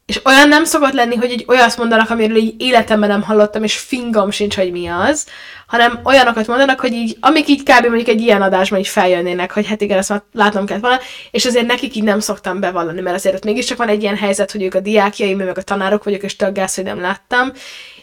[0.06, 3.78] És olyan nem szokott lenni, hogy egy olyat mondanak, amiről így életemben nem hallottam, és
[3.78, 5.26] fingom sincs, hogy mi az,
[5.68, 7.86] hanem olyanokat mondanak, hogy így, amik így kb.
[7.86, 11.00] mondjuk egy ilyen adásban így feljönnének, hogy hát igen, ezt már látnom kellett volna,
[11.32, 14.52] és azért nekik így nem szoktam bevallani, mert azért ott mégiscsak van egy ilyen helyzet,
[14.52, 17.52] hogy ők a diákjaim, meg a tanárok vagyok, és töggász, hogy nem láttam.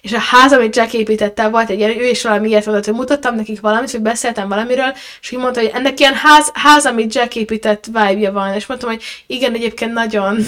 [0.01, 2.95] És a ház, amit Jack építette, volt egy ilyen, ő is valami ilyet mondott, hogy
[2.95, 7.15] mutattam nekik valamit, hogy beszéltem valamiről, és így mondta, hogy ennek ilyen ház, ház amit
[7.15, 10.39] Jack épített vibe van, és mondtam, hogy igen, egyébként nagyon.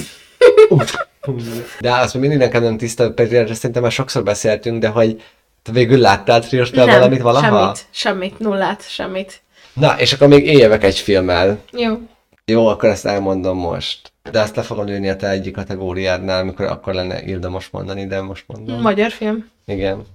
[1.80, 5.22] De azt még mindig nekem nem tiszta, pedig szerintem már sokszor beszéltünk, de hogy
[5.62, 7.60] te végül láttál Trierstől valamit valaha?
[7.60, 9.42] semmit, semmit, nullát, semmit.
[9.72, 11.58] Na, és akkor még éljövök egy filmmel.
[11.72, 11.98] Jó.
[12.44, 14.12] Jó, akkor ezt elmondom most.
[14.30, 18.20] De azt le fogom lőni a te egyik kategóriádnál, amikor akkor lenne érdemes mondani, de
[18.20, 18.80] most mondom.
[18.80, 19.50] Magyar film.
[19.66, 20.06] Igen.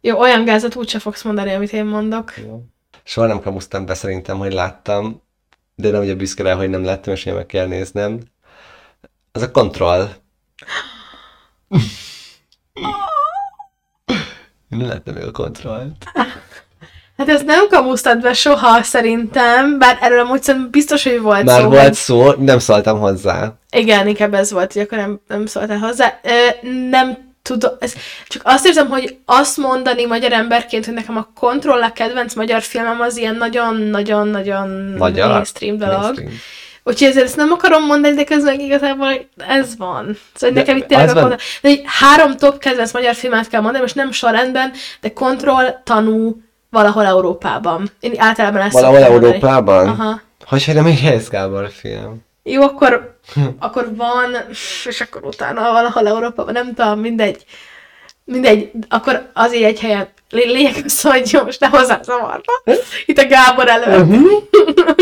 [0.00, 2.32] Jó, olyan gázat úgyse fogsz mondani, amit én mondok.
[2.46, 2.62] Jó.
[3.04, 5.22] Soha nem kamusztam be szerintem, hogy láttam,
[5.74, 8.20] de nem ugye büszke rá, hogy nem láttam, és én meg kell néznem.
[9.36, 10.08] Az a Control.
[14.70, 16.04] Én nem láttam még a Controlt.
[17.16, 21.60] Hát ezt nem kamusztad be soha, szerintem, bár erről amúgy szerintem biztos, hogy volt Már
[21.60, 21.68] szó.
[21.68, 23.52] volt hogy- szó, nem szóltam hozzá.
[23.70, 26.20] Igen, inkább ez volt, hogy akkor nem, nem szóltál hozzá.
[26.22, 27.94] Ö, nem tudom, ez,
[28.26, 32.62] csak azt érzem, hogy azt mondani magyar emberként, hogy nekem a Control a kedvenc magyar
[32.62, 36.00] filmem az ilyen nagyon-nagyon-nagyon mainstream dolog.
[36.00, 36.30] Mainstream.
[36.86, 39.08] Úgyhogy ezért ezt nem akarom mondani, de közben igazából
[39.48, 40.18] ez van.
[40.34, 43.14] Szóval De nekem itt tényleg az a van- Control, de egy három top kedvenc magyar
[43.14, 46.36] filmet kell mondani, most nem sorrendben, de Control, tanú,
[46.70, 47.90] valahol Európában.
[48.00, 49.34] Én általában ezt Valahol szoktam mondani.
[49.34, 49.88] Európában?
[49.88, 50.20] Aha.
[50.46, 52.22] Hogy nem egy Helysz Gábor film.
[52.42, 53.18] Jó, akkor,
[53.58, 54.36] akkor van,
[54.84, 57.44] és akkor utána valahol Európában, nem tudom, mindegy.
[58.24, 60.08] Mindegy, akkor az így egy helyen.
[60.30, 62.52] Lé- Lényeg az, hogy most ne hozzá zavarba.
[63.06, 64.08] Itt a Gábor előtt.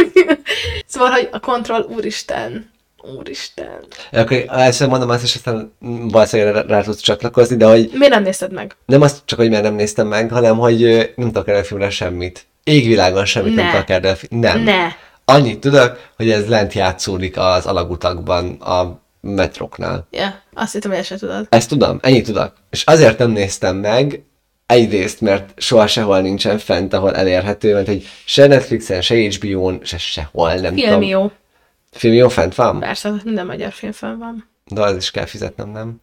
[0.87, 2.71] szóval, hogy a kontroll, úristen.
[3.19, 3.85] Úristen.
[4.13, 5.73] Akkor először mondom azt, és aztán
[6.11, 8.77] valószínűleg rá, rá tudsz csatlakozni, de hogy Miért nem nézted meg?
[8.87, 10.81] nem azt csak, hogy már nem néztem meg, hanem hogy
[11.17, 12.47] nem tudok erre a filmre semmit.
[12.65, 13.71] Égvilágon semmit nem Ne.
[13.73, 14.61] tudok erre a fi- Nem.
[14.63, 14.87] Ne.
[15.25, 20.07] Annyit tudok, hogy ez lent játszódik az alagutakban, a metroknál.
[20.11, 21.47] Ja, azt hittem, hogy se tudod.
[21.49, 22.53] Ezt tudom, ennyit tudok.
[22.71, 24.23] És azért nem néztem meg,
[24.67, 29.99] egyrészt, mert soha sehol nincsen fent, ahol elérhető, mert hogy se Netflixen, se HBO-n, se
[29.99, 31.03] sehol, nem Film tudom.
[31.03, 31.31] jó.
[31.91, 32.81] Filmió fent van?
[32.81, 34.51] Persze, minden magyar film fenn van.
[34.67, 36.02] De az is kell fizetnem, nem?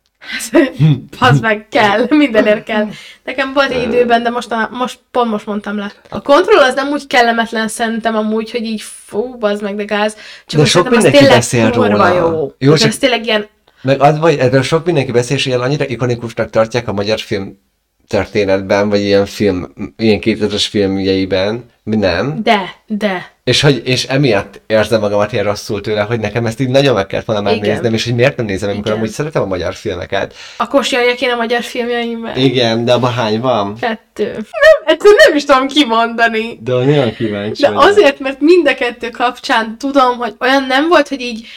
[1.20, 2.88] Az meg kell, mindenért kell.
[3.24, 5.92] Nekem volt egy időben, de most, most pont most mondtam le.
[6.10, 10.16] A kontroll az nem úgy kellemetlen szerintem amúgy, hogy így fú, bazd meg, de gáz.
[10.46, 12.14] Csak De sok mindenki tényleg beszél róla.
[12.14, 12.28] Jó.
[12.28, 13.48] Jó, jó csak- ez tényleg ilyen,
[13.82, 17.58] Meg az, vagy erről sok mindenki beszél, és ilyen annyira ikonikusnak tartják a magyar film
[18.10, 22.40] történetben, vagy ilyen film, ilyen 2000-es filmjeiben, nem.
[22.44, 23.32] de, de.
[23.44, 27.08] És, hogy, és emiatt érzem magamat ilyen rosszul tőle, hogy nekem ezt így nagyon meg
[27.08, 27.70] kellett volna már Igen.
[27.70, 28.98] néznem, és hogy miért nem nézem, amikor Igen.
[28.98, 30.34] amúgy szeretem a magyar filmeket.
[30.58, 32.38] Akkor jöjjek én a magyar filmjeimben.
[32.38, 33.76] Igen, de abban hány van?
[33.80, 34.32] Kettő.
[34.32, 36.60] Nem, egyszerűen nem is tudom kimondani.
[36.62, 41.08] De nagyon kíváncsi De azért, mert mind a kettő kapcsán tudom, hogy olyan nem volt,
[41.08, 41.48] hogy így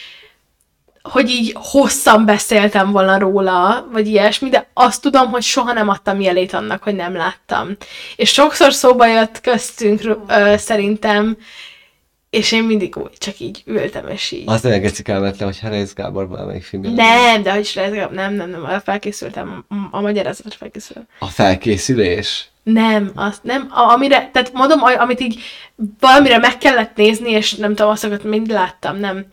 [1.03, 6.21] hogy így hosszan beszéltem volna róla, vagy ilyesmi, de azt tudom, hogy soha nem adtam
[6.21, 7.77] jelét annak, hogy nem láttam.
[8.17, 11.37] És sokszor szóba jött köztünk ö, szerintem,
[12.31, 14.43] és én mindig úgy csak így ültem, és így.
[14.47, 16.91] Azt nagyon geci kellemetlen, hogy Herész Gábor valamelyik filmje.
[16.91, 21.07] Nem, de hogy is lehet, nem, nem, nem, felkészültem, a, magyarázatra felkészültem.
[21.19, 22.51] A felkészülés.
[22.63, 25.41] Nem, azt nem, a, amire, tehát mondom, amit így
[26.01, 29.27] valamire meg kellett nézni, és nem tudom, azokat mind láttam, nem.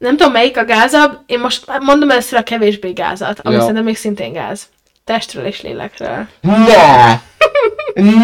[0.00, 3.60] Nem tudom, melyik a gázabb, én most mondom először a kevésbé gázat, ami Jó.
[3.60, 4.68] szerintem még szintén gáz.
[5.04, 6.26] Testről és lélekről.
[6.40, 7.20] Ne!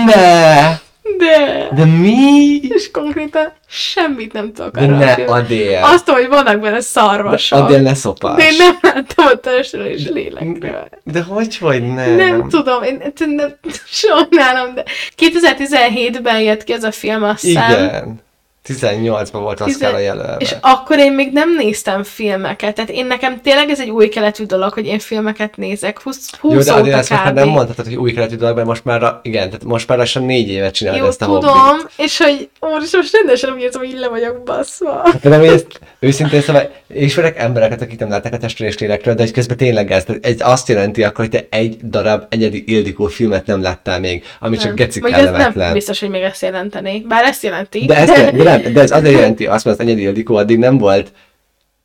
[0.04, 0.78] Ne!
[1.18, 2.60] De, De mi?
[2.62, 5.12] és konkrétan semmit nem tudok De arról a ne.
[5.24, 5.80] Adél.
[5.82, 7.58] Azt hogy vannak benne szarvasok.
[7.58, 8.36] Adél ne szopás.
[8.36, 10.88] de én nem láttam a testről és lélekről.
[11.04, 12.14] De hogy, hogy nem?
[12.14, 13.54] Nem tudom, én nem,
[13.86, 14.84] sajnálom, de
[15.16, 17.44] 2017-ben jött ki ez a film, azt.
[17.44, 18.24] Igen.
[18.66, 20.36] 18-ban volt az Tizen- kell a jelölve.
[20.38, 24.44] És akkor én még nem néztem filmeket, tehát én nekem tényleg ez egy új keletű
[24.44, 26.02] dolog, hogy én filmeket nézek.
[26.02, 28.66] 20, 20 Jó, de óta ezt most már nem mondhatod, hogy új keletű dolog, mert
[28.66, 31.54] most már, a- igen, tehát most már lassan négy évet csinálod Jó, ezt a tudom,
[31.54, 31.90] hobbit.
[31.96, 35.02] és hogy úr, most rendesen úgy érzem, hogy így le vagyok baszva.
[35.22, 39.22] De nem, ezt őszintén szóval ismerek embereket, akik nem látták a testről és lélekről, de
[39.22, 43.46] hogy közben tényleg ez, ez azt jelenti akkor, hogy te egy darab egyedi Ildikó filmet
[43.46, 47.04] nem láttál még, ami csak geci Vagy ez nem biztos, hogy még ezt jelenteni.
[47.08, 47.84] Bár ezt jelenti.
[47.84, 48.30] De ez, de,
[48.62, 51.12] nem, de ez azért jelenti azt, mert az Enyedi Ildikó addig nem volt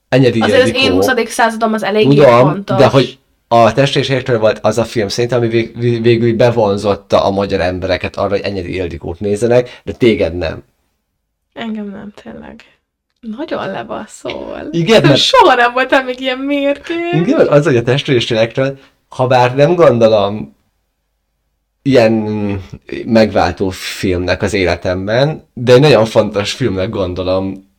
[0.09, 0.85] Enyedi Azért az Ildikó.
[0.85, 1.29] én 20.
[1.31, 2.77] századom az eléggé Tudom, fontos.
[2.77, 3.17] de hogy
[3.47, 7.31] a Test és Értől volt az a film szerintem, ami vég, vég- végül bevonzotta a
[7.31, 10.63] magyar embereket arra, hogy Enyedi Ildikót nézzenek, de téged nem.
[11.53, 12.55] Engem nem, tényleg.
[13.37, 14.67] Nagyon lebaszol.
[14.71, 17.25] Igen, mert- Soha nem voltam még ilyen mérgén.
[17.25, 18.77] Igen, az, hogy a testvéristelektől,
[19.09, 20.55] ha bár nem gondolom
[21.81, 22.13] ilyen
[23.05, 27.69] megváltó filmnek az életemben, de egy nagyon fontos filmnek gondolom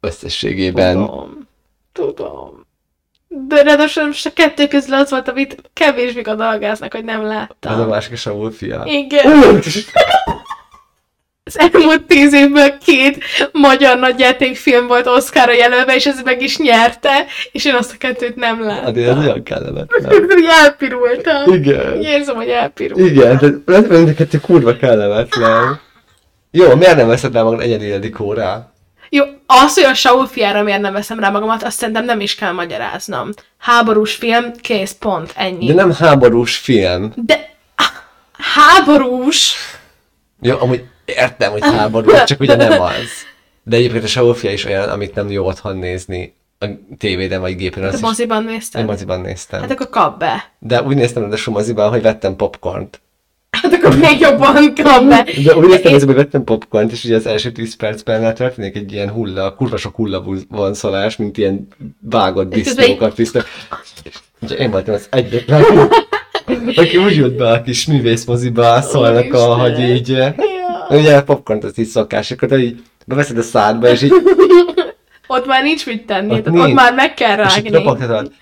[0.00, 0.94] összességében.
[0.94, 1.48] Tudom.
[1.92, 2.64] Tudom.
[3.28, 7.88] De ráadásul a kettő közül az volt, amit kevésbé gondolgáznak, hogy nem Az a láttam.
[7.88, 8.82] másik a Saul fia.
[8.86, 9.60] Igen.
[11.48, 17.26] Az elmúlt tíz évben két magyar nagyjátékfilm volt Oscarra jelölve, és ez meg is nyerte,
[17.52, 18.86] és én azt a kettőt nem láttam.
[18.86, 20.28] Azért ez nagyon kellemetlen.
[20.62, 21.54] Elpirultam.
[21.54, 22.02] Igen.
[22.02, 23.06] Érzem, hogy elpirultam.
[23.06, 25.80] Igen, tehát lehet, hogy kettő kurva kellemetlen.
[26.50, 28.72] Jó, miért nem veszed rá magad egyedi Ildikóra?
[29.08, 32.34] Jó, az, hogy a Saul fiára miért nem veszem rá magamat, azt szerintem nem is
[32.34, 33.30] kell magyaráznom.
[33.58, 35.66] Háborús film, kész, pont, ennyi.
[35.66, 37.12] De nem háborús film.
[37.16, 37.54] De
[38.54, 39.54] háborús?
[40.40, 42.92] Jó, amúgy értem, hogy háború, csak ugye nem az.
[43.62, 46.66] De egyébként a Saul fia is olyan, amit nem jó otthon nézni a
[46.98, 47.92] tévéden vagy gépen.
[47.94, 48.86] Is, moziban én nézted?
[48.86, 49.60] moziban néztem.
[49.60, 50.52] Hát akkor kap be.
[50.58, 53.00] De úgy néztem a moziban, hogy vettem popcornt.
[53.50, 55.26] Hát akkor még jobban kap be.
[55.44, 58.76] De úgy néztem moziban, hogy vettem popcornt, és ugye az első 10 percben már történik
[58.76, 61.68] egy ilyen hulla, kurva sok hullavonszolás, mint ilyen
[62.00, 63.44] vágott disznókat tisztek.
[64.02, 65.64] És ugye én voltam az egyetlen,
[66.76, 70.18] aki úgy jött be a kis művészmoziba, szólnak, a, hogy így.
[70.90, 74.12] Ugye popcornt az így szokás, akkor így beveszed a szádba, és így
[75.28, 76.74] Ott már nincs mit tenni, Ott ott, ott nincs.
[76.74, 77.70] már meg kell rágni.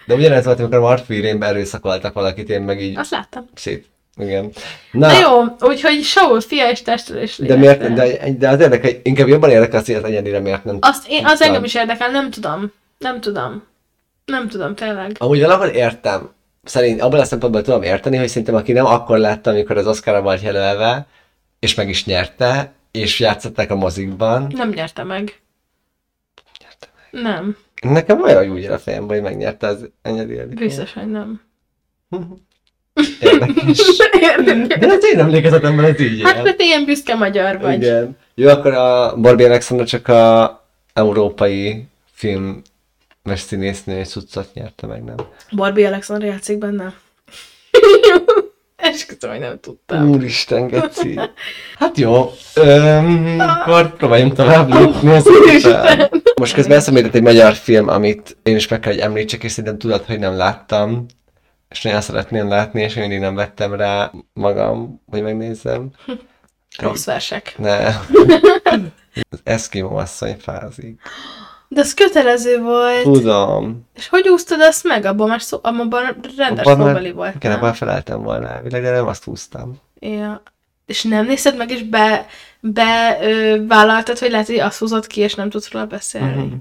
[0.07, 3.49] De ugyanez volt, amikor a Martfűrénbe erőszakoltak valakit, én meg így Azt láttam.
[3.55, 3.87] szét.
[4.17, 4.51] Igen.
[4.93, 9.29] Na, Na jó, úgyhogy Saul fia és testelés de miért, de, de az érdekel, inkább
[9.29, 12.73] jobban érdekel az, az egyedire miért nem Azt én, az engem is érdekel, nem tudom.
[12.99, 13.63] Nem tudom.
[14.25, 15.17] Nem tudom, tényleg.
[15.19, 16.31] Amúgy valahol értem.
[16.65, 20.23] Szerint abban a szempontból tudom érteni, hogy szerintem aki nem akkor látta, amikor az Oscarra
[20.23, 21.07] volt jelölve,
[21.65, 24.53] és meg is nyerte, és játszották a mozikban.
[24.55, 25.41] Nem nyerte meg.
[27.11, 27.57] Nem.
[27.83, 30.55] Nekem olyan úgy a fejemben, hogy megnyerte az Enyedi.
[30.55, 31.41] Biztos, hogy nem.
[33.21, 33.81] Érdekes.
[34.21, 34.79] Érdekes.
[34.79, 37.83] De hát én emlékezetemben ez így Hát, mert ilyen büszke magyar vagy.
[37.83, 38.17] Igen.
[38.35, 42.63] Jó, akkor a Barbie Alexandra csak a európai film
[43.25, 45.17] színésznő és cuccot nyerte meg, nem?
[45.53, 46.95] Barbie Alexander játszik benne.
[48.85, 50.11] Esküszöm, hogy nem tudtam.
[50.11, 51.21] Úristen, geci.
[51.79, 56.11] Hát jó, öm, akkor próbáljunk tovább lépni az után.
[56.41, 59.79] Most közben eszembe egy magyar film, amit én is meg kell, hogy említsek, és szerintem
[59.79, 61.07] tudod, hogy nem láttam.
[61.69, 65.91] És nagyon szeretném látni, és én mindig nem vettem rá magam, hogy megnézzem.
[66.79, 67.55] Rossz versek.
[67.59, 67.87] Ne.
[69.31, 71.01] Az Eskimo asszony fázik.
[71.75, 73.03] De az kötelező volt.
[73.03, 73.89] Tudom.
[73.97, 75.05] És hogy úsztad azt meg?
[75.05, 77.35] Abban már szó, abban rendes Abban szóbeli volt.
[77.35, 79.81] Igen, abban feleltem volna elvileg, de nem azt húztam.
[80.01, 80.43] Ja.
[80.87, 82.27] És nem nézted meg, és be,
[82.61, 86.43] be ö, vállaltad, hogy lehet, hogy azt húzott ki, és nem tudsz róla beszélni.
[86.45, 86.55] Mhm.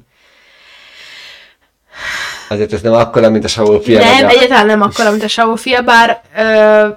[2.49, 3.99] Azért ez nem akkora, mint a Saul fia.
[3.99, 6.87] nem, a- egyáltalán nem akkor, mint a Saul fia, bár ö,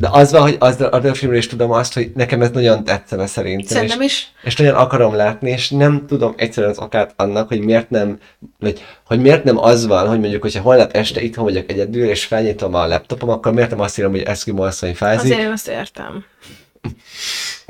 [0.00, 3.26] De az van, hogy az, a filmről is tudom azt, hogy nekem ez nagyon tetszene
[3.26, 3.66] szerintem.
[3.66, 4.32] És, szerintem is.
[4.42, 8.18] és nagyon akarom látni, és nem tudom egyszerűen az okát annak, hogy miért nem,
[8.58, 12.24] vagy hogy miért nem az van, hogy mondjuk, hogyha holnap este itthon vagyok egyedül, és
[12.24, 15.32] felnyitom a laptopom, akkor miért nem azt írom, hogy Eskimo asszony fázik.
[15.32, 16.24] Azért azt értem.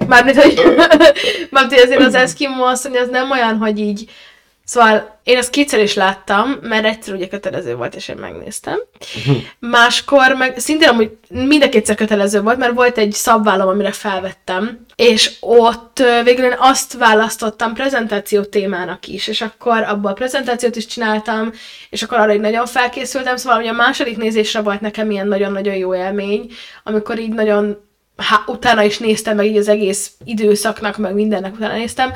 [0.07, 0.55] Mármint, hogy,
[1.51, 4.11] mármint, hogy azért az Eskimo asszony az nem olyan, hogy így
[4.71, 8.79] Szóval én ezt kétszer is láttam, mert egyszer ugye kötelező volt, és én megnéztem.
[9.59, 14.87] Máskor meg szintén amúgy mind a kétszer kötelező volt, mert volt egy szabválom, amire felvettem,
[14.97, 20.87] és ott végül én azt választottam prezentáció témának is, és akkor abban a prezentációt is
[20.87, 21.53] csináltam,
[21.91, 25.75] és akkor arra így nagyon felkészültem, szóval ugye a második nézésre volt nekem ilyen nagyon-nagyon
[25.75, 26.51] jó élmény,
[26.85, 31.75] amikor így nagyon há, utána is néztem, meg így az egész időszaknak, meg mindennek utána
[31.75, 32.13] néztem,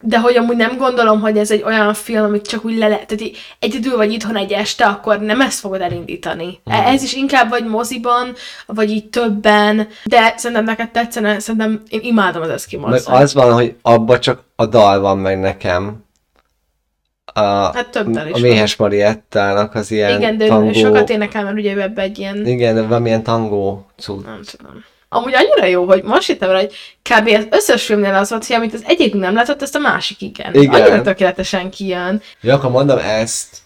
[0.00, 3.06] de hogy amúgy nem gondolom, hogy ez egy olyan film, amit csak úgy le lehet,
[3.06, 6.60] tehát egyedül vagy itthon egy este, akkor nem ezt fogod elindítani.
[6.70, 6.72] Mm.
[6.72, 8.34] Ez is inkább vagy moziban,
[8.66, 13.52] vagy így többen, de szerintem neked tetszene, szerintem én imádom az Eskimo Meg az van,
[13.52, 16.04] hogy abba csak a dal van meg nekem.
[17.24, 18.40] A, Hát több dal is a van.
[18.40, 20.72] Méhes Mariettának az ilyen Igen, de tangó...
[20.72, 24.24] sokat énekel, mert ugye ebbe egy ilyen, Igen, de valamilyen tangó cucc.
[24.24, 24.84] nem tudom.
[25.16, 26.72] Amúgy annyira jó, hogy most hittem rá, hogy
[27.02, 27.28] kb.
[27.28, 30.54] az összes filmnél az volt, hogy amit az egyik nem látott, ezt a másik igen.
[30.54, 30.74] Igen.
[30.82, 32.22] Annyira tökéletesen kijön.
[32.40, 33.62] Jó, akkor mondom ezt.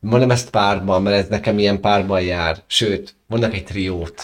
[0.00, 2.56] Mondom ezt párban, mert ez nekem ilyen párban jár.
[2.66, 4.22] Sőt, mondok egy triót.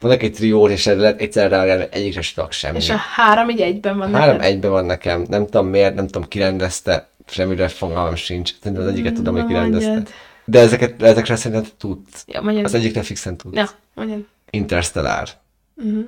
[0.00, 2.76] Mondok egy triót, és erre egyszerre reagálni, egyikre sem tudok semmi.
[2.76, 4.52] És a három így egyben van Három neked.
[4.52, 5.24] egyben van nekem.
[5.28, 7.08] Nem tudom miért, nem tudom ki rendezte.
[7.26, 8.54] Semmiről fogalmam sincs.
[8.62, 9.88] Szerintem az egyiket tudom, hogy ki rendezte.
[9.88, 10.14] mondjad.
[10.44, 12.24] De ezeket, ezekre szerintem tudsz.
[12.26, 12.64] Ja, mondjad.
[12.64, 13.56] Az egyikre fixen tudsz.
[13.56, 14.20] Ja, mondjad.
[14.54, 15.28] Interstellar.
[15.76, 16.04] Uh-huh.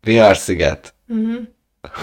[0.00, 0.94] Vihar sziget.
[1.08, 1.40] Uh-huh.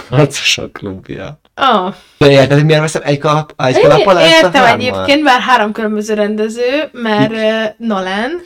[0.09, 1.39] Harcosok klubja.
[1.55, 1.93] Oh.
[2.17, 4.87] De érted, miért veszem egy kalap, egy kalappal ezt a Értem hármat?
[4.87, 8.41] egyébként, bár három különböző rendező, mert uh, Nolan,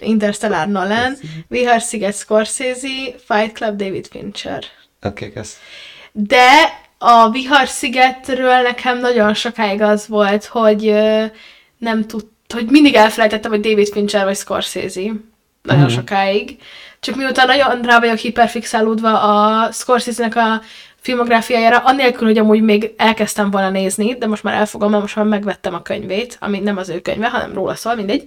[0.00, 1.16] Interstellar Nolan,
[1.48, 2.88] Vihar-sziget Scorsese,
[3.26, 4.64] Fight Club David Fincher.
[5.02, 5.58] Oké, okay, kösz.
[6.12, 6.44] De
[6.98, 11.24] a Vihar-szigetről nekem nagyon sokáig az volt, hogy uh,
[11.78, 12.24] nem tud,
[12.54, 15.00] hogy mindig elfelejtettem, hogy David Fincher vagy Scorsese.
[15.62, 15.92] Nagyon Mhm.
[15.92, 16.56] sokáig.
[17.00, 20.60] Csak miután nagyon rá vagyok hiperfixálódva a Scorsese-nek a
[21.00, 25.24] filmográfiájára, annélkül, hogy amúgy még elkezdtem volna nézni, de most már elfogom, mert most már
[25.24, 28.22] megvettem a könyvét, ami nem az ő könyve, hanem róla szól, mindegy.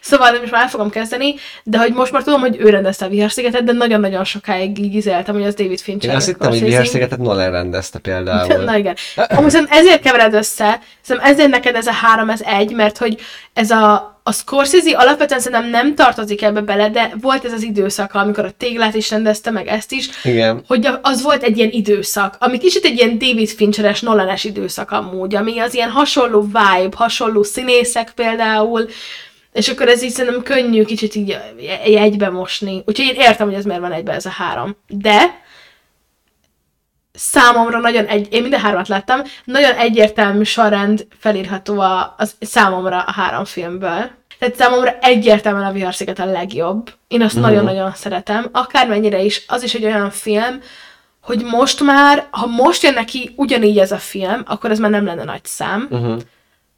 [0.00, 3.08] Szóval most már el fogom kezdeni, de hogy most már tudom, hogy ő rendezte a
[3.08, 4.94] Viharszigetet, de nagyon-nagyon sokáig így
[5.34, 6.10] hogy az David Fincher.
[6.10, 6.62] Én azt hittem, hogy.
[6.62, 8.64] Viharszigetet Nolan rendezte például.
[8.64, 8.96] Na igen.
[9.36, 13.20] Amúgy ezért kevered össze, szerintem ezért neked ez a három, ez egy, mert hogy
[13.52, 18.14] ez a, a Scorsese alapvetően szerintem nem tartozik ebbe bele, de volt ez az időszak,
[18.14, 20.62] amikor a téglát is rendezte, meg ezt is, Igen.
[20.66, 25.34] hogy az volt egy ilyen időszak, ami kicsit egy ilyen David Fincheres, Nolanes időszak amúgy,
[25.34, 28.88] ami az ilyen hasonló vibe, hasonló színészek például,
[29.52, 31.38] és akkor ez így szerintem könnyű kicsit így
[31.84, 32.82] egybe mosni.
[32.86, 34.76] Úgyhogy én értem, hogy ez miért van egybe ez a három.
[34.88, 35.40] De
[37.12, 43.12] számomra nagyon egy, én minden hármat láttam, nagyon egyértelmű sorrend felírható a, az számomra a
[43.12, 44.10] három filmből.
[44.40, 46.92] Tehát számomra egyértelműen a Viharsziget a legjobb.
[47.08, 47.42] Én azt Mhm.
[47.42, 48.48] nagyon-nagyon szeretem.
[48.52, 50.60] Akármennyire is, az is egy olyan film,
[51.22, 55.04] hogy most már, ha most jön neki ugyanígy ez a film, akkor ez már nem
[55.04, 55.86] lenne nagy szám.
[55.90, 56.20] Uh-huh.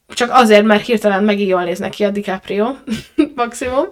[0.08, 2.74] Csak azért, mert hirtelen megint jól néz neki a DiCaprio,
[3.34, 3.84] maximum,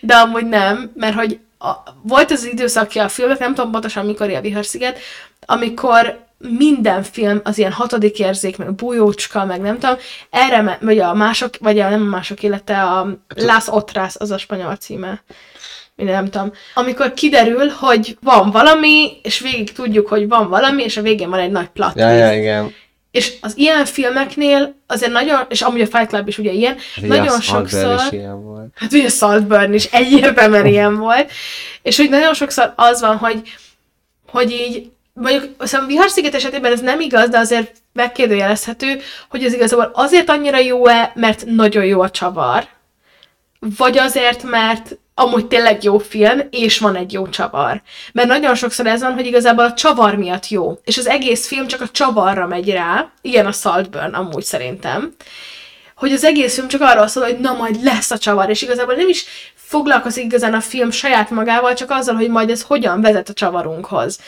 [0.00, 1.72] de amúgy nem, mert hogy a,
[2.02, 4.98] volt az időszakja a filmnek, nem tudom pontosan mikor a Viharsziget,
[5.46, 9.96] amikor minden film az ilyen hatodik érzék, meg bújócska, meg nem tudom,
[10.30, 14.30] erre, me- vagy a mások, vagy a nem a mások élete, a Las Otras, az
[14.30, 15.22] a spanyol címe.
[15.96, 16.52] Minden nem tudom.
[16.74, 21.38] Amikor kiderül, hogy van valami, és végig tudjuk, hogy van valami, és a végén van
[21.38, 22.74] egy nagy plot Ja, ja, igen.
[23.10, 27.04] És az ilyen filmeknél azért nagyon, és amúgy a Fight Club is ugye ilyen, Hát
[27.04, 28.72] nagyon sokszor, is ilyen volt.
[28.74, 31.30] hát ugye Saltburn is egyértelműen ilyen volt,
[31.82, 33.42] és hogy nagyon sokszor az van, hogy,
[34.30, 39.90] hogy így, mondjuk szóval Viharsziget esetében ez nem igaz, de azért megkérdőjelezhető, hogy ez igazából
[39.94, 42.66] azért annyira jó-e, mert nagyon jó a csavar,
[43.76, 47.82] vagy azért, mert amúgy tényleg jó film, és van egy jó csavar.
[48.12, 50.78] Mert nagyon sokszor ez van, hogy igazából a csavar miatt jó.
[50.84, 53.10] És az egész film csak a csavarra megy rá.
[53.20, 55.14] Igen, a Saltburn amúgy szerintem.
[55.96, 58.94] Hogy az egész film csak arról szól, hogy na majd lesz a csavar, és igazából
[58.94, 59.24] nem is
[59.54, 64.18] foglalkozik igazán a film saját magával, csak azzal, hogy majd ez hogyan vezet a csavarunkhoz.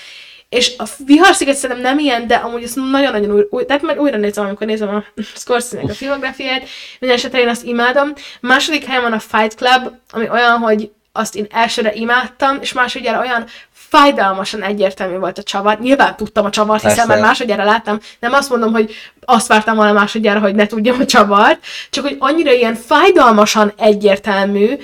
[0.48, 4.16] És a Viharsziget szerintem nem ilyen, de amúgy ezt nagyon-nagyon új, új tehát majd újra
[4.16, 5.05] nézem, amikor nézem a
[5.40, 6.68] Scorsese-nek a filmográfiát,
[6.98, 8.12] minden esetre én azt imádom.
[8.40, 13.20] Második helyen van a Fight Club, ami olyan, hogy azt én elsőre imádtam, és másodjára
[13.20, 15.78] olyan fájdalmasan egyértelmű volt a csavar.
[15.78, 17.12] Nyilván tudtam a csavart, hiszen Persze.
[17.12, 17.98] már másodjára láttam.
[18.20, 18.94] Nem azt mondom, hogy
[19.24, 24.77] azt vártam volna másodjára, hogy ne tudjam a csavart, csak hogy annyira ilyen fájdalmasan egyértelmű,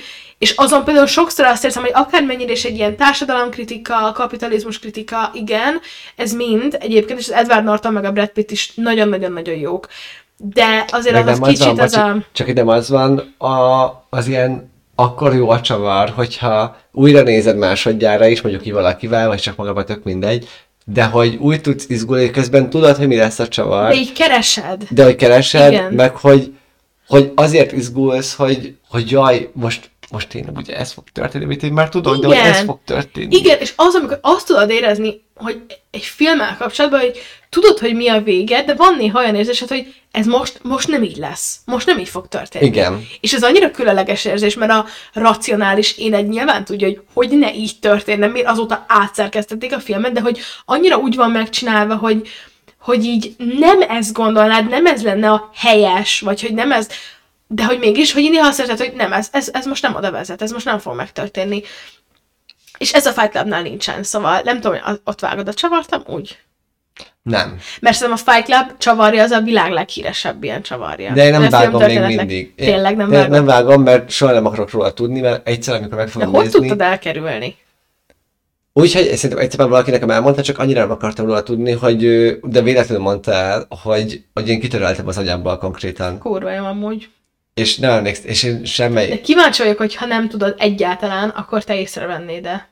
[0.43, 5.79] és azon például sokszor azt érzem, hogy akármennyire is egy ilyen társadalomkritika, kapitalizmus kritika, igen,
[6.15, 9.87] ez mind egyébként, és az Edward Norton meg a Brad Pitt is nagyon-nagyon-nagyon jók.
[10.37, 12.17] De azért Meg az nem az kicsit van, az a...
[12.31, 18.27] csak ide az van, a, az ilyen akkor jó a csavar, hogyha újra nézed másodjára
[18.27, 20.47] is, mondjuk ki valakivel, vagy csak magában tök mindegy,
[20.85, 24.83] de hogy úgy tudsz izgulni, közben tudod, hogy mi lesz a csavar, De így keresed.
[24.89, 25.93] de hogy keresed, Igen.
[25.93, 26.53] meg hogy,
[27.07, 31.73] hogy azért izgulsz, hogy, hogy jaj, most, most tényleg ugye ez fog történni, amit én
[31.73, 32.53] már tudok, de hogy Igen.
[32.53, 33.35] ez fog történni.
[33.35, 35.61] Igen, és az, amikor azt tudod érezni, hogy
[35.91, 37.19] egy filmmel kapcsolatban, hogy
[37.49, 41.03] tudod, hogy mi a vége, de van néha olyan érzésed, hogy ez most, most nem
[41.03, 41.59] így lesz.
[41.65, 42.65] Most nem így fog történni.
[42.65, 43.07] Igen.
[43.19, 47.79] És ez annyira különleges érzés, mert a racionális éned nyilván tudja, hogy hogy ne így
[47.79, 52.27] történne, miért azóta átszerkesztették a filmet, de hogy annyira úgy van megcsinálva, hogy,
[52.79, 56.87] hogy így nem ezt gondolnád, nem ez lenne a helyes, vagy hogy nem ez,
[57.53, 60.11] de hogy mégis, hogy néha azt érzed, hogy nem, ez, ez, ez most nem oda
[60.11, 61.61] vezet, ez most nem fog megtörténni.
[62.77, 66.37] És ez a Fight Clubnál nincsen, szóval nem tudom, hogy ott vágod a csavartam, úgy.
[67.21, 67.57] Nem.
[67.79, 71.13] Mert szerintem a Fight Club csavarja az a világ leghíresebb ilyen csavarja.
[71.13, 72.53] De én nem A vágom még mindig.
[72.55, 73.31] Én Tényleg nem vágom.
[73.31, 76.43] nem vágom, mert soha nem akarok róla tudni, mert egyszer, amikor meg De fogom hogy
[76.43, 76.59] nézni...
[76.59, 77.57] tudtad elkerülni?
[78.73, 81.99] Úgyhogy szerintem egyszer már valaki nekem elmondta, csak annyira nem akartam róla tudni, hogy,
[82.41, 86.17] de véletlenül mondta el, hogy, hogy én kitöröltem az agyamból konkrétan.
[86.17, 87.09] Kurva jó amúgy.
[87.53, 89.21] És nem emlékszem, és én De semmely...
[89.21, 92.71] kíváncsi vagyok, hogy ha nem tudod egyáltalán, akkor te észrevennéd de.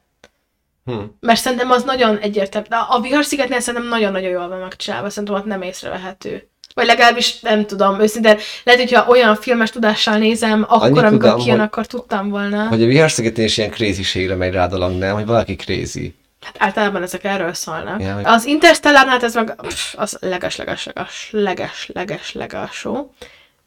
[0.86, 1.00] Hm.
[1.20, 2.68] Mert szerintem az nagyon egyértelmű.
[2.68, 6.50] De a Viharszigetnél szerintem nagyon-nagyon jól van megcsinálva, szerintem ott nem észrevehető.
[6.74, 8.38] Vagy legalábbis nem tudom, őszintén.
[8.64, 12.68] Lehet, hogyha olyan filmes tudással nézem, akkor, Annyit amikor tudom, kijön, hogy- akkor tudtam volna.
[12.68, 15.14] Hogy a viharszigetés ilyen kréziségre megy rá a dolog, nem?
[15.14, 16.16] Hogy valaki krézi.
[16.42, 18.02] Hát általában ezek erről szólnak.
[18.02, 23.14] Ja, hogy- Az Interstellárnál hát ez meg pff, az leges, leges, leges, leges, leges, legalsó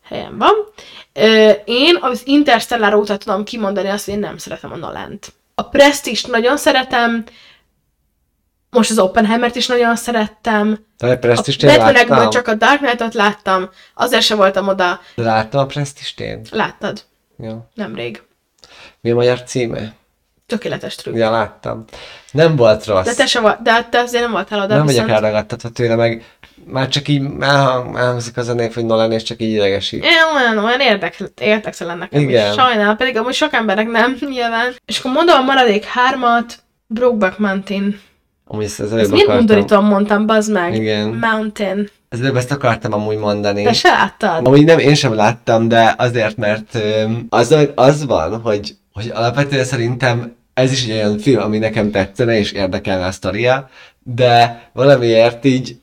[0.05, 0.55] helyen van.
[1.13, 5.33] Ö, én az Interstellár óta tudom kimondani azt, hogy én nem szeretem a Nolent.
[5.55, 7.25] A Prestige nagyon szeretem,
[8.71, 10.87] most az Oppenheimert is nagyon szerettem.
[10.99, 12.31] De a Prestist a én láttam.
[12.31, 15.01] csak a Dark Knight-ot láttam, azért se voltam oda.
[15.15, 16.41] Láttam a Prestist én?
[16.51, 17.05] Láttad?
[17.37, 17.67] Jó.
[17.75, 18.23] Nemrég.
[19.01, 19.95] Mi a magyar címe?
[20.47, 21.17] Tökéletes trükk.
[21.17, 21.85] Ja, láttam.
[22.31, 23.05] Nem volt rossz.
[23.05, 25.07] De te se volt, de te azért nem voltál oda, nem viszont...
[25.07, 26.34] vagyok elragadtatva tőle, meg
[26.67, 30.05] már csak így elhang- elhangzik az a név, hogy Nolan, és csak így idegesít.
[30.05, 32.49] Én olyan, olyan érdek, érdektelen nekem Igen.
[32.51, 32.55] is.
[32.55, 34.73] Sajnál, pedig amúgy sok emberek nem, nyilván.
[34.85, 38.01] És akkor mondom a maradék hármat, Brokeback Mountain.
[38.47, 39.41] Amúgy ezt az Ezt előbb mind akartam.
[39.41, 40.75] undorítóan mondtam, bazd meg.
[40.75, 41.09] Igen.
[41.09, 41.89] Mountain.
[42.09, 43.63] Az előbb ezt akartam amúgy mondani.
[43.63, 44.47] Te se láttad?
[44.47, 46.79] Amúgy nem, én sem láttam, de azért, mert
[47.29, 52.39] az, az van, hogy, hogy alapvetően szerintem ez is egy olyan film, ami nekem tetszene
[52.39, 53.69] és érdekelne a sztoria,
[54.03, 55.77] de valamiért így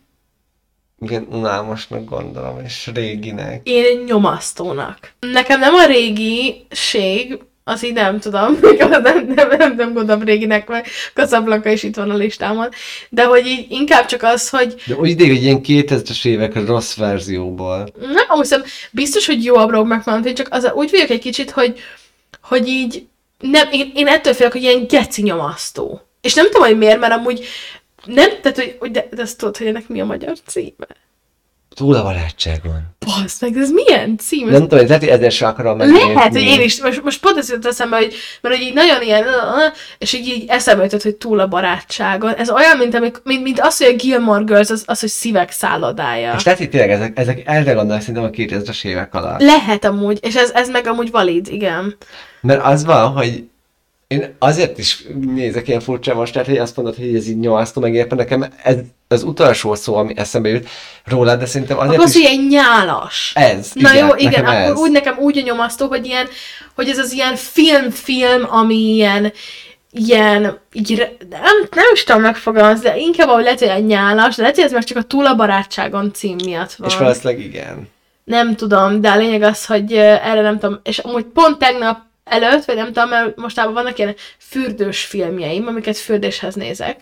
[1.01, 3.61] igen, unalmasnak gondolom, és réginek.
[3.63, 5.13] Én nyomasztónak.
[5.19, 10.87] Nekem nem a régiség, az így nem tudom, nem, nem, nem, nem, gondolom réginek, mert
[11.13, 12.69] Casablanca is itt van a listámon,
[13.09, 16.95] de hogy így inkább csak az, hogy De úgy idég, hogy ilyen 2000-es évek rossz
[16.95, 17.87] verzióból.
[17.99, 21.51] Nem, úgy hiszem, biztos, hogy jó a Brokeback Mountain, csak az, úgy vagyok egy kicsit,
[21.51, 21.79] hogy,
[22.41, 23.05] hogy így,
[23.39, 26.01] nem, én, én ettől félek, hogy ilyen geci nyomasztó.
[26.21, 27.45] És nem tudom, hogy miért, mert amúgy
[28.05, 30.87] nem, tehát, hogy, hogy de, de azt tudod, hogy ennek mi a magyar címe?
[31.75, 32.81] Túl a barátságon.
[33.05, 34.47] Basz meg, ez milyen cím?
[34.47, 36.13] Ez Nem tudom, lehet, hogy ezért sem akarom megnézni.
[36.13, 39.01] lehet, hogy én is, most, most pont ez jutott eszembe, hogy, mert hogy így nagyon
[39.01, 39.25] ilyen,
[39.97, 42.33] és így, így eszembe jutott, hogy túl a barátságon.
[42.33, 45.51] Ez olyan, mint, amik, mint, mint az, hogy a Gilmore Girls, az, az hogy szívek
[45.51, 46.33] szállodája.
[46.37, 49.41] És lehet, hogy tényleg ezek, ezek erre gondolnak szerintem a 2000-es évek alatt.
[49.41, 51.95] Lehet amúgy, és ez, ez meg amúgy valid, igen.
[52.41, 53.43] Mert az van, hogy
[54.11, 57.81] én azért is nézek ilyen furcsa most, tehát hogy azt mondod, hogy ez így nyomasztó,
[57.81, 58.75] meg éppen nekem ez
[59.07, 60.69] az utolsó szó, ami eszembe jut
[61.05, 63.31] róla, de szerintem azért Akkor az is ilyen nyálas.
[63.35, 63.71] ez.
[63.73, 64.77] Na igen, jó, igen, akkor ez.
[64.77, 66.27] úgy nekem úgy nyomasztó, hogy ilyen,
[66.75, 69.33] hogy ez az ilyen film-film, ami ilyen,
[69.91, 74.41] ilyen, így, nem, nem is tudom megfogalmazni, de inkább ahogy lehet, hogy ilyen nyálas, de
[74.41, 76.89] lehet, hogy ez meg csak a túl a barátságon cím miatt van.
[76.89, 77.89] És valószínűleg igen.
[78.23, 82.65] Nem tudom, de a lényeg az, hogy erre nem tudom, és amúgy pont tegnap előtt,
[82.65, 86.99] vagy nem tudom, mert mostában vannak ilyen fürdős filmjeim, amiket fürdéshez nézek.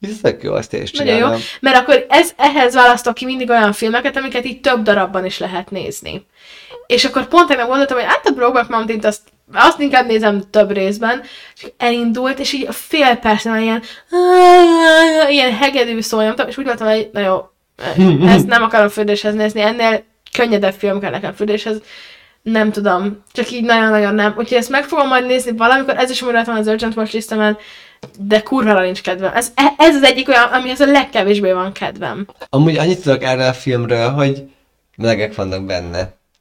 [0.00, 1.28] Ez tök jó, azt én is Nagyon jó,
[1.60, 5.70] mert akkor ez, ehhez választok ki mindig olyan filmeket, amiket így több darabban is lehet
[5.70, 6.26] nézni.
[6.86, 9.20] És akkor pont tegnap gondoltam, hogy hát a Brokeback Mountain-t azt,
[9.52, 11.22] azt inkább nézem több részben,
[11.54, 13.82] és elindult, és így fél percen ilyen,
[15.28, 17.50] ilyen hegedű szó, nem tudom, és úgy voltam, hogy na jó,
[18.34, 21.80] ezt nem akarom fürdéshez nézni, ennél könnyedebb film kell nekem fürdéshez,
[22.42, 24.34] nem tudom, csak így nagyon-nagyon nem.
[24.38, 27.56] Úgyhogy ezt meg fogom majd nézni valamikor, ez is amúgy van az Urgent Watch listemen,
[28.18, 29.32] de kurvára nincs kedvem.
[29.34, 32.26] Ez, ez az egyik olyan, amihez a legkevésbé van kedvem.
[32.48, 34.42] Amúgy annyit tudok erről a filmről, hogy
[34.96, 35.98] melegek vannak benne.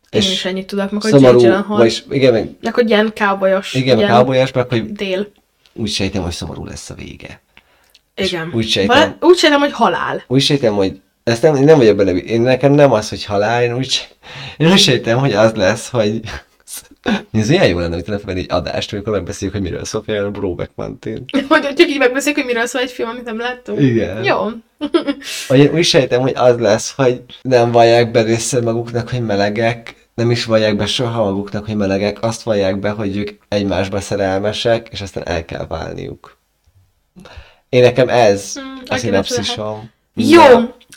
[0.09, 3.73] Én És is ennyit tudok, meg hogy szomorú, vagyis igen, meg, Meg hogy ilyen cowboyos.
[3.73, 5.27] igen, ilyen cowboyos, meg hogy Dél.
[5.73, 7.41] úgy sejtem, hogy szomorú lesz a vége.
[8.15, 8.51] Igen.
[8.53, 8.97] úgy sejtem.
[8.97, 10.23] Val- úgy sejtem, hogy halál.
[10.27, 13.63] Úgy sejtem, hogy ezt nem, én nem vagyok benne, én nekem nem az, hogy halál,
[13.63, 14.07] én úgy,
[14.57, 16.19] én úgy sejtem, hogy az lesz, hogy
[17.31, 20.31] ez ilyen jó lenne, hogy tényleg egy adást, amikor megbeszéljük, hogy miről szól például a
[20.31, 21.25] Brokeback Mountain.
[21.47, 23.79] Hogy csak így megbeszéljük, hogy miről szól egy film, amit nem láttunk.
[23.79, 24.23] Igen.
[24.23, 24.47] Jó.
[25.47, 29.95] Vagy én úgy sejtem, hogy az lesz, hogy nem vallják be először maguknak, hogy melegek,
[30.13, 34.87] nem is vallják be soha maguknak, hogy melegek, azt vallják be, hogy ők egymásba szerelmesek,
[34.91, 36.37] és aztán el kell válniuk.
[37.69, 39.91] Én nekem ez Hmm, a szinapszisom.
[40.15, 40.41] Jó,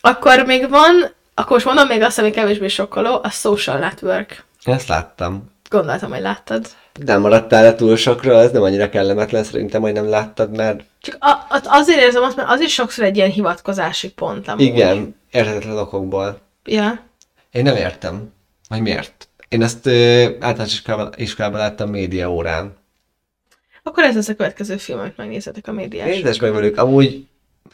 [0.04, 4.44] akkor még van, akkor most mondom még azt, ami kevésbé sokkoló, a Social Network.
[4.64, 5.50] Ezt láttam.
[5.70, 6.66] Gondoltam, hogy láttad.
[7.04, 11.16] Nem maradtál le túl sokra, ez nem annyira kellemetlen, szerintem, hogy nem láttad, mert Csak
[11.20, 14.48] a, az- azért érzem azt, mert az is sokszor egy ilyen hivatkozási pont.
[14.48, 14.62] Amúgy.
[14.64, 16.38] igen, érthetetlen okokból.
[16.64, 17.00] Ja.
[17.50, 18.32] Én nem értem,
[18.68, 19.28] hogy miért.
[19.48, 22.76] Én ezt ö, általános iskolában, iskolában láttam média órán.
[23.82, 26.08] Akkor ez lesz a következő film, amit megnézhetek a médiás.
[26.08, 27.26] Nézdes meg velük, amúgy,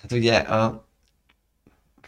[0.03, 0.85] hát ugye a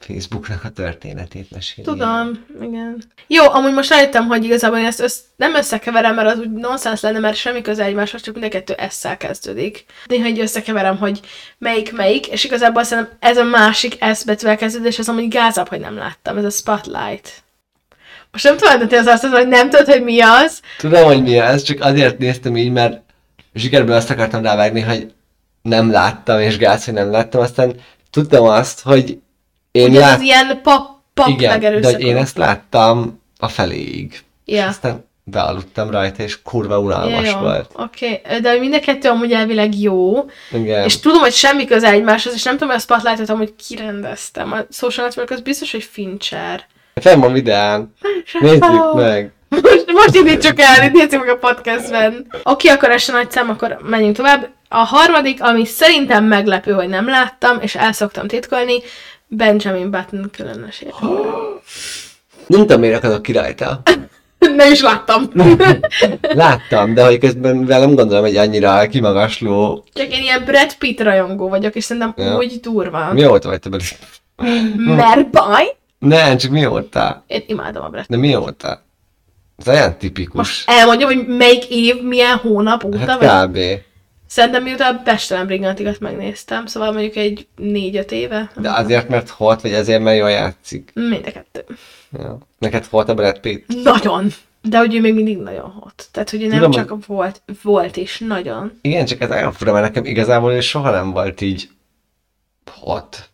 [0.01, 1.87] Facebooknak a történetét meséli.
[1.87, 3.03] Tudom, igen.
[3.27, 7.01] Jó, amúgy most rájöttem, hogy igazából én ezt össz, nem összekeverem, mert az úgy nonsens
[7.01, 9.85] lenne, mert semmi köze egymáshoz, csak mind a kettő esszel kezdődik.
[10.07, 11.21] Néha így összekeverem, hogy
[11.59, 15.69] melyik melyik, és igazából szerintem ez a másik S betűvel kezdődik, és az amúgy gázabb,
[15.69, 17.43] hogy nem láttam, ez a Spotlight.
[18.33, 20.61] Most nem tudom, hogy az azt mondom, hogy nem tudod, hogy mi az.
[20.79, 23.03] Tudom, hogy mi ez, csak azért néztem így, mert
[23.55, 25.13] zsikerből azt akartam rávágni, hogy
[25.63, 27.75] nem láttam, és gáz, hogy nem láttam, aztán
[28.11, 29.19] tudtam azt, hogy
[29.73, 30.17] én Ugye lát...
[30.17, 34.23] az ilyen pap, pap Igen, de hogy én ezt láttam a feléig.
[34.45, 34.67] És Ja.
[34.67, 37.71] aztán bealudtam rajta, és kurva unalmas Jó, volt.
[37.75, 38.41] Oké, okay.
[38.41, 40.85] de mind a kettő amúgy elvileg jó, Igen.
[40.85, 44.53] és tudom, hogy semmi köze egymáshoz, és nem tudom, hogy a Spotlight-ot amúgy kirendeztem.
[44.53, 46.67] A Social Network az biztos, hogy Fincher.
[46.95, 47.95] Fenn van videán.
[48.41, 49.33] Nézzük meg.
[49.49, 52.27] Most, most indítsuk el, nézzük meg a podcastben.
[52.43, 54.49] Oké, akkor ez a nagy szám, akkor menjünk tovább.
[54.69, 58.83] A harmadik, ami szerintem meglepő, hogy nem láttam, és el szoktam titkolni,
[59.33, 60.85] Benjamin Button különös.
[62.47, 63.83] Nem tudom, miért akadok ki rajta.
[64.39, 65.31] Nem is láttam.
[66.21, 69.85] Láttam, de hogy közben mivel nem gondolom, hogy annyira kimagasló.
[69.93, 72.37] Csak én ilyen Brad Pitt rajongó vagyok, és szerintem Ja.
[72.37, 73.13] úgy durva.
[73.13, 73.87] Mióta vagy te belül?
[74.97, 75.77] Mert baj?
[75.99, 77.25] Nem, csak mióta?
[77.27, 78.83] Én imádom a Brad De mióta?
[79.57, 80.37] Ez olyan tipikus.
[80.37, 83.83] Most elmondjam, hogy melyik év, milyen hónap óta, hát vagy?
[84.31, 88.51] Szerintem mióta a Bestelem Brigantikat megnéztem, szóval mondjuk egy négy-öt éve.
[88.57, 90.91] De azért, mert hot, vagy azért, mert jól játszik.
[90.95, 91.65] Mind a kettő.
[92.13, 92.39] Ja.
[92.59, 93.83] Neked hot a Brad Pitt?
[93.83, 94.33] Nagyon.
[94.63, 96.09] De hogy ő még mindig nagyon hot.
[96.13, 98.79] Tehát, hogy ő nem Tudom, csak volt, volt is, nagyon.
[98.83, 101.69] Igen, csak ez olyan fura, mert nekem igazából ő soha nem volt így
[102.81, 103.31] hot.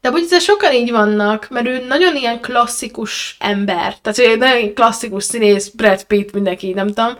[0.00, 3.98] De hogy ezzel sokan így vannak, mert ő nagyon ilyen klasszikus ember.
[3.98, 7.16] Tehát, hogy egy nagyon klasszikus színész, Brad Pitt, mindenki, nem tudom.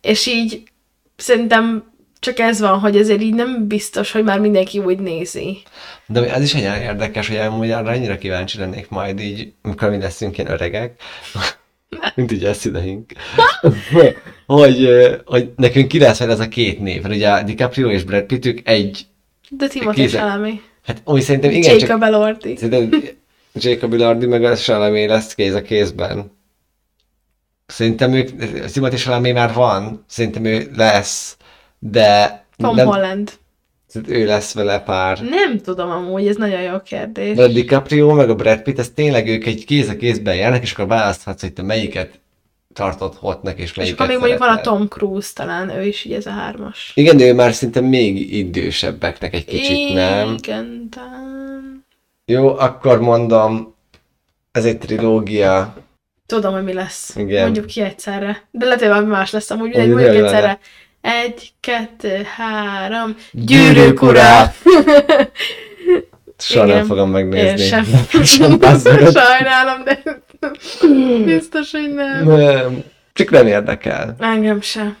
[0.00, 0.62] És így
[1.16, 1.94] szerintem
[2.26, 5.62] csak ez van, hogy ezért így nem biztos, hogy már mindenki úgy nézi.
[6.06, 9.90] De az is egy olyan érdekes, hogy amúgy arra annyira kíváncsi lennék majd így, amikor
[9.90, 11.00] mi leszünk ilyen öregek,
[12.14, 13.12] mint így eszüleink,
[14.46, 14.88] hogy,
[15.24, 18.44] hogy nekünk ki lesz fel ez a két név, ugye a DiCaprio és Brad Pitt
[18.46, 19.06] ők egy,
[19.48, 20.60] De Timothy Chalamet.
[20.84, 22.56] hát úgy szerintem igen, csak Jacob Elordi.
[22.56, 23.02] szerintem
[23.52, 26.34] Jacob Elordi meg a Chalamet lesz kéz a kézben.
[27.66, 28.28] Szerintem ők,
[28.72, 31.36] Timothy Chalamet már van, szerintem ő lesz,
[31.78, 33.32] de Tom nem, Holland.
[34.06, 35.20] ő lesz vele pár.
[35.20, 37.36] Nem tudom amúgy, ez nagyon jó kérdés.
[37.36, 40.62] De a DiCaprio meg a Brad Pitt, ez tényleg ők egy kéz a kézben járnak,
[40.62, 42.20] és akkor választhatsz, hogy te melyiket
[42.72, 44.60] tartod hotnak, és És melyiket akkor még mondjuk van a.
[44.60, 46.92] Tom Cruise talán, ő is így ez a hármas.
[46.94, 50.34] Igen, de ő már szinte még idősebbeknek egy kicsit, nem?
[50.38, 51.84] Igen, talán.
[52.24, 53.74] Jó, akkor mondom,
[54.52, 55.74] ez egy trilógia.
[56.26, 57.16] Tudom, hogy mi lesz.
[57.16, 57.42] Igen.
[57.42, 58.42] Mondjuk ki egyszerre.
[58.50, 59.68] De lehet, hogy más lesz amúgy.
[59.68, 60.58] Úgy Mindegy, mondjuk egyszerre.
[61.06, 63.16] Egy, kettő, három.
[63.30, 64.54] Gyűrűk ura!
[66.38, 67.48] Soha nem fogom megnézni.
[67.48, 67.84] Én sem.
[68.24, 68.60] sem.
[69.12, 70.02] Sajnálom, de
[71.24, 72.26] biztos, hogy nem.
[72.26, 72.84] Nem.
[73.12, 74.16] Csak nem érdekel.
[74.18, 74.96] Engem sem.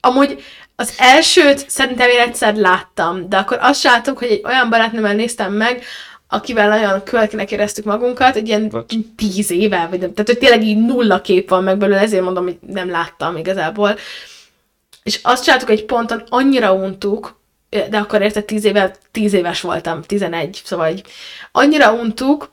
[0.00, 0.42] Amúgy
[0.76, 5.52] az elsőt szerintem én egyszer láttam, de akkor azt láttuk, hogy egy olyan barátnőmmel néztem
[5.52, 5.82] meg,
[6.28, 8.94] akivel nagyon kölkinek éreztük magunkat, egy ilyen Bocs.
[9.16, 12.44] tíz éve, vagy nem, tehát hogy tényleg így nulla kép van meg belőle, ezért mondom,
[12.44, 13.96] hogy nem láttam igazából.
[15.02, 20.02] És azt csináltuk egy ponton, annyira untuk, de akkor érted, tíz, éve, tíz éves voltam,
[20.02, 21.02] tizenegy, szóval így,
[21.52, 22.50] annyira untuk,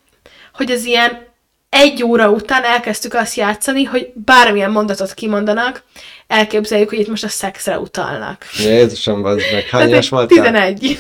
[0.54, 1.26] hogy az ilyen
[1.70, 5.84] egy óra után elkezdtük azt játszani, hogy bármilyen mondatot kimondanak,
[6.28, 8.46] elképzeljük, hogy itt most a szexre utalnak.
[8.58, 9.64] Jézusom, bazd meg.
[9.64, 10.44] Hány éves voltál?
[10.44, 10.98] 11.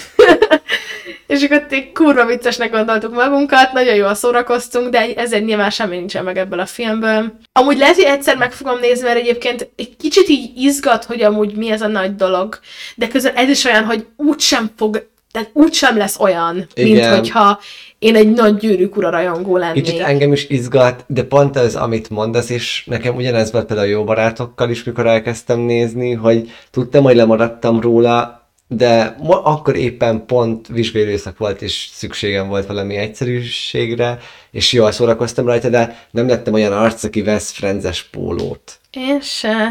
[1.27, 6.23] és akkor így kurva viccesnek gondoltuk magunkat, nagyon jól szórakoztunk, de ezért nyilván semmi nincsen
[6.23, 7.33] meg ebből a filmből.
[7.51, 11.55] Amúgy lehet, hogy egyszer meg fogom nézni, mert egyébként egy kicsit így izgat, hogy amúgy
[11.55, 12.59] mi ez a nagy dolog,
[12.95, 17.17] de közben ez is olyan, hogy úgysem fog, tehát úgysem lesz olyan, mint Igen.
[17.17, 17.59] hogyha
[17.99, 19.83] én egy nagy gyűrűk ura rajongó lennék.
[19.83, 23.91] Kicsit engem is izgat, de pont az, amit mondasz, és nekem ugyanez volt például a
[23.91, 28.36] jó barátokkal is, mikor elkezdtem nézni, hogy tudtam, hogy lemaradtam róla,
[28.67, 34.19] de ma, akkor éppen pont vizsgai időszak volt, és szükségem volt valami egyszerűségre,
[34.51, 38.79] és jól szórakoztam rajta, de nem lettem olyan arc, aki vesz frenzes pólót.
[38.91, 39.69] Én se.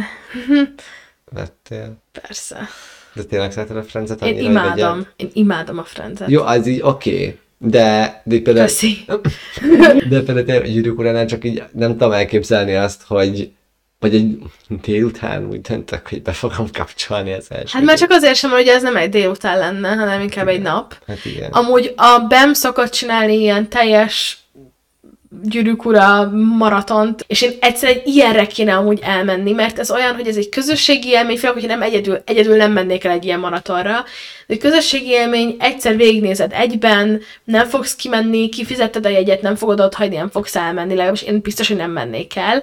[1.33, 1.97] Vettél?
[2.13, 2.69] Persze.
[3.15, 4.71] De tényleg szereted a frenzet Én imádom.
[4.71, 5.07] legyen?
[5.17, 6.29] Én imádom a frenzet.
[6.29, 7.15] Jó, az így oké.
[7.15, 7.39] Okay.
[7.59, 9.05] De, de például, Köszi.
[10.09, 13.51] de például tényleg a gyűrűk uránál csak így nem tudom elképzelni azt, hogy
[13.99, 17.79] vagy egy délután úgy döntök, hogy be fogom kapcsolni az első.
[17.79, 20.99] Hát már csak azért sem, hogy ez nem egy délután lenne, hanem inkább egy nap.
[21.07, 21.51] Hát igen.
[21.51, 24.39] Amúgy a BEM szokott csinálni ilyen teljes
[25.43, 30.29] gyűrűk ura maratont, és én egyszer egy ilyenre kéne amúgy elmenni, mert ez olyan, hogy
[30.29, 34.05] ez egy közösségi élmény, főleg, hogyha nem egyedül, egyedül nem mennék el egy ilyen maratonra,
[34.47, 39.81] de egy közösségi élmény, egyszer végignézed egyben, nem fogsz kimenni, kifizetted a jegyet, nem fogod
[39.81, 42.63] ott hagyni, nem fogsz elmenni, legalábbis én biztos, hogy nem mennék el.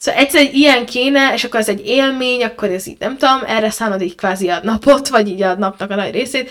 [0.00, 3.38] Szóval egyszer egy ilyen kéne, és akkor ez egy élmény, akkor ez így nem tudom,
[3.46, 6.50] erre szánod így kvázi a napot, vagy így a napnak a nagy részét.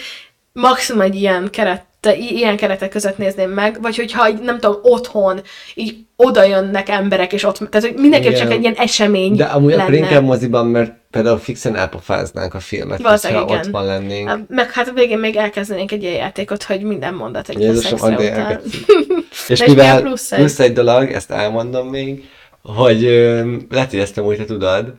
[0.53, 1.85] Maximum egy ilyen keret,
[2.17, 5.41] i- ilyen keretek között nézném meg, vagy hogyha így, nem tudom, otthon
[5.75, 8.41] így oda jönnek emberek, és ott, tehát hogy mindenképp Igen.
[8.41, 9.81] csak egy ilyen esemény De amúgy lenne.
[9.83, 13.71] akkor inkább moziban, mert például fixen elpofáznánk a filmet, Valószínűleg ha ott igen.
[13.71, 14.39] van lennénk.
[14.47, 18.85] Meg hát a végén még elkezdenénk egy ilyen játékot, hogy minden mondat egy Jézusom, elkezdtük.
[19.47, 20.39] És És mivel plusz egy?
[20.39, 22.29] plusz egy dolog, ezt elmondom még,
[22.63, 24.93] hogy ö, lehet, hogy ezt nem úgy te tudod,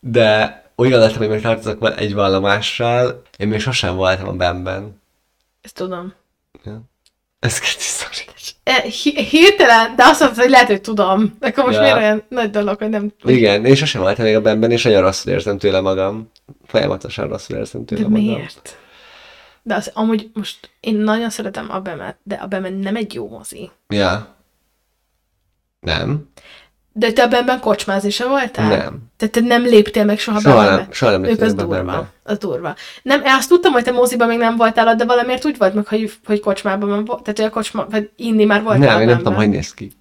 [0.00, 5.00] de úgy gondoltam, hogy még tartozok egy vallomással, én még sosem voltam a Bemben.
[5.60, 6.12] Ezt tudom.
[6.64, 6.80] Ja.
[7.40, 8.28] Ez kicsi sztori.
[8.62, 11.36] E, hi- hirtelen, de azt mondtad, hogy lehet, hogy tudom.
[11.40, 11.82] De akkor most Ja.
[11.82, 15.00] miért olyan nagy dolog, hogy nem Igen, én sosem voltam még a Bemben, és nagyon
[15.02, 16.30] rosszul érzem tőle magam.
[16.66, 18.24] Folyamatosan rosszul érzem tőle De magam.
[18.24, 18.76] miért?
[19.62, 23.28] De az, amúgy most én nagyon szeretem a Bemet, de a Bemet nem egy jó
[23.28, 23.70] mozi.
[23.88, 24.34] Ja.
[25.80, 26.30] Nem?
[26.92, 28.68] De te a Bemben kocsmázni se voltál?
[28.68, 28.98] Nem.
[29.16, 30.76] Tehát te nem léptél meg soha Soha Bembe?
[30.76, 31.74] nem, soha nem Ők léptem az durva.
[31.74, 32.10] Bembe.
[32.22, 32.74] Az durva.
[33.02, 36.12] Nem, azt tudtam, hogy te moziban még nem voltál de valamiért úgy volt meg, hogy,
[36.24, 37.22] hogy kocsmában volt.
[37.22, 39.92] Tehát, hogy a kocsma, vagy inni már voltál Nem, én nem tudom, hogy néz ki.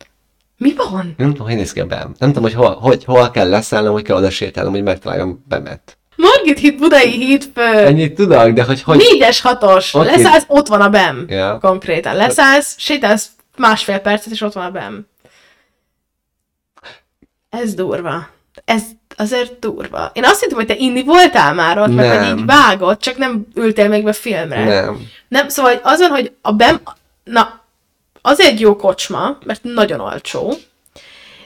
[0.58, 1.14] Mi van?
[1.18, 2.14] Nem tudom, hogy néz ki a Bem.
[2.18, 5.98] Nem tudom, hogy hol, hogy, hol kell leszállnom, hogy kell oda sétálnom, hogy megtaláljam Bemet.
[6.16, 7.62] Margit híd, Budai híd, fő.
[7.62, 8.98] Ennyit tudok, de hogy hogy...
[8.98, 9.94] Négyes, hatos.
[9.94, 10.06] Oké.
[10.06, 11.26] Leszállsz, ott van a BEM.
[11.28, 11.58] Ja.
[11.62, 12.16] Konkrétan.
[12.16, 15.08] Leszállsz, sétálsz másfél percet, és ott van a BEM.
[17.50, 18.30] Ez durva.
[18.66, 18.84] Ez
[19.18, 20.12] azért durva.
[20.14, 23.48] Én azt hittem, hogy te inni voltál már ott, meg hogy így vágott, csak nem
[23.56, 24.64] ültél még be filmre.
[24.64, 25.08] Nem.
[25.28, 26.82] Nem, szóval hogy az van, hogy a BEM,
[27.24, 27.62] na,
[28.22, 30.54] az egy jó kocsma, mert nagyon olcsó,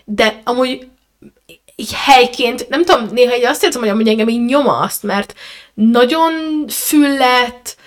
[0.05, 0.87] de amúgy
[1.75, 5.33] így helyként, nem tudom, néha így azt érzem, hogy amúgy engem így nyoma azt, mert
[5.73, 6.33] nagyon
[6.67, 7.77] füllet,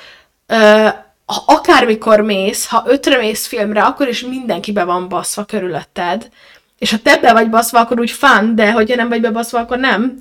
[0.47, 0.89] ö,
[1.27, 6.29] ha akármikor mész, ha ötre mész filmre, akkor is mindenki be van baszva körülötted,
[6.79, 9.79] és ha te be vagy baszva, akkor úgy fán, de hogyha nem vagy bebaszva, akkor
[9.79, 10.21] nem.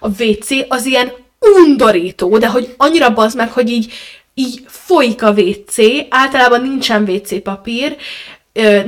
[0.00, 3.92] A WC az ilyen undorító, de hogy annyira bazd meg, hogy így,
[4.34, 5.76] így folyik a WC,
[6.08, 7.96] általában nincsen WC papír,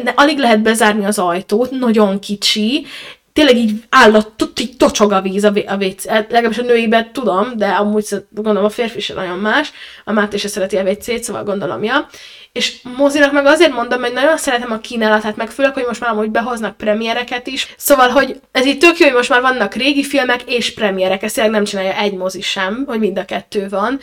[0.04, 2.86] ne, alig lehet bezárni az ajtót, nagyon kicsi,
[3.32, 7.56] tényleg így állat, így tocsog a víz a, a WC, hát legalábbis a nőiben tudom,
[7.56, 9.72] de amúgy gondolom a férfi se nagyon más,
[10.04, 12.08] a Máté se szereti a WC-t, szóval gondolom, ja.
[12.52, 16.10] És mozinak meg azért mondom, hogy nagyon szeretem a kínálatát, meg főleg, hogy most már
[16.10, 17.74] amúgy behoznak premiereket is.
[17.76, 21.36] Szóval, hogy ez így tök jó, hogy most már vannak régi filmek és premierek, ezt
[21.36, 24.00] nem csinálja egy mozi sem, hogy mind a kettő van.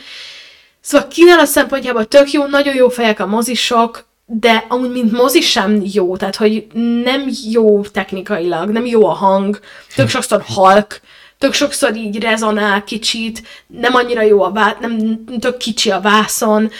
[0.80, 5.82] Szóval kínálat szempontjából tök jó, nagyon jó fejek a mozisok, de amúgy mint mozi sem
[5.92, 6.66] jó, tehát hogy
[7.04, 9.60] nem jó technikailag, nem jó a hang,
[9.94, 11.00] tök sokszor halk,
[11.38, 16.70] tök sokszor így rezonál kicsit, nem annyira jó a vá- nem tök kicsi a vászon,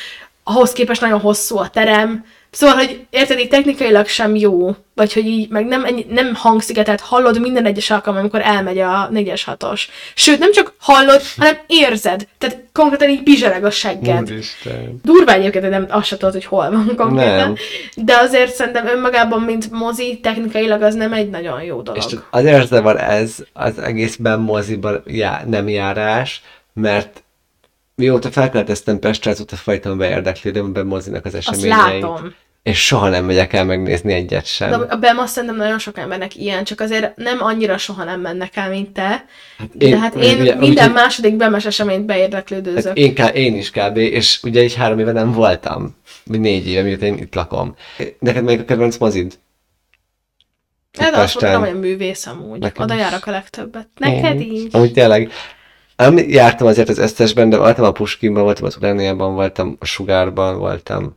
[0.48, 5.26] ahhoz képest nagyon hosszú a terem, Szóval, hogy érted, így technikailag sem jó, vagy hogy
[5.26, 9.82] így, meg nem, nem hangszigetet hallod minden egyes alkalom, amikor elmegy a 4-es 6-os.
[10.14, 12.28] Sőt, nem csak hallod, hanem érzed.
[12.38, 14.30] Tehát konkrétan így bizsereg a segged.
[14.30, 15.00] Úristen.
[15.02, 17.36] Durva egyébként, hogy nem azt se tudod, hogy hol van konkrétan.
[17.36, 17.54] Nem.
[17.96, 22.02] De azért szerintem önmagában, mint mozi, technikailag az nem egy nagyon jó dolog.
[22.06, 26.42] És azért zavar ez az egészben moziban já, nem járás,
[26.72, 27.22] mert
[27.98, 32.02] mióta felkelteztem Pestre, azóta folyton beérdeklődöm mozinak az Azt eseményeit.
[32.02, 32.34] látom.
[32.62, 34.70] És soha nem megyek el megnézni egyet sem.
[34.70, 38.20] De a BEM azt szerintem nagyon sok embernek ilyen, csak azért nem annyira soha nem
[38.20, 39.24] mennek el, mint te.
[39.78, 42.86] én- de hát én ugye, minden úgyhogy- második BEM-es eseményt beérdeklődőzök.
[42.86, 43.96] Hát én, ká- én is kb.
[43.96, 45.96] És ugye egy három éve nem voltam.
[46.24, 47.74] Vagy négy éve, mióta én itt lakom.
[48.18, 49.38] Neked melyik a kedvenc mozid?
[50.98, 51.50] Hát azt Pesten.
[51.50, 52.58] mondtam, hogy a művész amúgy.
[52.58, 53.00] Nekem Oda is.
[53.00, 53.88] járok a legtöbbet.
[53.98, 54.42] Neked Mhm.
[54.52, 54.68] így.
[54.72, 55.30] Amúgy tényleg.
[55.98, 60.58] Nem jártam azért az összesben, de voltam a Puskinban, voltam az Urániában, voltam a Sugárban,
[60.58, 61.14] voltam,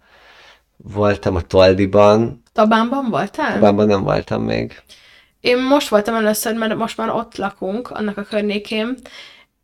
[0.78, 3.54] voltam a Toldiban, Tabánban voltál?
[3.54, 4.82] Tabánban nem voltam még.
[5.40, 8.98] Én most voltam először, mert most már ott lakunk, annak a környékén,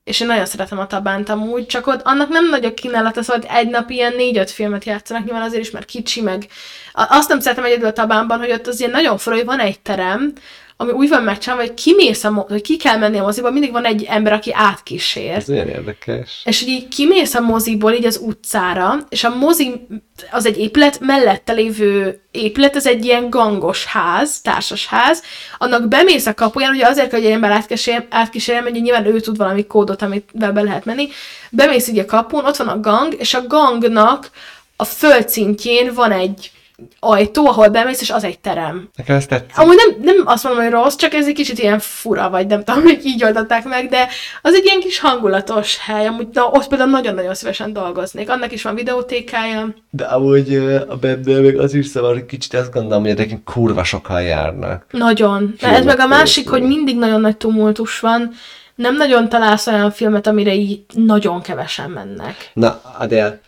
[0.03, 3.49] és én nagyon szeretem a Tabánt amúgy, csak ott annak nem nagy a kínálata, szóval
[3.49, 6.47] egy nap ilyen négy-öt filmet játszanak, nyilván azért is, mert kicsi, meg
[6.93, 9.59] a- azt nem szeretem egyedül a Tabánban, hogy ott az ilyen nagyon forró, hogy van
[9.59, 10.33] egy terem,
[10.79, 13.71] ami úgy van megcsinálva, hogy kimész a mo- hogy ki kell menni a moziba, mindig
[13.71, 15.31] van egy ember, aki átkísér.
[15.31, 16.41] Ez nagyon érdekes.
[16.45, 19.87] És hogy így kimész a moziból így az utcára, és a mozi
[20.31, 25.23] az egy épület, mellette lévő épület, ez egy ilyen gangos ház, társas ház,
[25.57, 29.37] annak bemész a kapuján, ugye azért, hogy egy ember átkísérjem, átkísérjem, hogy nyilván ő tud
[29.37, 31.07] valami kódot, amit be lehet menni,
[31.51, 34.29] bemész így a kapun, ott van a gang, és a gangnak
[34.75, 36.51] a földszintjén van egy
[36.99, 38.89] ajtó, ahol bemész, és az egy terem.
[38.95, 39.57] Nekem ezt tetszik.
[39.57, 42.63] Amúgy nem, nem azt mondom, hogy rossz, csak ez egy kicsit ilyen fura, vagy nem
[42.63, 44.07] tudom, hogy így oldották meg, de
[44.41, 48.29] az egy ilyen kis hangulatos hely, amúgy na, ott például nagyon-nagyon szívesen dolgoznék.
[48.29, 49.75] Annak is van videótékája.
[49.89, 50.55] De amúgy
[50.87, 54.85] a Bebnél még az is zavar, hogy kicsit azt gondolom, hogy egyébként kurva sokan járnak.
[54.91, 55.55] Nagyon.
[55.59, 58.31] De ez meg a másik, hogy mindig nagyon nagy tumultus van.
[58.75, 62.51] Nem nagyon találsz olyan filmet, amire így nagyon kevesen mennek.
[62.53, 63.39] Na, Adél,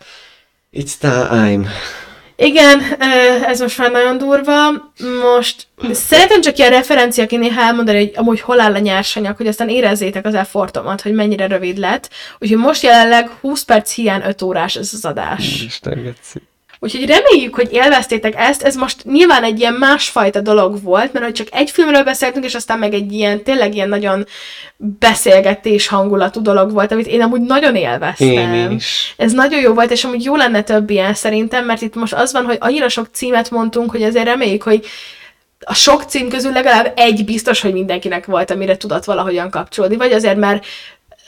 [0.72, 1.68] it's time.
[2.42, 2.80] Igen,
[3.44, 4.70] ez most már nagyon durva.
[5.22, 9.68] Most szeretem csak ilyen referenciaként néha elmondani, hogy amúgy hol áll a nyersanyag, hogy aztán
[9.68, 12.10] érezzétek az effortomat, hogy mennyire rövid lett.
[12.38, 15.62] Úgyhogy most jelenleg 20 perc hiány 5 órás ez az adás.
[15.62, 16.38] Isten, geci.
[16.82, 21.34] Úgyhogy reméljük, hogy élveztétek ezt, ez most nyilván egy ilyen másfajta dolog volt, mert hogy
[21.34, 24.26] csak egy filmről beszéltünk, és aztán meg egy ilyen, tényleg ilyen nagyon
[24.76, 28.54] beszélgetés hangulatú dolog volt, amit én amúgy nagyon élveztem.
[28.54, 29.14] Én is.
[29.16, 32.32] Ez nagyon jó volt, és amúgy jó lenne több ilyen szerintem, mert itt most az
[32.32, 34.86] van, hogy annyira sok címet mondtunk, hogy azért reméljük, hogy
[35.64, 40.12] a sok cím közül legalább egy biztos, hogy mindenkinek volt, amire tudott valahogyan kapcsolódni, vagy
[40.12, 40.64] azért, mert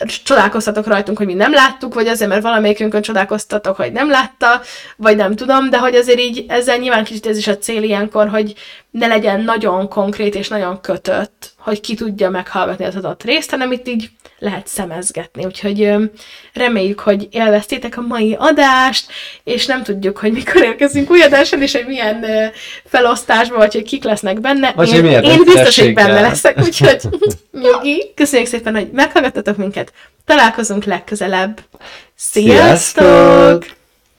[0.06, 4.60] csodálkoztatok rajtunk, hogy mi nem láttuk, vagy azért, mert valamelyikünkön csodálkoztatok, hogy nem látta,
[4.96, 8.28] vagy nem tudom, de hogy azért így ezzel nyilván kicsit ez is a cél ilyenkor,
[8.28, 8.54] hogy
[8.92, 13.72] ne legyen nagyon konkrét és nagyon kötött, hogy ki tudja meghallgatni az adott részt, hanem
[13.72, 15.44] itt így lehet szemezgetni.
[15.44, 15.92] Úgyhogy
[16.52, 19.12] reméljük, hogy élveztétek a mai adást,
[19.44, 22.24] és nem tudjuk, hogy mikor érkezünk új adáson, és hogy milyen
[22.84, 24.72] felosztásban, vagy hogy kik lesznek benne.
[24.72, 27.00] Vagy én, én biztos, hogy benne leszek, úgyhogy
[27.62, 28.12] nyugi.
[28.14, 29.92] Köszönjük szépen, hogy meghallgattatok minket.
[30.24, 31.60] Találkozunk legközelebb.
[32.14, 33.04] Sziasztok!
[33.04, 33.80] Sziasztok!